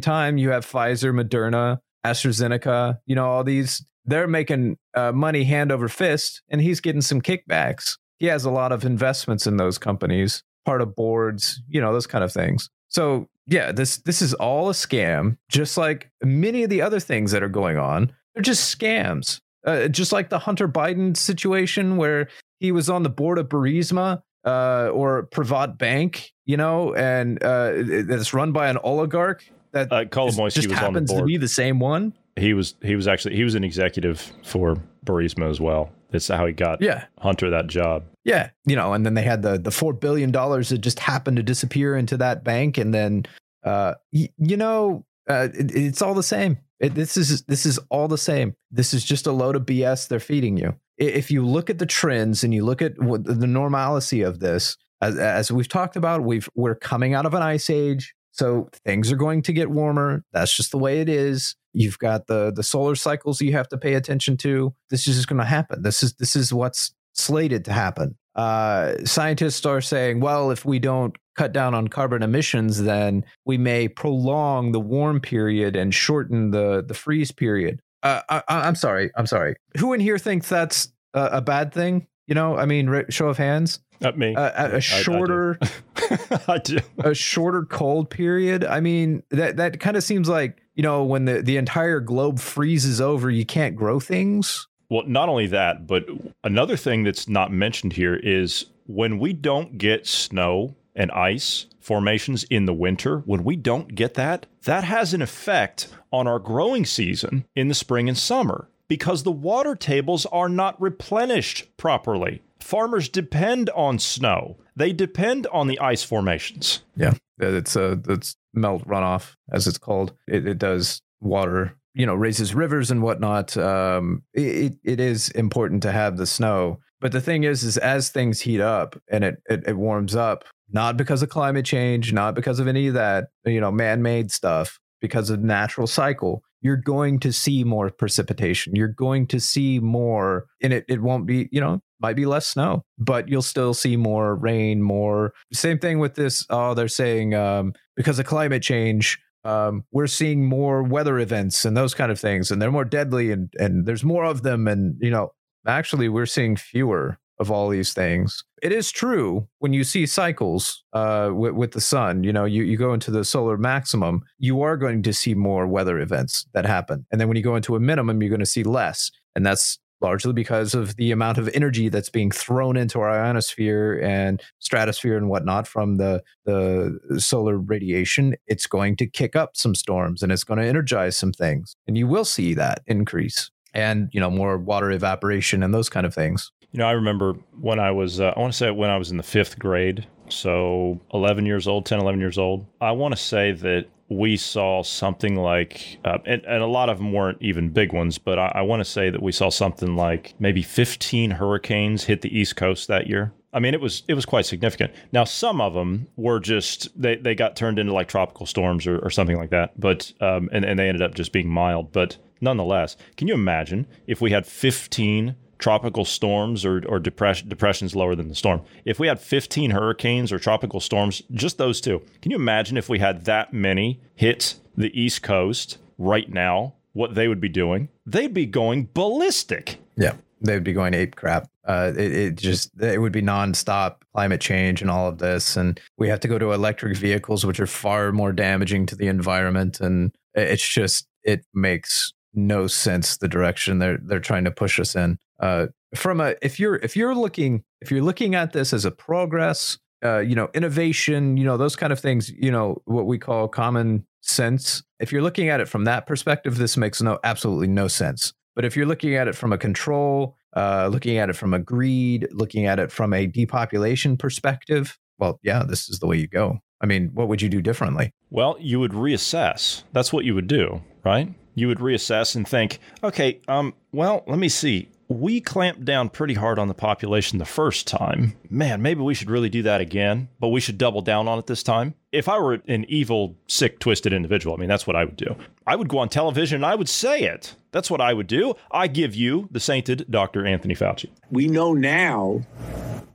time, 0.00 0.38
you 0.38 0.50
have 0.50 0.64
Pfizer, 0.64 1.12
Moderna, 1.12 1.78
AstraZeneca, 2.04 2.98
you 3.06 3.14
know, 3.14 3.26
all 3.26 3.44
these, 3.44 3.84
they're 4.06 4.28
making 4.28 4.78
uh, 4.94 5.12
money 5.12 5.44
hand 5.44 5.70
over 5.72 5.88
fist, 5.88 6.42
and 6.48 6.60
he's 6.60 6.80
getting 6.80 7.02
some 7.02 7.20
kickbacks. 7.20 7.98
He 8.18 8.26
has 8.26 8.44
a 8.44 8.50
lot 8.50 8.72
of 8.72 8.84
investments 8.84 9.46
in 9.46 9.56
those 9.56 9.78
companies, 9.78 10.42
part 10.64 10.80
of 10.80 10.96
boards, 10.96 11.60
you 11.68 11.80
know, 11.80 11.92
those 11.92 12.06
kind 12.06 12.24
of 12.24 12.32
things. 12.32 12.70
So 12.88 13.28
yeah, 13.46 13.72
this 13.72 13.98
this 13.98 14.22
is 14.22 14.32
all 14.34 14.70
a 14.70 14.72
scam, 14.72 15.36
just 15.48 15.76
like 15.76 16.10
many 16.22 16.62
of 16.62 16.70
the 16.70 16.82
other 16.82 17.00
things 17.00 17.32
that 17.32 17.42
are 17.42 17.48
going 17.48 17.78
on. 17.78 18.12
They're 18.34 18.42
just 18.42 18.78
scams. 18.78 19.40
Uh, 19.66 19.88
just 19.88 20.12
like 20.12 20.28
the 20.28 20.38
Hunter 20.38 20.68
Biden 20.68 21.16
situation 21.16 21.96
where 21.96 22.28
he 22.60 22.70
was 22.70 22.88
on 22.88 23.02
the 23.02 23.10
board 23.10 23.36
of 23.36 23.48
Burisma 23.48 24.22
uh, 24.44 24.90
or 24.92 25.24
Privat 25.24 25.76
Bank, 25.76 26.30
you 26.44 26.56
know, 26.56 26.94
and 26.94 27.42
uh, 27.42 27.72
it's 27.74 28.32
run 28.32 28.52
by 28.52 28.68
an 28.68 28.78
oligarch 28.84 29.50
that 29.72 29.92
Uh, 29.92 30.04
Kolomoisky 30.04 30.54
just 30.54 30.68
was 30.68 30.78
on 30.78 30.92
the 30.92 31.00
happens 31.00 31.12
to 31.12 31.24
be 31.24 31.36
the 31.36 31.48
same 31.48 31.80
one. 31.80 32.12
He 32.38 32.52
was 32.54 32.74
he 32.82 32.96
was 32.96 33.08
actually 33.08 33.34
he 33.36 33.44
was 33.44 33.54
an 33.54 33.64
executive 33.64 34.32
for 34.44 34.76
Burisma 35.04 35.48
as 35.50 35.60
well. 35.60 35.90
That's 36.10 36.28
how 36.28 36.46
he 36.46 36.52
got 36.52 36.80
Yeah. 36.82 37.04
Hunter 37.18 37.50
that 37.50 37.66
job. 37.66 38.04
Yeah, 38.24 38.50
you 38.66 38.76
know, 38.76 38.92
and 38.92 39.04
then 39.06 39.14
they 39.14 39.22
had 39.22 39.42
the 39.42 39.58
the 39.58 39.70
four 39.70 39.92
billion 39.92 40.30
dollars 40.30 40.68
that 40.70 40.78
just 40.78 40.98
happened 40.98 41.36
to 41.38 41.42
disappear 41.42 41.96
into 41.96 42.16
that 42.16 42.42
bank, 42.44 42.76
and 42.76 42.92
then, 42.92 43.24
uh, 43.64 43.94
y- 44.12 44.30
you 44.38 44.56
know, 44.56 45.04
uh, 45.28 45.48
it, 45.54 45.74
it's 45.74 46.02
all 46.02 46.14
the 46.14 46.22
same. 46.24 46.58
It, 46.80 46.94
this 46.94 47.16
is 47.16 47.42
this 47.42 47.64
is 47.64 47.78
all 47.88 48.08
the 48.08 48.18
same. 48.18 48.54
This 48.70 48.92
is 48.92 49.04
just 49.04 49.26
a 49.26 49.32
load 49.32 49.54
of 49.56 49.62
BS 49.62 50.08
they're 50.08 50.18
feeding 50.20 50.56
you. 50.56 50.74
If 50.98 51.30
you 51.30 51.44
look 51.46 51.70
at 51.70 51.78
the 51.78 51.86
trends 51.86 52.42
and 52.42 52.52
you 52.52 52.64
look 52.64 52.82
at 52.82 52.98
what 53.00 53.24
the 53.24 53.46
normalcy 53.46 54.22
of 54.22 54.40
this, 54.40 54.76
as 55.00 55.16
as 55.16 55.52
we've 55.52 55.68
talked 55.68 55.94
about, 55.96 56.22
we've 56.22 56.48
we're 56.56 56.74
coming 56.74 57.14
out 57.14 57.26
of 57.26 57.34
an 57.34 57.42
ice 57.42 57.70
age, 57.70 58.14
so 58.36 58.68
things 58.84 59.10
are 59.10 59.16
going 59.16 59.42
to 59.42 59.52
get 59.52 59.70
warmer. 59.70 60.22
That's 60.32 60.54
just 60.54 60.70
the 60.70 60.78
way 60.78 61.00
it 61.00 61.08
is. 61.08 61.56
You've 61.72 61.98
got 61.98 62.26
the 62.26 62.52
the 62.52 62.62
solar 62.62 62.94
cycles 62.94 63.40
you 63.40 63.52
have 63.52 63.68
to 63.68 63.78
pay 63.78 63.94
attention 63.94 64.36
to. 64.38 64.74
This 64.90 65.08
is 65.08 65.16
just 65.16 65.28
going 65.28 65.40
to 65.40 65.46
happen. 65.46 65.82
This 65.82 66.02
is 66.02 66.14
this 66.14 66.36
is 66.36 66.52
what's 66.52 66.94
slated 67.14 67.64
to 67.64 67.72
happen. 67.72 68.16
Uh, 68.34 68.94
scientists 69.04 69.64
are 69.64 69.80
saying, 69.80 70.20
well, 70.20 70.50
if 70.50 70.66
we 70.66 70.78
don't 70.78 71.16
cut 71.36 71.52
down 71.52 71.74
on 71.74 71.88
carbon 71.88 72.22
emissions, 72.22 72.82
then 72.82 73.24
we 73.46 73.56
may 73.56 73.88
prolong 73.88 74.72
the 74.72 74.80
warm 74.80 75.20
period 75.20 75.74
and 75.74 75.94
shorten 75.94 76.50
the 76.50 76.84
the 76.86 76.94
freeze 76.94 77.32
period. 77.32 77.80
Uh, 78.02 78.20
I, 78.28 78.42
I'm 78.48 78.74
sorry. 78.74 79.10
I'm 79.16 79.26
sorry. 79.26 79.56
Who 79.78 79.94
in 79.94 80.00
here 80.00 80.18
thinks 80.18 80.48
that's 80.48 80.92
a, 81.14 81.24
a 81.32 81.40
bad 81.40 81.72
thing? 81.72 82.06
You 82.26 82.34
know, 82.34 82.56
I 82.56 82.66
mean, 82.66 83.04
show 83.08 83.28
of 83.28 83.38
hands. 83.38 83.80
Not 84.00 84.18
me. 84.18 84.34
Uh, 84.34 84.40
a, 84.40 84.44
I- 84.60 84.64
I 84.64 84.68
a 84.68 84.80
shorter, 84.80 85.58
I 86.48 86.58
do. 86.58 86.78
a 86.98 87.14
shorter 87.14 87.62
cold 87.64 88.10
period. 88.10 88.64
I 88.64 88.80
mean, 88.80 89.22
that 89.30 89.56
that 89.56 89.80
kind 89.80 89.96
of 89.96 90.02
seems 90.02 90.28
like 90.28 90.62
you 90.74 90.82
know 90.82 91.04
when 91.04 91.24
the 91.24 91.42
the 91.42 91.56
entire 91.56 92.00
globe 92.00 92.38
freezes 92.38 93.00
over, 93.00 93.30
you 93.30 93.44
can't 93.46 93.76
grow 93.76 94.00
things. 94.00 94.66
Well, 94.88 95.02
not 95.06 95.28
only 95.28 95.48
that, 95.48 95.86
but 95.86 96.06
another 96.44 96.76
thing 96.76 97.02
that's 97.02 97.28
not 97.28 97.50
mentioned 97.50 97.94
here 97.94 98.14
is 98.14 98.66
when 98.86 99.18
we 99.18 99.32
don't 99.32 99.78
get 99.78 100.06
snow 100.06 100.76
and 100.94 101.10
ice 101.10 101.66
formations 101.80 102.44
in 102.44 102.66
the 102.66 102.72
winter, 102.74 103.18
when 103.26 103.42
we 103.42 103.56
don't 103.56 103.94
get 103.96 104.14
that, 104.14 104.46
that 104.64 104.84
has 104.84 105.12
an 105.12 105.22
effect 105.22 105.88
on 106.12 106.26
our 106.28 106.38
growing 106.38 106.84
season 106.86 107.44
in 107.56 107.66
the 107.68 107.74
spring 107.74 108.08
and 108.08 108.16
summer 108.16 108.68
because 108.88 109.24
the 109.24 109.32
water 109.32 109.74
tables 109.74 110.24
are 110.26 110.48
not 110.48 110.80
replenished 110.80 111.66
properly. 111.76 112.42
Farmers 112.66 113.08
depend 113.08 113.70
on 113.70 114.00
snow. 114.00 114.56
They 114.74 114.92
depend 114.92 115.46
on 115.52 115.68
the 115.68 115.78
ice 115.78 116.02
formations. 116.02 116.82
Yeah, 116.96 117.14
it's 117.38 117.76
a 117.76 118.00
it's 118.08 118.34
melt 118.54 118.84
runoff 118.88 119.34
as 119.52 119.68
it's 119.68 119.78
called. 119.78 120.12
It, 120.26 120.48
it 120.48 120.58
does 120.58 121.00
water, 121.20 121.76
you 121.94 122.06
know, 122.06 122.14
raises 122.16 122.56
rivers 122.56 122.90
and 122.90 123.02
whatnot. 123.02 123.56
Um, 123.56 124.24
it 124.34 124.74
it 124.82 124.98
is 124.98 125.28
important 125.30 125.84
to 125.84 125.92
have 125.92 126.16
the 126.16 126.26
snow, 126.26 126.80
but 127.00 127.12
the 127.12 127.20
thing 127.20 127.44
is, 127.44 127.62
is 127.62 127.78
as 127.78 128.08
things 128.08 128.40
heat 128.40 128.60
up 128.60 129.00
and 129.08 129.22
it 129.22 129.36
it, 129.48 129.62
it 129.68 129.76
warms 129.76 130.16
up, 130.16 130.44
not 130.68 130.96
because 130.96 131.22
of 131.22 131.28
climate 131.28 131.66
change, 131.66 132.12
not 132.12 132.34
because 132.34 132.58
of 132.58 132.66
any 132.66 132.88
of 132.88 132.94
that, 132.94 133.28
you 133.44 133.60
know, 133.60 133.70
man 133.70 134.02
made 134.02 134.32
stuff, 134.32 134.80
because 135.00 135.30
of 135.30 135.40
natural 135.40 135.86
cycle. 135.86 136.42
You're 136.62 136.76
going 136.76 137.20
to 137.20 137.32
see 137.32 137.62
more 137.62 137.90
precipitation. 137.90 138.74
You're 138.74 138.88
going 138.88 139.28
to 139.28 139.38
see 139.38 139.78
more, 139.78 140.46
and 140.60 140.72
it, 140.72 140.84
it 140.88 141.00
won't 141.00 141.24
be, 141.24 141.48
you 141.52 141.60
know, 141.60 141.80
might 142.00 142.16
be 142.16 142.26
less 142.26 142.46
snow, 142.46 142.84
but 142.98 143.28
you'll 143.28 143.42
still 143.42 143.74
see 143.74 143.96
more 143.96 144.34
rain, 144.34 144.82
more. 144.82 145.32
Same 145.52 145.78
thing 145.78 145.98
with 145.98 146.14
this. 146.14 146.44
Oh, 146.50 146.74
they're 146.74 146.88
saying 146.88 147.34
um, 147.34 147.72
because 147.96 148.18
of 148.18 148.26
climate 148.26 148.62
change, 148.62 149.18
um, 149.44 149.84
we're 149.92 150.08
seeing 150.08 150.44
more 150.44 150.82
weather 150.82 151.18
events 151.18 151.64
and 151.64 151.76
those 151.76 151.94
kind 151.94 152.10
of 152.10 152.18
things, 152.18 152.50
and 152.50 152.60
they're 152.60 152.72
more 152.72 152.84
deadly, 152.84 153.30
and 153.30 153.52
and 153.58 153.86
there's 153.86 154.04
more 154.04 154.24
of 154.24 154.42
them, 154.42 154.66
and 154.66 154.96
you 155.00 155.10
know, 155.10 155.32
actually, 155.66 156.08
we're 156.08 156.26
seeing 156.26 156.56
fewer 156.56 157.18
of 157.38 157.50
all 157.50 157.68
these 157.68 157.92
things. 157.92 158.42
It 158.62 158.72
is 158.72 158.90
true 158.90 159.46
when 159.58 159.74
you 159.74 159.84
see 159.84 160.06
cycles 160.06 160.82
uh, 160.94 161.30
with, 161.32 161.52
with 161.52 161.72
the 161.72 161.80
sun. 161.80 162.24
You 162.24 162.32
know, 162.32 162.44
you 162.44 162.64
you 162.64 162.76
go 162.76 162.92
into 162.92 163.10
the 163.12 163.24
solar 163.24 163.56
maximum, 163.56 164.22
you 164.38 164.62
are 164.62 164.76
going 164.76 165.02
to 165.04 165.12
see 165.12 165.34
more 165.34 165.66
weather 165.66 166.00
events 166.00 166.46
that 166.52 166.66
happen, 166.66 167.06
and 167.12 167.20
then 167.20 167.28
when 167.28 167.36
you 167.36 167.42
go 167.44 167.56
into 167.56 167.76
a 167.76 167.80
minimum, 167.80 168.20
you're 168.20 168.30
going 168.30 168.40
to 168.40 168.46
see 168.46 168.64
less, 168.64 169.12
and 169.36 169.46
that's 169.46 169.78
largely 170.00 170.32
because 170.32 170.74
of 170.74 170.96
the 170.96 171.10
amount 171.10 171.38
of 171.38 171.48
energy 171.54 171.88
that's 171.88 172.10
being 172.10 172.30
thrown 172.30 172.76
into 172.76 173.00
our 173.00 173.10
ionosphere 173.10 174.00
and 174.02 174.42
stratosphere 174.58 175.16
and 175.16 175.28
whatnot 175.28 175.66
from 175.66 175.96
the 175.96 176.22
the 176.44 176.98
solar 177.18 177.58
radiation 177.58 178.34
it's 178.46 178.66
going 178.66 178.96
to 178.96 179.06
kick 179.06 179.34
up 179.34 179.56
some 179.56 179.74
storms 179.74 180.22
and 180.22 180.30
it's 180.32 180.44
going 180.44 180.58
to 180.58 180.66
energize 180.66 181.16
some 181.16 181.32
things 181.32 181.76
and 181.86 181.96
you 181.96 182.06
will 182.06 182.24
see 182.24 182.54
that 182.54 182.82
increase 182.86 183.50
and 183.74 184.08
you 184.12 184.20
know 184.20 184.30
more 184.30 184.58
water 184.58 184.90
evaporation 184.90 185.62
and 185.62 185.72
those 185.74 185.88
kind 185.88 186.06
of 186.06 186.14
things 186.14 186.50
You 186.72 186.80
know, 186.80 186.88
I 186.88 186.92
remember 186.92 187.34
when 187.58 187.78
I 187.78 187.90
was, 187.90 188.20
uh, 188.20 188.34
I 188.36 188.40
want 188.40 188.52
to 188.52 188.56
say 188.56 188.70
when 188.70 188.90
I 188.90 188.98
was 188.98 189.10
in 189.10 189.16
the 189.16 189.22
fifth 189.22 189.58
grade, 189.58 190.06
so 190.28 191.00
11 191.14 191.46
years 191.46 191.66
old, 191.66 191.86
10, 191.86 192.00
11 192.00 192.20
years 192.20 192.36
old. 192.36 192.66
I 192.82 192.90
want 192.90 193.16
to 193.16 193.22
say 193.22 193.52
that 193.52 193.86
we 194.08 194.36
saw 194.36 194.82
something 194.82 195.36
like, 195.36 195.98
uh, 196.04 196.18
and, 196.24 196.44
and 196.44 196.62
a 196.62 196.66
lot 196.66 196.88
of 196.88 196.98
them 196.98 197.12
weren't 197.12 197.38
even 197.40 197.70
big 197.70 197.92
ones, 197.92 198.18
but 198.18 198.38
I, 198.38 198.52
I 198.56 198.62
want 198.62 198.80
to 198.80 198.84
say 198.84 199.10
that 199.10 199.22
we 199.22 199.32
saw 199.32 199.48
something 199.50 199.96
like 199.96 200.34
maybe 200.38 200.62
15 200.62 201.32
hurricanes 201.32 202.04
hit 202.04 202.22
the 202.22 202.38
East 202.38 202.56
Coast 202.56 202.88
that 202.88 203.08
year. 203.08 203.32
I 203.52 203.58
mean, 203.58 203.72
it 203.72 203.80
was 203.80 204.02
it 204.06 204.12
was 204.12 204.26
quite 204.26 204.44
significant. 204.44 204.92
Now, 205.12 205.24
some 205.24 205.62
of 205.62 205.72
them 205.72 206.08
were 206.16 206.40
just 206.40 206.88
they, 207.00 207.16
they 207.16 207.34
got 207.34 207.56
turned 207.56 207.78
into 207.78 207.94
like 207.94 208.06
tropical 208.06 208.44
storms 208.44 208.86
or, 208.86 208.98
or 208.98 209.08
something 209.08 209.38
like 209.38 209.50
that, 209.50 209.80
but 209.80 210.12
um, 210.20 210.50
and 210.52 210.64
and 210.64 210.78
they 210.78 210.88
ended 210.88 211.00
up 211.00 211.14
just 211.14 211.32
being 211.32 211.48
mild. 211.48 211.90
But 211.90 212.18
nonetheless, 212.40 212.98
can 213.16 213.28
you 213.28 213.34
imagine 213.34 213.86
if 214.06 214.20
we 214.20 214.30
had 214.30 214.46
15 214.46 215.36
tropical 215.58 216.04
storms 216.04 216.64
or, 216.64 216.82
or 216.86 216.98
depression, 216.98 217.48
depressions 217.48 217.94
lower 217.94 218.14
than 218.14 218.28
the 218.28 218.34
storm. 218.34 218.62
If 218.84 218.98
we 218.98 219.08
had 219.08 219.20
15 219.20 219.70
hurricanes 219.70 220.32
or 220.32 220.38
tropical 220.38 220.80
storms, 220.80 221.22
just 221.32 221.58
those 221.58 221.80
two, 221.80 222.02
can 222.22 222.30
you 222.30 222.36
imagine 222.36 222.76
if 222.76 222.88
we 222.88 222.98
had 222.98 223.24
that 223.24 223.52
many 223.52 224.00
hit 224.14 224.56
the 224.76 224.98
East 224.98 225.22
Coast 225.22 225.78
right 225.98 226.30
now, 226.32 226.74
what 226.92 227.14
they 227.14 227.28
would 227.28 227.40
be 227.40 227.48
doing? 227.48 227.88
They'd 228.04 228.34
be 228.34 228.46
going 228.46 228.88
ballistic. 228.94 229.78
Yeah, 229.96 230.14
they'd 230.40 230.64
be 230.64 230.72
going 230.72 230.94
ape 230.94 231.16
crap. 231.16 231.48
Uh, 231.66 231.92
it, 231.96 232.12
it 232.12 232.34
just 232.36 232.70
it 232.80 233.00
would 233.00 233.12
be 233.12 233.22
nonstop 233.22 233.96
climate 234.14 234.40
change 234.40 234.80
and 234.80 234.90
all 234.90 235.08
of 235.08 235.18
this, 235.18 235.56
and 235.56 235.80
we 235.96 236.08
have 236.08 236.20
to 236.20 236.28
go 236.28 236.38
to 236.38 236.52
electric 236.52 236.96
vehicles, 236.96 237.44
which 237.44 237.60
are 237.60 237.66
far 237.66 238.12
more 238.12 238.32
damaging 238.32 238.86
to 238.86 238.96
the 238.96 239.08
environment, 239.08 239.80
and 239.80 240.12
it's 240.34 240.66
just 240.66 241.08
it 241.24 241.44
makes 241.52 242.12
no 242.36 242.66
sense 242.66 243.16
the 243.16 243.28
direction 243.28 243.78
they're 243.78 243.98
they're 244.02 244.20
trying 244.20 244.44
to 244.44 244.50
push 244.50 244.78
us 244.78 244.94
in. 244.94 245.18
Uh, 245.40 245.66
from 245.94 246.20
a 246.20 246.34
if 246.42 246.60
you're 246.60 246.76
if 246.76 246.96
you're 246.96 247.14
looking 247.14 247.62
if 247.80 247.90
you're 247.90 248.02
looking 248.02 248.34
at 248.34 248.52
this 248.52 248.72
as 248.72 248.84
a 248.84 248.90
progress, 248.90 249.78
uh, 250.04 250.18
you 250.18 250.34
know, 250.34 250.48
innovation, 250.54 251.36
you 251.36 251.44
know, 251.44 251.56
those 251.56 251.76
kind 251.76 251.92
of 251.92 252.00
things, 252.00 252.30
you 252.30 252.50
know, 252.50 252.80
what 252.84 253.06
we 253.06 253.18
call 253.18 253.48
common 253.48 254.06
sense. 254.20 254.82
If 255.00 255.12
you're 255.12 255.22
looking 255.22 255.48
at 255.48 255.60
it 255.60 255.68
from 255.68 255.84
that 255.84 256.06
perspective, 256.06 256.58
this 256.58 256.76
makes 256.76 257.00
no 257.00 257.18
absolutely 257.24 257.68
no 257.68 257.88
sense. 257.88 258.32
But 258.54 258.64
if 258.64 258.76
you're 258.76 258.86
looking 258.86 259.14
at 259.14 259.28
it 259.28 259.34
from 259.34 259.52
a 259.52 259.58
control, 259.58 260.36
uh, 260.56 260.88
looking 260.90 261.18
at 261.18 261.28
it 261.28 261.34
from 261.34 261.52
a 261.52 261.58
greed, 261.58 262.28
looking 262.32 262.66
at 262.66 262.78
it 262.78 262.90
from 262.90 263.12
a 263.12 263.26
depopulation 263.26 264.16
perspective, 264.16 264.98
well, 265.18 265.38
yeah, 265.42 265.62
this 265.66 265.88
is 265.88 265.98
the 265.98 266.06
way 266.06 266.16
you 266.16 266.26
go. 266.26 266.58
I 266.80 266.86
mean, 266.86 267.10
what 267.14 267.28
would 267.28 267.40
you 267.40 267.48
do 267.48 267.62
differently? 267.62 268.12
Well, 268.30 268.56
you 268.58 268.80
would 268.80 268.92
reassess. 268.92 269.82
That's 269.92 270.12
what 270.12 270.24
you 270.24 270.34
would 270.34 270.46
do, 270.46 270.82
right? 271.04 271.32
You 271.56 271.68
would 271.68 271.78
reassess 271.78 272.36
and 272.36 272.46
think, 272.46 272.78
okay, 273.02 273.40
um, 273.48 273.74
well, 273.90 274.22
let 274.28 274.38
me 274.38 274.48
see. 274.48 274.88
We 275.08 275.40
clamped 275.40 275.84
down 275.84 276.10
pretty 276.10 276.34
hard 276.34 276.58
on 276.58 276.68
the 276.68 276.74
population 276.74 277.38
the 277.38 277.44
first 277.44 277.86
time. 277.86 278.36
Man, 278.50 278.82
maybe 278.82 279.00
we 279.00 279.14
should 279.14 279.30
really 279.30 279.48
do 279.48 279.62
that 279.62 279.80
again, 279.80 280.28
but 280.38 280.48
we 280.48 280.60
should 280.60 280.76
double 280.76 281.00
down 281.00 281.28
on 281.28 281.38
it 281.38 281.46
this 281.46 281.62
time. 281.62 281.94
If 282.12 282.28
I 282.28 282.38
were 282.38 282.60
an 282.68 282.84
evil, 282.88 283.36
sick, 283.46 283.78
twisted 283.78 284.12
individual, 284.12 284.54
I 284.54 284.58
mean, 284.58 284.68
that's 284.68 284.86
what 284.86 284.96
I 284.96 285.04
would 285.04 285.16
do. 285.16 285.34
I 285.66 285.76
would 285.76 285.88
go 285.88 285.98
on 285.98 286.08
television 286.10 286.56
and 286.56 286.66
I 286.66 286.74
would 286.74 286.88
say 286.88 287.20
it. 287.20 287.54
That's 287.70 287.90
what 287.90 288.00
I 288.02 288.12
would 288.12 288.26
do. 288.26 288.54
I 288.70 288.86
give 288.86 289.14
you 289.14 289.48
the 289.50 289.60
sainted 289.60 290.06
Dr. 290.10 290.44
Anthony 290.44 290.74
Fauci. 290.74 291.08
We 291.30 291.46
know 291.46 291.72
now, 291.72 292.42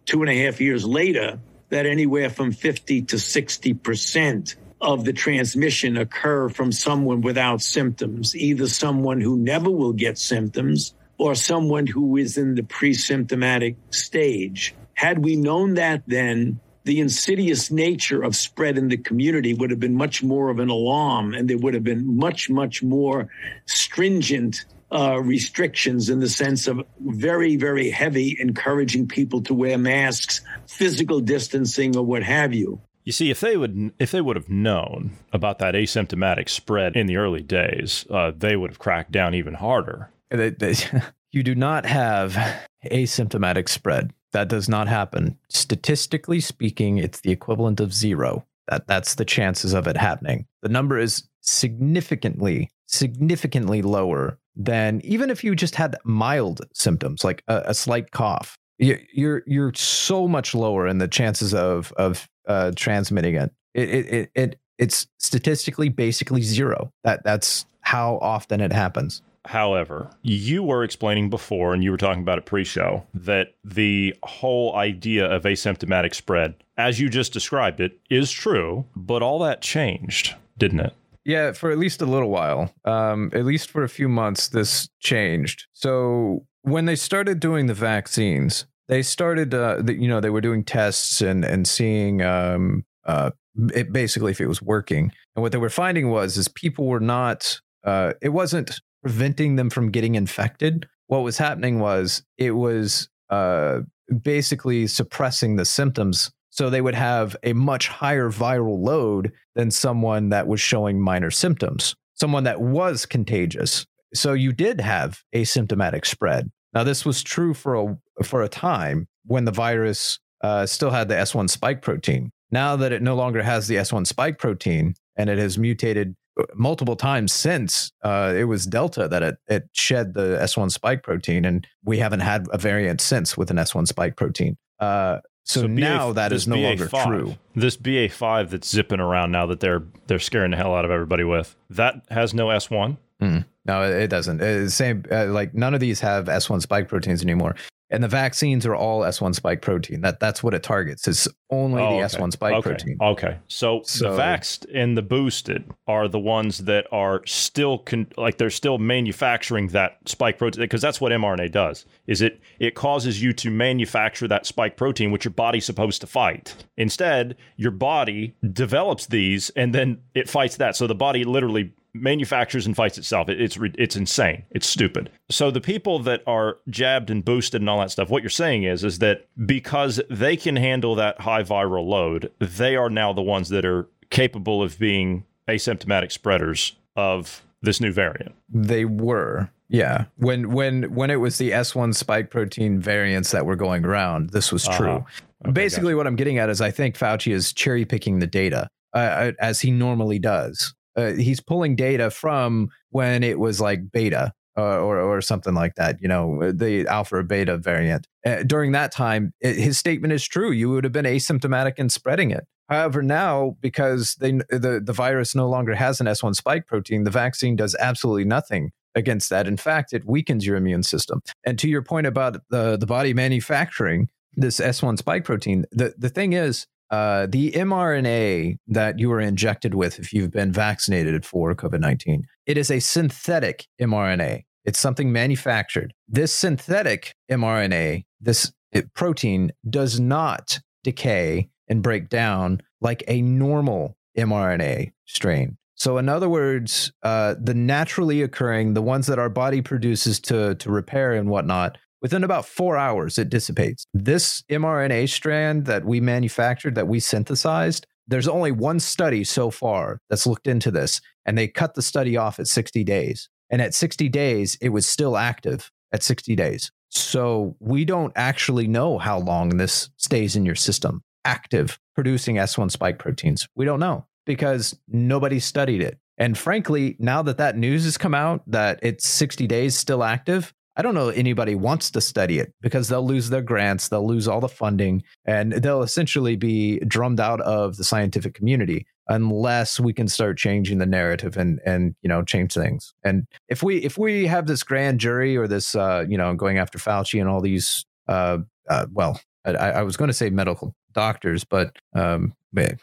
two 0.06 0.22
and 0.22 0.32
a 0.32 0.46
half 0.46 0.60
years 0.60 0.84
later, 0.84 1.40
that 1.70 1.86
anywhere 1.86 2.30
from 2.30 2.52
50 2.54 3.04
to 3.04 3.20
60 3.20 3.74
percent 3.76 4.56
of 4.82 5.06
the 5.06 5.14
transmission 5.14 5.96
occur 5.96 6.50
from 6.50 6.72
someone 6.72 7.22
without 7.22 7.62
symptoms, 7.62 8.36
either 8.36 8.68
someone 8.68 9.22
who 9.22 9.38
never 9.38 9.70
will 9.70 9.94
get 9.94 10.18
symptoms 10.18 10.96
or 11.18 11.36
someone 11.36 11.86
who 11.86 12.18
is 12.18 12.38
in 12.38 12.56
the 12.56 12.64
pre-symptomatic 12.64 13.76
stage. 13.92 14.74
Had 14.96 15.24
we 15.24 15.36
known 15.36 15.76
that 15.76 16.02
then, 16.08 16.60
the 16.84 17.00
insidious 17.00 17.70
nature 17.70 18.24
of 18.24 18.36
spread 18.36 18.78
in 18.78 18.88
the 18.88 18.98
community 18.98 19.54
would 19.54 19.70
have 19.70 19.80
been 19.80 19.96
much 19.96 20.24
more 20.24 20.50
of 20.50 20.58
an 20.58 20.70
alarm 20.70 21.36
and 21.36 21.48
there 21.48 21.60
would 21.60 21.76
have 21.76 21.84
been 21.84 22.18
much, 22.18 22.50
much 22.50 22.82
more 22.82 23.30
stringent 23.68 24.66
uh, 24.92 25.22
restrictions 25.22 26.10
in 26.10 26.20
the 26.20 26.28
sense 26.28 26.68
of 26.68 26.82
very, 27.00 27.56
very 27.56 27.92
heavy 27.92 28.36
encouraging 28.40 29.08
people 29.08 29.42
to 29.44 29.54
wear 29.54 29.78
masks, 29.78 30.42
physical 30.68 31.20
distancing, 31.20 31.96
or 31.96 32.04
what 32.04 32.24
have 32.24 32.54
you. 32.54 32.82
You 33.04 33.12
see, 33.12 33.32
if 33.32 33.40
they 33.40 33.58
would 33.58 33.94
if 34.00 34.12
they 34.12 34.22
would 34.22 34.36
have 34.36 34.50
known 34.50 35.12
about 35.34 35.60
that 35.60 35.74
asymptomatic 35.74 36.50
spread 36.50 36.96
in 36.96 37.08
the 37.08 37.18
early 37.18 37.42
days, 37.42 38.06
uh, 38.10 38.32
they 38.36 38.56
would 38.56 38.70
have 38.70 38.80
cracked 38.80 39.12
down 39.12 39.34
even 39.34 39.56
harder. 39.56 40.12
They, 40.30 40.52
they, 40.52 40.76
you 41.32 41.44
do 41.44 41.56
not 41.56 41.86
have 41.86 42.38
asymptomatic 42.86 43.70
spread. 43.70 44.14
That 44.34 44.48
does 44.48 44.70
not 44.70 44.88
happen. 44.88 45.38
Statistically 45.50 46.40
speaking, 46.40 46.98
it's 46.98 47.22
the 47.22 47.32
equivalent 47.32 47.80
of 47.80 47.94
zero. 47.94 48.46
That 48.68 48.88
that's 48.88 49.16
the 49.16 49.26
chances 49.26 49.74
of 49.74 49.88
it 49.88 49.98
happening. 49.98 50.46
The 50.62 50.70
number 50.70 50.98
is 50.98 51.28
significantly, 51.42 52.72
significantly 52.86 53.82
lower 53.82 54.38
than 54.56 55.02
even 55.04 55.30
if 55.30 55.44
you 55.44 55.56
just 55.56 55.76
had 55.76 55.98
mild 56.04 56.62
symptoms, 56.74 57.24
like 57.24 57.44
a, 57.48 57.64
a 57.68 57.74
slight 57.74 58.12
cough. 58.12 58.58
You're 58.82 59.44
you're 59.46 59.74
so 59.76 60.28
much 60.28 60.56
lower 60.56 60.88
in 60.88 60.98
the 60.98 61.08
chances 61.08 61.54
of 61.54 61.94
of 61.94 62.28
uh, 62.48 62.72
transmitting 62.76 63.36
it. 63.36 63.52
It, 63.74 63.90
it 63.90 64.06
it 64.14 64.32
it 64.34 64.60
it's 64.78 65.08
statistically 65.20 65.90
basically 65.90 66.42
zero. 66.42 66.92
That 67.04 67.24
that's 67.24 67.66
how 67.82 68.18
often 68.22 68.60
it 68.60 68.74
happens. 68.74 69.22
However, 69.46 70.10
you 70.22 70.62
were 70.64 70.84
explaining 70.84 71.30
before, 71.30 71.74
and 71.74 71.84
you 71.84 71.92
were 71.92 71.98
talking 71.98 72.22
about 72.22 72.38
it 72.38 72.46
pre 72.46 72.64
show, 72.64 73.06
that 73.14 73.56
the 73.64 74.16
whole 74.24 74.76
idea 74.76 75.26
of 75.26 75.44
asymptomatic 75.44 76.14
spread, 76.14 76.56
as 76.78 77.00
you 77.00 77.10
just 77.10 77.34
described 77.34 77.80
it, 77.80 78.00
is 78.10 78.32
true, 78.32 78.86
but 78.96 79.24
all 79.24 79.40
that 79.40 79.62
changed, 79.62 80.36
didn't 80.58 80.82
it? 80.82 80.94
Yeah, 81.24 81.52
for 81.54 81.72
at 81.72 81.78
least 81.78 82.02
a 82.02 82.06
little 82.06 82.30
while. 82.30 82.74
Um, 82.86 83.32
at 83.34 83.46
least 83.46 83.70
for 83.70 83.84
a 83.84 83.90
few 83.90 84.10
months, 84.10 84.48
this 84.48 84.90
changed. 85.00 85.68
So 85.72 86.46
when 86.64 86.86
they 86.86 86.96
started 86.96 87.40
doing 87.40 87.68
the 87.68 87.74
vaccines, 87.74 88.66
they 88.92 89.02
started, 89.02 89.54
uh, 89.54 89.78
the, 89.82 89.96
you 89.96 90.10
know, 90.10 90.20
they 90.20 90.30
were 90.30 90.42
doing 90.42 90.66
tests 90.66 91.22
and 91.22 91.46
and 91.46 91.66
seeing 91.66 92.22
um, 92.22 92.84
uh, 93.06 93.32
it 93.74 93.94
basically 93.94 94.32
if 94.32 94.42
it 94.42 94.48
was 94.48 94.62
working. 94.62 95.12
And 95.36 95.42
what 95.42 95.54
they 95.54 95.58
were 95.58 95.70
finding 95.70 96.10
was 96.10 96.38
is 96.38 96.50
people 96.50 96.86
were 96.88 97.00
not. 97.00 97.60
Uh, 97.86 98.14
it 98.22 98.30
wasn't 98.30 98.80
preventing 99.02 99.56
them 99.56 99.70
from 99.70 99.92
getting 99.92 100.16
infected. 100.16 100.88
What 101.08 101.20
was 101.24 101.38
happening 101.38 101.80
was 101.80 102.24
it 102.38 102.52
was 102.52 103.10
uh, 103.30 103.80
basically 104.22 104.88
suppressing 104.88 105.56
the 105.56 105.66
symptoms. 105.66 106.30
So 106.50 106.70
they 106.70 106.82
would 106.82 106.96
have 106.96 107.38
a 107.44 107.54
much 107.54 107.88
higher 107.88 108.30
viral 108.30 108.86
load 108.86 109.32
than 109.56 109.72
someone 109.72 110.30
that 110.30 110.48
was 110.48 110.60
showing 110.60 111.00
minor 111.00 111.32
symptoms, 111.32 111.96
someone 112.16 112.44
that 112.44 112.60
was 112.60 113.06
contagious. 113.06 113.86
So 114.14 114.34
you 114.34 114.52
did 114.52 114.82
have 114.82 115.22
asymptomatic 115.34 116.06
spread. 116.06 116.52
Now 116.74 116.84
this 116.84 117.06
was 117.06 117.24
true 117.24 117.54
for 117.54 117.76
a 117.76 118.24
for 118.24 118.42
a 118.42 118.50
time 118.50 119.08
when 119.26 119.46
the 119.46 119.52
virus 119.52 120.20
uh, 120.42 120.66
still 120.66 120.92
had 120.92 121.08
the 121.08 121.16
S1 121.16 121.50
spike 121.50 121.82
protein. 121.82 122.32
Now 122.50 122.76
that 122.76 122.92
it 122.92 123.02
no 123.02 123.16
longer 123.16 123.44
has 123.44 123.68
the 123.68 123.76
S1 123.76 124.08
spike 124.08 124.38
protein 124.38 124.96
and 125.16 125.30
it 125.30 125.38
has 125.38 125.58
mutated 125.58 126.16
multiple 126.56 126.96
times 126.96 127.34
since 127.34 127.92
uh, 128.04 128.34
it 128.36 128.46
was 128.46 128.66
Delta 128.66 129.08
that 129.08 129.24
it, 129.24 129.36
it 129.48 129.70
shed 129.74 130.14
the 130.14 130.40
S1 130.42 130.72
spike 130.72 131.04
protein, 131.04 131.46
and 131.46 131.68
we 131.84 131.98
haven't 131.98 132.22
had 132.22 132.48
a 132.52 132.58
variant 132.58 133.02
since 133.02 133.38
with 133.38 133.52
an 133.52 133.58
S1 133.58 133.88
spike 133.88 134.16
protein. 134.16 134.58
Uh, 134.80 135.20
so, 135.44 135.62
so 135.62 135.68
BA, 135.68 135.74
now 135.74 136.14
that 136.14 136.32
is 136.32 136.48
no 136.48 136.56
BA5, 136.56 136.94
longer 136.94 137.08
true. 137.08 137.38
This 137.56 137.78
BA5 137.78 138.50
that's 138.50 138.70
zipping 138.70 139.00
around 139.00 139.32
now 139.32 139.46
that 139.48 139.60
they're 139.60 139.84
they're 140.08 140.20
scaring 140.20 140.52
the 140.52 140.58
hell 140.58 140.76
out 140.76 140.86
of 140.86 140.92
everybody 140.92 141.24
with 141.24 141.56
that 141.70 141.96
has 142.10 142.34
no 142.34 142.48
S1. 142.48 142.98
Mm, 143.22 143.46
no, 143.66 143.84
it 143.84 144.08
doesn't. 144.08 144.42
It's 144.42 144.74
same 144.74 145.04
uh, 145.12 145.28
like 145.28 145.54
none 145.54 145.74
of 145.74 145.80
these 145.80 146.00
have 146.00 146.26
S1 146.26 146.62
spike 146.62 146.88
proteins 146.88 147.22
anymore 147.22 147.56
and 147.92 148.02
the 148.02 148.08
vaccines 148.08 148.66
are 148.66 148.74
all 148.74 149.02
S1 149.02 149.36
spike 149.36 149.62
protein. 149.62 150.02
That 150.02 150.20
that's 150.20 150.42
what 150.42 150.54
it 150.54 150.64
targets. 150.64 151.08
It's 151.08 151.28
only 151.50 151.84
oh, 151.84 151.98
the 151.98 152.06
okay. 152.06 152.18
S1 152.18 152.32
spike 152.32 152.54
okay. 152.54 152.70
protein. 152.70 152.98
Okay, 153.02 153.38
so, 153.48 153.82
so, 153.84 154.16
the 154.16 154.22
vaxxed 154.22 154.66
and 154.74 154.98
the 154.98 155.02
boosted 155.02 155.70
are 155.88 156.08
the 156.08 156.20
ones 156.20 156.60
that 156.60 156.88
are 156.92 157.22
still 157.28 157.80
con- 157.80 158.08
like 158.16 158.38
they're 158.38 158.50
still 158.50 158.78
manufacturing 158.78 159.68
that 159.70 159.98
spike 160.06 160.38
protein 160.38 160.62
because 160.62 160.82
that's 160.82 161.02
what 161.02 161.12
mRNA 161.12 161.52
does. 161.52 161.86
Is 162.08 162.22
it 162.22 162.40
it 162.60 162.76
causes 162.76 163.22
you 163.22 163.34
to 163.34 163.52
manufacture 163.52 164.28
that 164.30 164.46
spike 164.46 164.78
protein 164.78 165.12
which 165.12 165.26
your 165.26 165.34
body's 165.34 165.66
supposed 165.66 166.00
to 166.02 166.08
fight. 166.08 166.56
Instead, 166.78 167.36
your 167.58 167.72
body 167.72 168.34
develops 168.54 169.06
these 169.08 169.50
and 169.52 169.76
then 169.76 170.00
it 170.16 170.30
fights 170.30 170.56
that. 170.58 170.78
So 170.78 170.88
the 170.88 170.96
body 170.96 171.26
literally 171.26 171.74
manufactures 171.94 172.66
and 172.66 172.76
fights 172.76 172.98
itself. 172.98 173.30
It, 173.30 173.42
it's 173.42 173.58
it's 173.78 173.96
insane. 173.96 174.44
It's 174.52 174.68
stupid. 174.68 175.12
So 175.30 175.52
the 175.52 175.62
people 175.62 176.00
that 176.00 176.24
are 176.26 176.58
jabbed 176.70 177.10
and 177.10 177.24
boosted 177.24 177.62
and 177.62 177.70
all 177.70 177.80
that 177.80 177.92
stuff, 177.92 178.10
what 178.10 178.24
you're 178.24 178.30
saying 178.30 178.64
is 178.64 178.84
is 178.84 179.00
that 179.00 179.28
because 179.46 180.02
they 180.10 180.38
can 180.38 180.56
handle 180.56 180.96
that 180.96 181.22
high 181.22 181.44
viral 181.44 181.86
load, 181.86 182.32
they 182.40 182.76
are 182.76 182.90
now 182.90 183.14
the 183.14 183.22
ones 183.22 183.50
that 183.50 183.66
are 183.66 183.88
capable 184.10 184.62
of 184.62 184.78
being 184.78 185.26
asymptomatic 185.48 186.12
spreaders 186.12 186.76
of 186.96 187.42
this 187.62 187.80
new 187.80 187.92
variant. 187.92 188.36
They 188.50 188.86
were. 188.86 189.50
Yeah. 189.70 190.06
When 190.18 190.52
when 190.52 190.94
when 190.94 191.10
it 191.10 191.18
was 191.18 191.38
the 191.38 191.52
S1 191.52 191.96
spike 191.96 192.30
protein 192.30 192.80
variants 192.80 193.32
that 193.32 193.46
were 193.46 193.56
going 193.56 193.86
around, 193.86 194.32
this 194.32 194.52
was 194.52 194.68
true. 194.68 195.06
Uh-huh. 195.46 195.52
Basically, 195.52 195.96
what 195.96 196.06
I'm 196.06 196.16
getting 196.16 196.38
at 196.38 196.50
is 196.50 196.62
I 196.62 196.72
think 196.72 196.98
Fauci 196.98 197.34
is 197.34 197.54
cherry 197.54 197.86
picking 197.86 198.20
the 198.20 198.28
data 198.28 198.68
uh, 198.94 199.32
as 199.40 199.62
he 199.62 199.72
normally 199.72 200.20
does. 200.20 200.74
Uh, 200.96 201.14
he's 201.14 201.40
pulling 201.40 201.76
data 201.76 202.12
from 202.12 202.70
when 202.90 203.24
it 203.24 203.40
was 203.40 203.62
like 203.62 203.92
beta 203.92 204.34
uh, 204.58 204.80
or 204.80 205.00
or 205.00 205.22
something 205.22 205.54
like 205.54 205.76
that. 205.76 206.02
You 206.02 206.08
know, 206.08 206.52
the 206.52 206.88
alpha 206.88 207.18
or 207.18 207.24
beta 207.24 207.58
variant. 207.58 208.08
Uh, 208.26 208.44
during 208.44 208.74
that 208.74 208.92
time, 208.92 209.34
it, 209.40 209.56
his 209.56 209.78
statement 209.78 210.14
is 210.14 210.28
true. 210.28 210.52
You 210.52 210.70
would 210.72 210.84
have 210.84 210.94
been 210.94 211.06
asymptomatic 211.06 211.74
and 211.78 211.92
spreading 211.92 212.32
it. 212.32 212.46
However, 212.70 213.02
now 213.02 213.58
because 213.62 214.16
they 214.16 214.32
the 214.32 214.82
the 214.84 214.94
virus 214.94 215.36
no 215.36 215.50
longer 215.50 215.76
has 215.76 216.00
an 216.00 216.08
S1 216.08 216.36
spike 216.36 216.68
protein, 216.68 217.04
the 217.04 217.12
vaccine 217.12 217.56
does 217.56 217.76
absolutely 217.80 218.26
nothing 218.26 218.72
against 218.96 219.30
that. 219.30 219.48
In 219.48 219.58
fact, 219.58 219.94
it 219.94 220.06
weakens 220.06 220.46
your 220.46 220.58
immune 220.58 220.84
system. 220.84 221.22
And 221.44 221.58
to 221.60 221.70
your 221.70 221.82
point 221.82 222.08
about 222.08 222.42
the 222.50 222.78
the 222.78 222.86
body 222.86 223.14
manufacturing 223.14 224.10
this 224.36 224.60
S1 224.60 224.98
spike 224.98 225.26
protein, 225.26 225.66
the 225.72 225.94
the 225.98 226.10
thing 226.10 226.34
is 226.34 226.68
uh, 226.92 227.26
the 227.30 227.52
mRNA 227.54 228.58
that 228.68 229.00
you 229.00 229.12
are 229.12 229.22
injected 229.22 229.74
with 229.74 229.98
if 229.98 230.12
you've 230.12 230.32
been 230.32 230.52
vaccinated 230.52 231.26
for 231.26 231.56
COVID 231.56 231.80
19, 231.80 232.28
it 232.46 232.58
is 232.58 232.70
a 232.70 232.80
synthetic 232.80 233.66
mRNA. 233.82 234.44
It's 234.66 234.80
something 234.80 235.12
manufactured. 235.12 235.94
This 236.08 236.34
synthetic 236.34 237.16
mRNA, 237.32 238.06
this 238.20 238.52
protein, 238.94 239.52
does 239.70 240.00
not 240.00 240.60
decay 240.84 241.50
and 241.68 241.82
break 241.82 242.10
down 242.10 242.62
like 242.82 243.04
a 243.08 243.22
normal 243.22 243.98
mRNA 244.18 244.92
strain. 245.06 245.58
So, 245.76 245.98
in 245.98 246.10
other 246.10 246.30
words, 246.30 246.92
uh, 247.02 247.36
the 247.42 247.56
naturally 247.56 248.22
occurring, 248.22 248.74
the 248.74 248.84
ones 248.84 249.08
that 249.08 249.18
our 249.18 249.30
body 249.30 249.62
produces 249.62 250.20
to, 250.22 250.54
to 250.56 250.70
repair 250.70 251.14
and 251.14 251.30
whatnot, 251.30 251.78
Within 252.02 252.24
about 252.24 252.46
four 252.46 252.78
hours, 252.78 253.18
it 253.18 253.30
dissipates. 253.30 253.86
This 253.94 254.44
mRNA 254.50 255.10
strand 255.10 255.66
that 255.66 255.86
we 255.86 256.02
manufactured, 256.02 256.76
that 256.76 256.88
we 256.88 257.00
synthesized, 257.00 257.86
there's 258.08 258.28
only 258.28 258.52
one 258.52 258.80
study 258.80 259.24
so 259.24 259.52
far 259.52 260.02
that's 260.10 260.26
looked 260.26 260.48
into 260.48 260.72
this, 260.72 261.00
and 261.26 261.38
they 261.38 261.48
cut 261.48 261.76
the 261.76 261.82
study 261.82 262.18
off 262.18 262.40
at 262.40 262.48
60 262.48 262.84
days. 262.84 263.30
And 263.52 263.62
at 263.62 263.76
60 263.76 264.10
days, 264.10 264.58
it 264.62 264.70
was 264.70 264.88
still 264.88 265.16
active 265.16 265.72
at 265.92 266.02
60 266.02 266.36
days. 266.36 266.72
So 266.90 267.56
we 267.60 267.86
don't 267.86 268.14
actually 268.16 268.68
know 268.68 268.98
how 268.98 269.20
long 269.20 269.50
this 269.58 269.90
stays 269.98 270.36
in 270.36 270.46
your 270.46 270.56
system 270.56 271.04
active, 271.24 271.80
producing 271.94 272.38
S1 272.38 272.72
spike 272.72 272.98
proteins. 272.98 273.48
We 273.56 273.66
don't 273.66 273.80
know 273.80 274.08
because 274.26 274.78
nobody 274.88 275.40
studied 275.40 275.82
it. 275.82 276.00
And 276.18 276.38
frankly, 276.38 276.96
now 277.00 277.22
that 277.24 277.38
that 277.38 277.58
news 277.58 277.84
has 277.86 277.98
come 277.98 278.14
out 278.14 278.44
that 278.48 278.80
it's 278.82 279.08
60 279.08 279.48
days 279.48 279.76
still 279.76 280.04
active, 280.04 280.54
I 280.76 280.82
don't 280.82 280.96
know 280.96 281.10
anybody 281.10 281.56
wants 281.56 281.92
to 281.92 282.02
study 282.02 282.40
it 282.40 282.54
because 282.62 282.88
they'll 282.88 283.06
lose 283.06 283.30
their 283.30 283.42
grants, 283.42 283.90
they'll 283.90 284.08
lose 284.08 284.28
all 284.28 284.40
the 284.40 284.48
funding, 284.48 285.04
and 285.26 285.52
they'll 285.54 285.84
essentially 285.84 286.36
be 286.36 286.80
drummed 286.80 287.20
out 287.20 287.42
of 287.42 287.78
the 287.78 287.84
scientific 287.84 288.34
community 288.34 288.86
unless 289.10 289.80
we 289.80 289.92
can 289.92 290.08
start 290.08 290.38
changing 290.38 290.78
the 290.78 290.86
narrative 290.86 291.36
and 291.36 291.60
and 291.66 291.96
you 292.02 292.10
know 292.10 292.24
change 292.24 292.54
things. 292.54 292.94
And 293.04 293.28
if 293.50 293.62
we 293.64 293.78
if 293.78 293.98
we 293.98 294.28
have 294.28 294.48
this 294.48 294.64
grand 294.64 295.00
jury 295.00 295.36
or 295.36 295.48
this 295.48 295.76
uh, 295.76 296.06
you 296.08 296.18
know 296.18 296.34
going 296.36 296.58
after 296.58 296.78
Fauci 296.78 297.20
and 297.20 297.30
all 297.30 297.42
these 297.42 297.86
uh, 298.08 298.40
uh 298.70 298.88
well, 298.94 299.20
I, 299.46 299.52
I 299.52 299.82
was 299.84 299.98
going 299.98 300.10
to 300.10 300.14
say 300.14 300.30
medical 300.30 300.74
doctors, 300.94 301.44
but 301.44 301.76
um, 301.94 302.34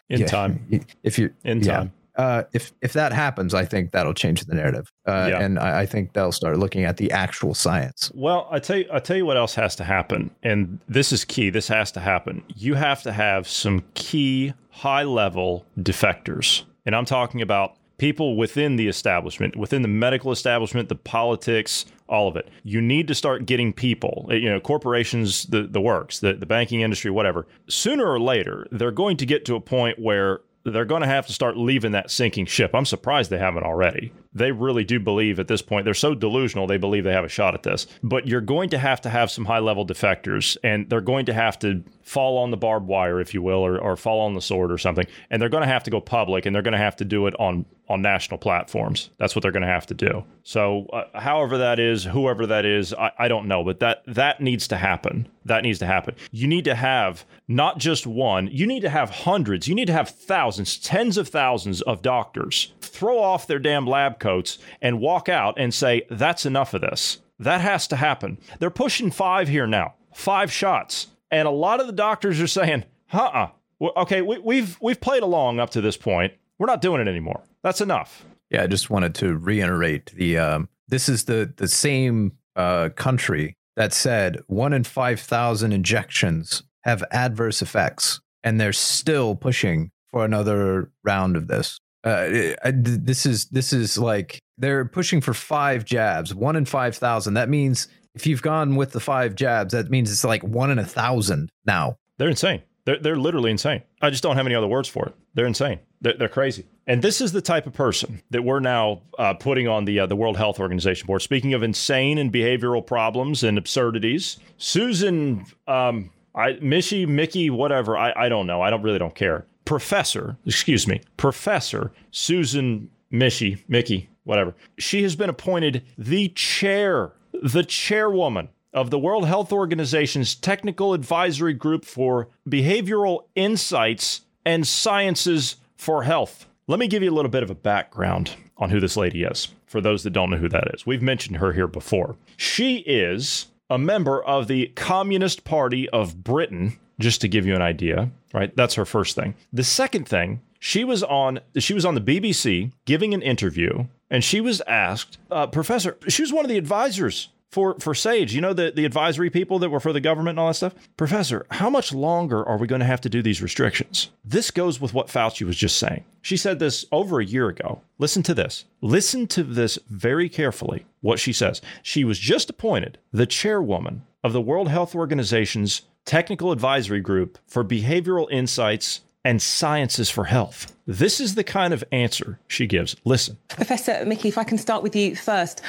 in 0.08 0.20
yeah, 0.20 0.26
time, 0.26 0.84
if 1.02 1.18
you 1.18 1.32
in 1.44 1.60
time, 1.60 1.92
uh, 2.18 2.42
if 2.52 2.72
if 2.82 2.92
that 2.94 3.12
happens, 3.12 3.54
I 3.54 3.64
think 3.64 3.92
that'll 3.92 4.12
change 4.12 4.44
the 4.44 4.54
narrative, 4.54 4.92
uh, 5.06 5.28
yeah. 5.30 5.40
and 5.40 5.58
I, 5.58 5.82
I, 5.82 5.86
think 5.86 6.14
they'll 6.14 6.32
start 6.32 6.58
looking 6.58 6.82
at 6.84 6.96
the 6.96 7.12
actual 7.12 7.54
science. 7.54 8.10
Well, 8.12 8.48
I 8.50 8.58
tell 8.58 8.78
you, 8.78 8.86
I 8.92 8.98
tell 8.98 9.16
you 9.16 9.24
what 9.24 9.36
else 9.36 9.54
has 9.54 9.76
to 9.76 9.84
happen, 9.84 10.32
and 10.42 10.80
this 10.88 11.12
is 11.12 11.24
key. 11.24 11.48
This 11.48 11.68
has 11.68 11.92
to 11.92 12.00
happen. 12.00 12.42
You 12.56 12.74
have 12.74 13.04
to 13.04 13.12
have 13.12 13.46
some 13.46 13.84
key 13.94 14.52
high 14.70 15.04
level 15.04 15.64
defectors, 15.78 16.64
and 16.84 16.96
I'm 16.96 17.04
talking 17.04 17.40
about 17.40 17.76
people 17.98 18.36
within 18.36 18.74
the 18.74 18.88
establishment, 18.88 19.54
within 19.54 19.82
the 19.82 19.88
medical 19.88 20.32
establishment, 20.32 20.88
the 20.88 20.96
politics, 20.96 21.84
all 22.08 22.26
of 22.26 22.36
it. 22.36 22.48
You 22.64 22.80
need 22.80 23.06
to 23.08 23.14
start 23.14 23.46
getting 23.46 23.72
people, 23.72 24.28
you 24.30 24.48
know, 24.48 24.60
corporations, 24.60 25.44
the, 25.46 25.62
the 25.62 25.80
works, 25.80 26.20
the, 26.20 26.32
the 26.32 26.46
banking 26.46 26.80
industry, 26.80 27.10
whatever. 27.10 27.46
Sooner 27.68 28.06
or 28.06 28.20
later, 28.20 28.66
they're 28.70 28.92
going 28.92 29.16
to 29.18 29.26
get 29.26 29.44
to 29.46 29.56
a 29.56 29.60
point 29.60 29.98
where 29.98 30.40
they're 30.64 30.84
going 30.84 31.02
to 31.02 31.08
have 31.08 31.26
to 31.26 31.32
start 31.32 31.56
leaving 31.56 31.92
that 31.92 32.10
sinking 32.10 32.46
ship. 32.46 32.72
I'm 32.74 32.84
surprised 32.84 33.30
they 33.30 33.38
haven't 33.38 33.64
already. 33.64 34.12
They 34.38 34.52
really 34.52 34.84
do 34.84 34.98
believe 35.00 35.38
at 35.38 35.48
this 35.48 35.62
point, 35.62 35.84
they're 35.84 35.94
so 35.94 36.14
delusional, 36.14 36.66
they 36.66 36.78
believe 36.78 37.04
they 37.04 37.12
have 37.12 37.24
a 37.24 37.28
shot 37.28 37.54
at 37.54 37.62
this. 37.62 37.86
But 38.02 38.26
you're 38.26 38.40
going 38.40 38.70
to 38.70 38.78
have 38.78 39.00
to 39.02 39.10
have 39.10 39.30
some 39.30 39.44
high 39.44 39.58
level 39.58 39.86
defectors, 39.86 40.56
and 40.62 40.88
they're 40.88 41.00
going 41.00 41.26
to 41.26 41.34
have 41.34 41.58
to 41.60 41.82
fall 42.02 42.38
on 42.38 42.50
the 42.50 42.56
barbed 42.56 42.86
wire, 42.86 43.20
if 43.20 43.34
you 43.34 43.42
will, 43.42 43.58
or, 43.58 43.78
or 43.78 43.96
fall 43.96 44.20
on 44.20 44.34
the 44.34 44.40
sword 44.40 44.72
or 44.72 44.78
something. 44.78 45.06
And 45.30 45.42
they're 45.42 45.48
going 45.48 45.62
to 45.62 45.68
have 45.68 45.84
to 45.84 45.90
go 45.90 46.00
public, 46.00 46.46
and 46.46 46.54
they're 46.54 46.62
going 46.62 46.72
to 46.72 46.78
have 46.78 46.96
to 46.96 47.04
do 47.04 47.26
it 47.26 47.34
on 47.38 47.66
on 47.88 48.02
national 48.02 48.38
platforms. 48.38 49.10
That's 49.16 49.34
what 49.34 49.42
they're 49.42 49.52
going 49.52 49.62
to 49.62 49.68
have 49.68 49.86
to 49.86 49.94
do. 49.94 50.24
So, 50.42 50.86
uh, 50.92 51.18
however 51.18 51.58
that 51.58 51.78
is, 51.78 52.04
whoever 52.04 52.46
that 52.46 52.66
is, 52.66 52.92
I, 52.92 53.12
I 53.18 53.28
don't 53.28 53.48
know, 53.48 53.64
but 53.64 53.80
that 53.80 54.02
that 54.06 54.40
needs 54.40 54.68
to 54.68 54.76
happen. 54.76 55.26
That 55.46 55.62
needs 55.62 55.78
to 55.78 55.86
happen. 55.86 56.14
You 56.30 56.46
need 56.46 56.64
to 56.64 56.74
have 56.74 57.24
not 57.48 57.78
just 57.78 58.06
one. 58.06 58.48
You 58.48 58.66
need 58.66 58.80
to 58.80 58.90
have 58.90 59.08
hundreds. 59.08 59.66
You 59.66 59.74
need 59.74 59.86
to 59.86 59.94
have 59.94 60.10
thousands, 60.10 60.76
tens 60.76 61.16
of 61.16 61.28
thousands 61.28 61.80
of 61.82 62.02
doctors 62.02 62.74
throw 62.80 63.18
off 63.18 63.46
their 63.46 63.58
damn 63.58 63.86
lab 63.86 64.18
coats 64.28 64.58
and 64.82 65.00
walk 65.00 65.28
out 65.28 65.54
and 65.58 65.72
say, 65.72 66.02
"That's 66.10 66.46
enough 66.46 66.74
of 66.74 66.80
this." 66.80 67.18
That 67.38 67.60
has 67.60 67.86
to 67.88 67.96
happen. 67.96 68.38
They're 68.58 68.70
pushing 68.84 69.10
five 69.10 69.48
here 69.48 69.66
now, 69.66 69.94
five 70.14 70.50
shots, 70.52 71.08
and 71.30 71.46
a 71.46 71.52
lot 71.66 71.80
of 71.80 71.86
the 71.86 71.92
doctors 71.92 72.40
are 72.40 72.54
saying, 72.60 72.84
"Uh-uh." 73.12 73.48
Okay, 73.80 74.22
we, 74.22 74.38
we've 74.38 74.76
we've 74.80 75.00
played 75.00 75.22
along 75.22 75.60
up 75.60 75.70
to 75.70 75.80
this 75.80 75.96
point. 75.96 76.32
We're 76.58 76.66
not 76.66 76.82
doing 76.82 77.00
it 77.00 77.08
anymore. 77.08 77.42
That's 77.62 77.80
enough. 77.80 78.24
Yeah, 78.50 78.64
I 78.64 78.66
just 78.66 78.90
wanted 78.90 79.14
to 79.16 79.36
reiterate 79.36 80.12
the 80.16 80.38
um, 80.38 80.68
this 80.88 81.08
is 81.08 81.24
the 81.24 81.52
the 81.56 81.68
same 81.68 82.32
uh, 82.56 82.88
country 82.96 83.54
that 83.76 83.92
said 83.92 84.40
one 84.46 84.72
in 84.72 84.84
five 84.84 85.20
thousand 85.20 85.72
injections 85.72 86.64
have 86.82 87.04
adverse 87.10 87.62
effects, 87.62 88.20
and 88.42 88.60
they're 88.60 88.72
still 88.72 89.36
pushing 89.36 89.90
for 90.10 90.24
another 90.24 90.90
round 91.04 91.36
of 91.36 91.46
this. 91.46 91.78
Uh, 92.08 92.72
this 92.74 93.26
is 93.26 93.46
this 93.46 93.72
is 93.72 93.98
like 93.98 94.40
they're 94.56 94.84
pushing 94.84 95.20
for 95.20 95.34
five 95.34 95.84
jabs, 95.84 96.34
one 96.34 96.56
in 96.56 96.64
five 96.64 96.96
thousand. 96.96 97.34
That 97.34 97.48
means 97.48 97.88
if 98.14 98.26
you've 98.26 98.42
gone 98.42 98.76
with 98.76 98.92
the 98.92 99.00
five 99.00 99.34
jabs, 99.34 99.72
that 99.72 99.90
means 99.90 100.10
it's 100.10 100.24
like 100.24 100.42
one 100.42 100.70
in 100.70 100.78
a 100.78 100.84
thousand 100.84 101.50
now. 101.66 101.96
They're 102.16 102.30
insane. 102.30 102.62
They're, 102.84 102.98
they're 102.98 103.16
literally 103.16 103.50
insane. 103.50 103.82
I 104.00 104.08
just 104.08 104.22
don't 104.22 104.36
have 104.36 104.46
any 104.46 104.54
other 104.54 104.66
words 104.66 104.88
for 104.88 105.06
it. 105.06 105.14
They're 105.34 105.46
insane. 105.46 105.80
They're, 106.00 106.14
they're 106.14 106.28
crazy. 106.28 106.64
And 106.86 107.02
this 107.02 107.20
is 107.20 107.32
the 107.32 107.42
type 107.42 107.66
of 107.66 107.74
person 107.74 108.22
that 108.30 108.42
we're 108.42 108.60
now 108.60 109.02
uh, 109.18 109.34
putting 109.34 109.68
on 109.68 109.84
the 109.84 110.00
uh, 110.00 110.06
the 110.06 110.16
World 110.16 110.38
Health 110.38 110.58
Organization 110.58 111.06
board. 111.06 111.20
Speaking 111.20 111.52
of 111.52 111.62
insane 111.62 112.16
and 112.16 112.32
behavioral 112.32 112.84
problems 112.84 113.44
and 113.44 113.58
absurdities, 113.58 114.38
Susan, 114.56 115.44
um, 115.66 116.10
I, 116.34 116.52
Mishy, 116.54 117.06
Mickey, 117.06 117.50
whatever. 117.50 117.98
I, 117.98 118.12
I 118.16 118.28
don't 118.30 118.46
know. 118.46 118.62
I 118.62 118.70
don't 118.70 118.82
really 118.82 118.98
don't 118.98 119.14
care. 119.14 119.44
Professor, 119.68 120.38
excuse 120.46 120.88
me, 120.88 121.02
Professor 121.18 121.92
Susan 122.10 122.88
Mishy, 123.12 123.62
Mickey, 123.68 124.08
whatever. 124.24 124.54
She 124.78 125.02
has 125.02 125.14
been 125.14 125.28
appointed 125.28 125.82
the 125.98 126.30
chair, 126.30 127.12
the 127.42 127.64
chairwoman 127.64 128.48
of 128.72 128.88
the 128.88 128.98
World 128.98 129.26
Health 129.26 129.52
Organization's 129.52 130.34
Technical 130.34 130.94
Advisory 130.94 131.52
Group 131.52 131.84
for 131.84 132.30
Behavioral 132.48 133.24
Insights 133.34 134.22
and 134.46 134.66
Sciences 134.66 135.56
for 135.76 136.04
Health. 136.04 136.46
Let 136.66 136.78
me 136.78 136.88
give 136.88 137.02
you 137.02 137.10
a 137.10 137.14
little 137.14 137.30
bit 137.30 137.42
of 137.42 137.50
a 137.50 137.54
background 137.54 138.36
on 138.56 138.70
who 138.70 138.80
this 138.80 138.96
lady 138.96 139.22
is 139.22 139.48
for 139.66 139.82
those 139.82 140.02
that 140.04 140.14
don't 140.14 140.30
know 140.30 140.38
who 140.38 140.48
that 140.48 140.72
is. 140.72 140.86
We've 140.86 141.02
mentioned 141.02 141.36
her 141.36 141.52
here 141.52 141.68
before. 141.68 142.16
She 142.38 142.78
is 142.78 143.48
a 143.68 143.76
member 143.76 144.22
of 144.24 144.48
the 144.48 144.68
Communist 144.76 145.44
Party 145.44 145.90
of 145.90 146.24
Britain, 146.24 146.78
just 146.98 147.20
to 147.20 147.28
give 147.28 147.46
you 147.46 147.54
an 147.54 147.62
idea, 147.62 148.10
right? 148.32 148.54
That's 148.56 148.74
her 148.74 148.84
first 148.84 149.14
thing. 149.14 149.34
The 149.52 149.64
second 149.64 150.08
thing, 150.08 150.40
she 150.58 150.84
was 150.84 151.02
on 151.02 151.40
she 151.56 151.74
was 151.74 151.84
on 151.84 151.94
the 151.94 152.00
BBC 152.00 152.72
giving 152.84 153.14
an 153.14 153.22
interview 153.22 153.86
and 154.10 154.24
she 154.24 154.40
was 154.40 154.60
asked, 154.62 155.18
uh, 155.30 155.46
Professor, 155.46 155.96
she 156.08 156.22
was 156.22 156.32
one 156.32 156.44
of 156.44 156.48
the 156.48 156.58
advisors 156.58 157.28
for 157.50 157.78
for 157.80 157.94
Sage, 157.94 158.34
you 158.34 158.40
know 158.40 158.52
the 158.52 158.72
the 158.74 158.84
advisory 158.84 159.30
people 159.30 159.58
that 159.60 159.70
were 159.70 159.80
for 159.80 159.92
the 159.92 160.00
government 160.00 160.34
and 160.34 160.40
all 160.40 160.48
that 160.48 160.54
stuff. 160.54 160.74
Professor, 160.96 161.46
how 161.50 161.70
much 161.70 161.92
longer 161.94 162.46
are 162.46 162.58
we 162.58 162.66
going 162.66 162.80
to 162.80 162.86
have 162.86 163.00
to 163.02 163.08
do 163.08 163.22
these 163.22 163.42
restrictions? 163.42 164.10
This 164.24 164.50
goes 164.50 164.80
with 164.80 164.92
what 164.92 165.08
Fauci 165.08 165.46
was 165.46 165.56
just 165.56 165.78
saying. 165.78 166.04
She 166.20 166.36
said 166.36 166.58
this 166.58 166.84
over 166.92 167.20
a 167.20 167.24
year 167.24 167.48
ago. 167.48 167.80
Listen 167.98 168.22
to 168.24 168.34
this. 168.34 168.66
Listen 168.82 169.26
to 169.28 169.42
this 169.42 169.78
very 169.88 170.28
carefully. 170.28 170.84
What 171.00 171.18
she 171.18 171.32
says. 171.32 171.62
She 171.82 172.04
was 172.04 172.18
just 172.18 172.50
appointed 172.50 172.98
the 173.12 173.26
chairwoman 173.26 174.02
of 174.22 174.32
the 174.32 174.42
World 174.42 174.68
Health 174.68 174.94
Organization's 174.94 175.82
Technical 176.08 176.52
Advisory 176.52 177.02
Group 177.02 177.38
for 177.46 177.62
Behavioral 177.62 178.30
Insights 178.30 179.02
and 179.26 179.42
sciences 179.42 180.08
for 180.08 180.24
health. 180.24 180.74
This 180.86 181.20
is 181.20 181.34
the 181.34 181.44
kind 181.44 181.74
of 181.74 181.84
answer 181.92 182.38
she 182.48 182.66
gives. 182.66 182.96
Listen. 183.04 183.36
Professor 183.48 184.06
Michie, 184.06 184.28
if 184.28 184.38
I 184.38 184.44
can 184.44 184.56
start 184.56 184.82
with 184.82 184.96
you 184.96 185.14
first. 185.14 185.60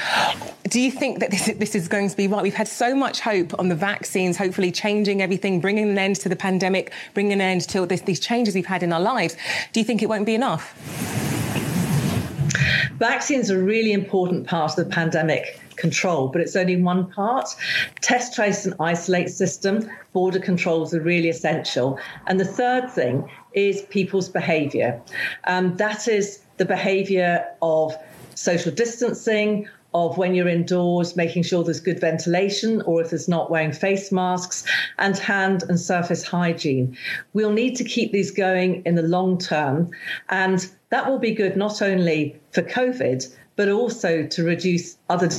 Do 0.70 0.80
you 0.80 0.92
think 0.92 1.20
that 1.20 1.32
this, 1.32 1.52
this 1.58 1.76
is 1.76 1.90
going 1.90 2.08
to 2.08 2.16
be 2.16 2.30
right? 2.30 2.42
We've 2.42 2.54
had 2.54 2.70
so 2.70 2.96
much 2.96 3.20
hope 3.20 3.60
on 3.60 3.68
the 3.68 3.76
vaccines, 3.76 4.38
hopefully 4.38 4.72
changing 4.72 5.22
everything, 5.22 5.60
bringing 5.60 5.90
an 5.90 5.98
end 5.98 6.16
to 6.22 6.30
the 6.30 6.38
pandemic, 6.38 6.94
bringing 7.14 7.34
an 7.34 7.42
end 7.42 7.68
to 7.72 7.86
this, 7.86 8.00
these 8.00 8.22
changes 8.22 8.56
we've 8.56 8.66
had 8.66 8.82
in 8.82 8.94
our 8.94 9.02
lives. 9.02 9.36
Do 9.74 9.82
you 9.82 9.86
think 9.86 10.02
it 10.02 10.08
won't 10.08 10.26
be 10.26 10.36
enough? 10.36 10.74
Vaccines 12.94 13.52
are 13.52 13.60
a 13.60 13.64
really 13.64 13.92
important 13.92 14.48
part 14.48 14.72
of 14.72 14.78
the 14.78 14.86
pandemic 14.86 15.60
control, 15.80 16.28
but 16.28 16.42
it's 16.42 16.56
only 16.56 16.82
one 16.82 17.10
part. 17.12 17.50
Test, 18.02 18.36
trace, 18.36 18.66
and 18.66 18.76
isolate 18.80 19.30
system, 19.30 19.90
border 20.14 20.40
controls 20.40 20.94
are 20.94 21.02
really 21.02 21.30
essential. 21.30 22.00
And 22.28 22.40
the 22.40 22.46
third 22.46 22.92
thing 22.92 23.30
is 23.54 23.82
people's 23.84 24.30
behavior. 24.30 25.02
Um, 25.46 25.76
that 25.78 26.08
is 26.08 26.40
the 26.58 26.66
behavior 26.66 27.46
of 27.62 27.96
social 28.36 28.72
distancing, 28.72 29.68
of 29.94 30.18
when 30.18 30.36
you're 30.36 30.48
indoors, 30.48 31.16
making 31.16 31.44
sure 31.44 31.64
there's 31.64 31.80
good 31.80 32.00
ventilation, 32.00 32.82
or 32.84 33.02
if 33.02 33.10
there's 33.10 33.28
not, 33.28 33.50
wearing 33.50 33.72
face 33.72 34.12
masks, 34.12 34.64
and 35.00 35.18
hand 35.18 35.64
and 35.68 35.80
surface 35.80 36.24
hygiene. 36.24 36.96
We'll 37.34 37.52
need 37.52 37.76
to 37.78 37.84
keep 37.84 38.12
these 38.12 38.32
going 38.32 38.84
in 38.86 38.96
the 38.96 39.02
long 39.02 39.40
term, 39.40 39.90
and 40.30 40.70
that 40.90 41.10
will 41.10 41.20
be 41.20 41.32
good 41.34 41.56
not 41.56 41.82
only 41.82 42.36
for 42.52 42.62
COVID, 42.62 43.26
but 43.56 43.70
also 43.70 44.26
to 44.26 44.44
reduce 44.44 44.98
other. 45.10 45.30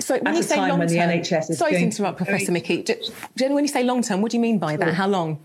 So 0.00 0.18
when 0.18 0.34
you 0.34 0.42
say 0.42 0.56
long 0.56 0.78
when 0.78 0.88
term, 0.88 0.96
the 1.08 1.14
NHS 1.18 1.50
is 1.50 1.58
sorry 1.58 1.72
to 1.72 1.78
interrupt, 1.78 2.16
Professor 2.16 2.50
Michie. 2.52 2.82
Jen, 3.36 3.54
when 3.54 3.64
you 3.64 3.68
say 3.68 3.84
long 3.84 4.02
term, 4.02 4.22
what 4.22 4.30
do 4.30 4.36
you 4.36 4.40
mean 4.40 4.58
by 4.58 4.76
that? 4.76 4.94
How 4.94 5.06
long? 5.06 5.44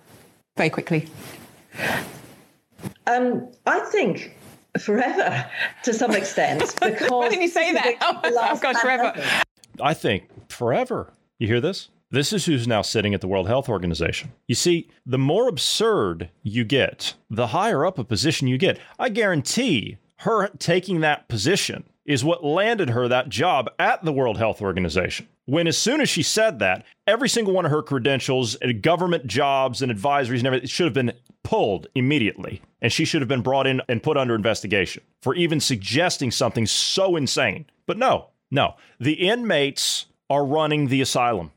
Very 0.55 0.69
quickly. 0.69 1.07
Um, 3.05 3.49
I 3.65 3.79
think 3.79 4.35
forever 4.79 5.49
to 5.83 5.93
some 5.93 6.11
extent 6.15 6.61
because. 6.81 7.09
Why 7.09 7.29
didn't 7.29 7.41
you 7.41 7.47
say 7.49 7.73
that? 7.73 7.95
Oh, 8.23 8.57
gosh, 8.61 8.77
forever. 8.77 9.13
I 9.81 9.93
think 9.93 10.29
forever. 10.49 11.13
You 11.39 11.47
hear 11.47 11.61
this? 11.61 11.89
This 12.09 12.31
is 12.31 12.45
who's 12.45 12.67
now 12.67 12.81
sitting 12.81 13.13
at 13.13 13.19
the 13.19 13.27
World 13.27 13.47
Health 13.47 13.67
Organization. 13.67 14.31
You 14.47 14.55
see, 14.55 14.89
the 15.05 15.17
more 15.17 15.49
absurd 15.49 16.29
you 16.41 16.63
get, 16.63 17.15
the 17.29 17.47
higher 17.47 17.85
up 17.85 17.99
a 17.99 18.05
position 18.05 18.47
you 18.47 18.57
get. 18.57 18.79
I 18.97 19.09
guarantee 19.09 19.97
her 20.19 20.47
taking 20.57 21.01
that 21.01 21.27
position 21.27 21.83
is 22.05 22.23
what 22.23 22.45
landed 22.45 22.91
her 22.91 23.09
that 23.09 23.27
job 23.27 23.69
at 23.77 24.05
the 24.05 24.13
World 24.13 24.37
Health 24.37 24.61
Organization. 24.61 25.27
When, 25.45 25.67
as 25.67 25.77
soon 25.77 25.99
as 25.99 26.07
she 26.07 26.23
said 26.23 26.59
that, 26.59 26.85
every 27.05 27.27
single 27.27 27.53
one 27.53 27.65
of 27.65 27.71
her 27.71 27.83
credentials, 27.83 28.55
and 28.55 28.81
government 28.81 29.27
jobs, 29.27 29.81
and 29.81 29.91
advisories 29.91 30.37
and 30.37 30.47
everything 30.47 30.69
should 30.69 30.85
have 30.85 30.93
been 30.93 31.11
pulled 31.43 31.87
immediately. 31.93 32.61
And 32.81 32.91
she 32.91 33.03
should 33.03 33.21
have 33.21 33.27
been 33.27 33.41
brought 33.41 33.67
in 33.67 33.81
and 33.89 34.01
put 34.01 34.15
under 34.15 34.33
investigation 34.33 35.03
for 35.21 35.35
even 35.35 35.59
suggesting 35.59 36.31
something 36.31 36.65
so 36.65 37.17
insane. 37.17 37.65
But 37.85 37.97
no, 37.97 38.27
no. 38.49 38.75
The 38.97 39.27
inmates 39.27 40.05
are 40.29 40.45
running 40.45 40.87
the 40.87 41.01
asylum. 41.01 41.51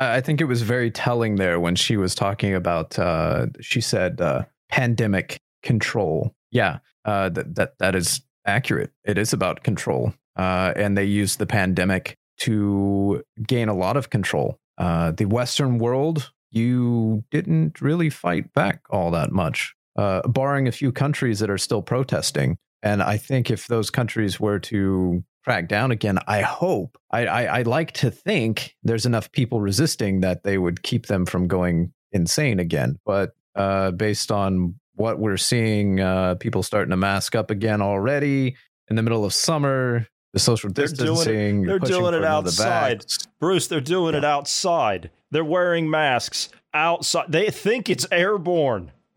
I 0.00 0.22
think 0.22 0.40
it 0.40 0.46
was 0.46 0.62
very 0.62 0.90
telling 0.90 1.36
there 1.36 1.60
when 1.60 1.76
she 1.76 1.96
was 1.98 2.14
talking 2.14 2.54
about. 2.54 2.98
Uh, 2.98 3.46
she 3.60 3.82
said 3.82 4.20
uh, 4.20 4.44
pandemic 4.70 5.40
control. 5.62 6.34
Yeah, 6.50 6.78
uh, 7.04 7.28
that 7.28 7.54
that 7.54 7.78
that 7.78 7.94
is 7.94 8.22
accurate. 8.46 8.92
It 9.04 9.18
is 9.18 9.32
about 9.32 9.62
control, 9.62 10.14
uh, 10.36 10.72
and 10.74 10.96
they 10.96 11.04
use 11.04 11.36
the 11.36 11.46
pandemic 11.46 12.16
to 12.38 13.22
gain 13.46 13.68
a 13.68 13.74
lot 13.74 13.98
of 13.98 14.08
control. 14.08 14.58
Uh, 14.78 15.10
the 15.12 15.26
Western 15.26 15.78
world, 15.78 16.32
you 16.50 17.22
didn't 17.30 17.82
really 17.82 18.08
fight 18.08 18.52
back 18.54 18.80
all 18.88 19.10
that 19.10 19.30
much, 19.30 19.74
uh, 19.96 20.26
barring 20.26 20.66
a 20.66 20.72
few 20.72 20.90
countries 20.90 21.40
that 21.40 21.50
are 21.50 21.58
still 21.58 21.82
protesting. 21.82 22.56
And 22.82 23.02
I 23.02 23.16
think 23.16 23.50
if 23.50 23.66
those 23.66 23.90
countries 23.90 24.40
were 24.40 24.58
to 24.60 25.22
crack 25.44 25.68
down 25.68 25.90
again, 25.90 26.18
I 26.26 26.42
hope, 26.42 26.98
I, 27.10 27.26
I, 27.26 27.42
I 27.42 27.62
like 27.62 27.92
to 27.92 28.10
think 28.10 28.76
there's 28.82 29.06
enough 29.06 29.30
people 29.32 29.60
resisting 29.60 30.20
that 30.20 30.44
they 30.44 30.58
would 30.58 30.82
keep 30.82 31.06
them 31.06 31.26
from 31.26 31.48
going 31.48 31.92
insane 32.12 32.58
again. 32.58 32.98
But 33.04 33.32
uh, 33.54 33.90
based 33.92 34.30
on 34.30 34.74
what 34.94 35.18
we're 35.18 35.36
seeing, 35.36 36.00
uh, 36.00 36.34
people 36.36 36.62
starting 36.62 36.90
to 36.90 36.96
mask 36.96 37.34
up 37.34 37.50
again 37.50 37.80
already 37.80 38.56
in 38.88 38.96
the 38.96 39.02
middle 39.02 39.24
of 39.24 39.32
summer, 39.32 40.06
the 40.32 40.38
social 40.38 40.70
distancing. 40.70 41.62
They're 41.62 41.78
doing 41.78 41.82
it, 41.82 41.88
they're 41.88 41.98
doing 41.98 42.14
it 42.14 42.24
outside. 42.24 43.04
Bruce, 43.38 43.66
they're 43.66 43.80
doing 43.80 44.12
yeah. 44.14 44.18
it 44.18 44.24
outside. 44.24 45.10
They're 45.30 45.44
wearing 45.44 45.88
masks 45.88 46.48
outside. 46.74 47.26
They 47.28 47.50
think 47.50 47.88
it's 47.88 48.06
airborne. 48.10 48.92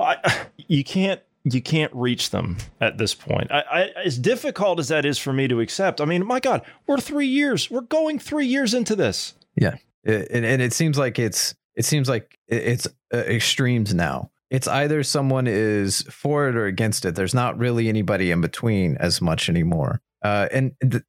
I, 0.00 0.46
you 0.56 0.84
can't 0.84 1.20
you 1.44 1.60
can't 1.60 1.92
reach 1.94 2.30
them 2.30 2.56
at 2.80 2.98
this 2.98 3.14
point. 3.14 3.52
I, 3.52 3.60
I, 3.60 3.80
as 4.04 4.18
difficult 4.18 4.78
as 4.78 4.88
that 4.88 5.04
is 5.04 5.18
for 5.18 5.32
me 5.32 5.46
to 5.48 5.60
accept, 5.60 6.00
I 6.00 6.06
mean, 6.06 6.26
my 6.26 6.40
God, 6.40 6.62
we're 6.86 6.98
three 6.98 7.26
years. 7.26 7.70
We're 7.70 7.82
going 7.82 8.18
three 8.18 8.46
years 8.46 8.74
into 8.74 8.96
this. 8.96 9.34
Yeah, 9.56 9.76
and, 10.04 10.44
and 10.44 10.62
it 10.62 10.72
seems 10.72 10.98
like 10.98 11.18
it's 11.18 11.54
it 11.74 11.84
seems 11.84 12.08
like 12.08 12.38
it's 12.48 12.86
uh, 13.12 13.18
extremes 13.18 13.94
now. 13.94 14.30
It's 14.50 14.68
either 14.68 15.02
someone 15.02 15.46
is 15.46 16.02
for 16.02 16.48
it 16.48 16.56
or 16.56 16.66
against 16.66 17.04
it. 17.04 17.14
There's 17.14 17.34
not 17.34 17.58
really 17.58 17.88
anybody 17.88 18.30
in 18.30 18.40
between 18.40 18.96
as 18.98 19.20
much 19.20 19.48
anymore. 19.48 20.00
Uh, 20.22 20.48
and 20.52 20.72
th- 20.80 21.02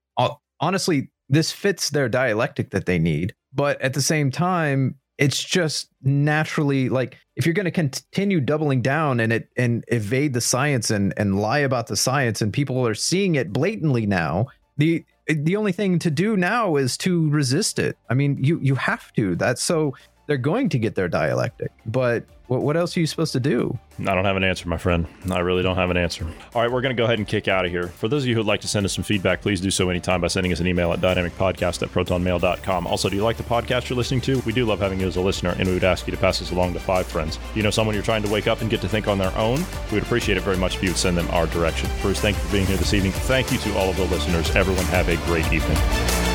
honestly, 0.60 1.12
this 1.30 1.52
fits 1.52 1.90
their 1.90 2.10
dialectic 2.10 2.72
that 2.72 2.86
they 2.86 2.98
need. 2.98 3.36
But 3.54 3.80
at 3.82 3.94
the 3.94 4.02
same 4.02 4.32
time, 4.32 4.96
it's 5.18 5.44
just 5.44 5.90
naturally 6.04 6.90
like 6.90 7.18
if 7.36 7.46
you're 7.46 7.54
going 7.54 7.66
to 7.66 7.72
continue 7.72 8.40
doubling 8.40 8.82
down 8.82 9.20
and 9.20 9.32
it 9.32 9.50
and 9.58 9.84
evade 9.88 10.34
the 10.34 10.42
science 10.42 10.90
and 10.90 11.14
and 11.18 11.40
lie 11.40 11.60
about 11.60 11.88
the 11.88 11.96
science 11.96 12.42
and 12.42 12.52
people 12.52 12.86
are 12.88 12.96
seeing 12.96 13.36
it 13.36 13.54
blatantly 13.54 14.06
now 14.06 14.46
the 14.78 15.04
the 15.28 15.56
only 15.56 15.72
thing 15.72 15.98
to 16.00 16.12
do 16.12 16.38
now 16.38 16.76
is 16.76 16.98
to 16.98 17.30
resist 17.30 17.80
it. 17.80 17.98
I 18.10 18.14
mean 18.14 18.38
you 18.44 18.60
you 18.62 18.76
have 18.76 19.12
to. 19.14 19.36
That's 19.36 19.64
so 19.64 19.96
they're 20.28 20.38
going 20.38 20.70
to 20.70 20.80
get 20.80 20.96
their 20.96 21.08
dialectic 21.08 21.72
but 21.86 22.26
what, 22.48 22.62
what 22.62 22.78
else 22.78 22.96
are 22.96 23.00
you 23.00 23.08
supposed 23.08 23.34
to 23.34 23.40
do? 23.40 23.78
I 24.00 24.14
don't 24.14 24.26
have 24.26 24.36
an 24.36 24.44
answer, 24.44 24.68
my 24.68 24.78
friend. 24.78 25.08
I 25.32 25.40
really 25.40 25.64
don't 25.64 25.78
have 25.78 25.90
an 25.90 25.98
answer. 25.98 26.28
All 26.54 26.62
right, 26.62 26.72
we're 26.72 26.82
going 26.82 26.96
to 26.96 27.00
go 27.00 27.06
ahead 27.06 27.18
and 27.18 27.28
kick 27.28 27.48
out 27.48 27.66
of 27.66 27.72
here. 27.72 27.88
For 27.88 28.08
those 28.08 28.24
of 28.24 28.28
you 28.28 28.36
who'd 28.36 28.46
like 28.46 28.62
to 28.62 28.68
send 28.68 28.86
us 28.86 28.94
some 28.94 29.04
feedback, 29.04 29.42
please 29.42 29.62
do 29.62 29.72
so 29.72 29.90
anytime 29.90 30.22
by 30.22 30.28
sending 30.28 30.52
us 30.52 30.60
an 30.60 30.68
email 30.68 30.92
at 30.92 31.00
dynamicpodcast 31.00 31.82
at 31.82 31.90
protonmail.com. 31.90 32.88
Also, 32.88 33.10
do 33.10 33.16
you 33.16 33.24
like 33.24 33.38
the 33.38 33.44
podcast 33.44 33.90
you're 33.90 33.98
listening 33.98 34.22
to? 34.22 34.40
We 34.42 34.54
do 34.54 34.66
love 34.66 34.80
having 34.80 35.00
you 35.00 35.08
as 35.08 35.16
a 35.16 35.22
listener, 35.22 35.56
and 35.58 35.68
we 35.68 35.74
would 35.74 35.84
ask 35.84 36.06
you 36.08 36.12
to 36.12 36.20
pass 36.20 36.42
us 36.42 36.52
along 36.52 36.74
to 36.74 36.80
five 36.80 37.08
friends. 37.08 37.38
Do 37.38 37.44
you 37.56 37.64
know 37.64 37.72
someone 37.72 37.96
you're 37.96 38.04
trying 38.04 38.24
to 38.24 38.30
wake 38.30 38.48
up 38.48 38.62
and 38.62 38.70
get 38.70 38.82
to 38.82 38.90
think 38.90 39.08
on 39.08 39.18
their 39.18 39.36
own? 39.38 39.60
We 39.90 39.96
would 39.96 40.04
appreciate 40.04 40.38
it 40.38 40.44
very 40.44 40.58
much 40.58 40.76
if 40.76 40.84
you 40.84 40.90
would 40.90 40.98
send 40.98 41.18
them 41.18 41.30
our 41.32 41.48
direction. 41.48 41.90
Bruce, 42.02 42.20
thank 42.20 42.38
you 42.38 42.44
for 42.44 42.52
being 42.52 42.66
here 42.66 42.78
this 42.78 42.94
evening. 42.94 43.12
Thank 43.12 43.52
you 43.52 43.58
to 43.60 43.78
all 43.78 43.90
of 43.90 43.98
the 43.98 44.06
listeners. 44.06 44.54
Everyone 44.56 44.86
have 44.86 45.08
a 45.10 45.16
great 45.26 45.52
evening. 45.52 46.35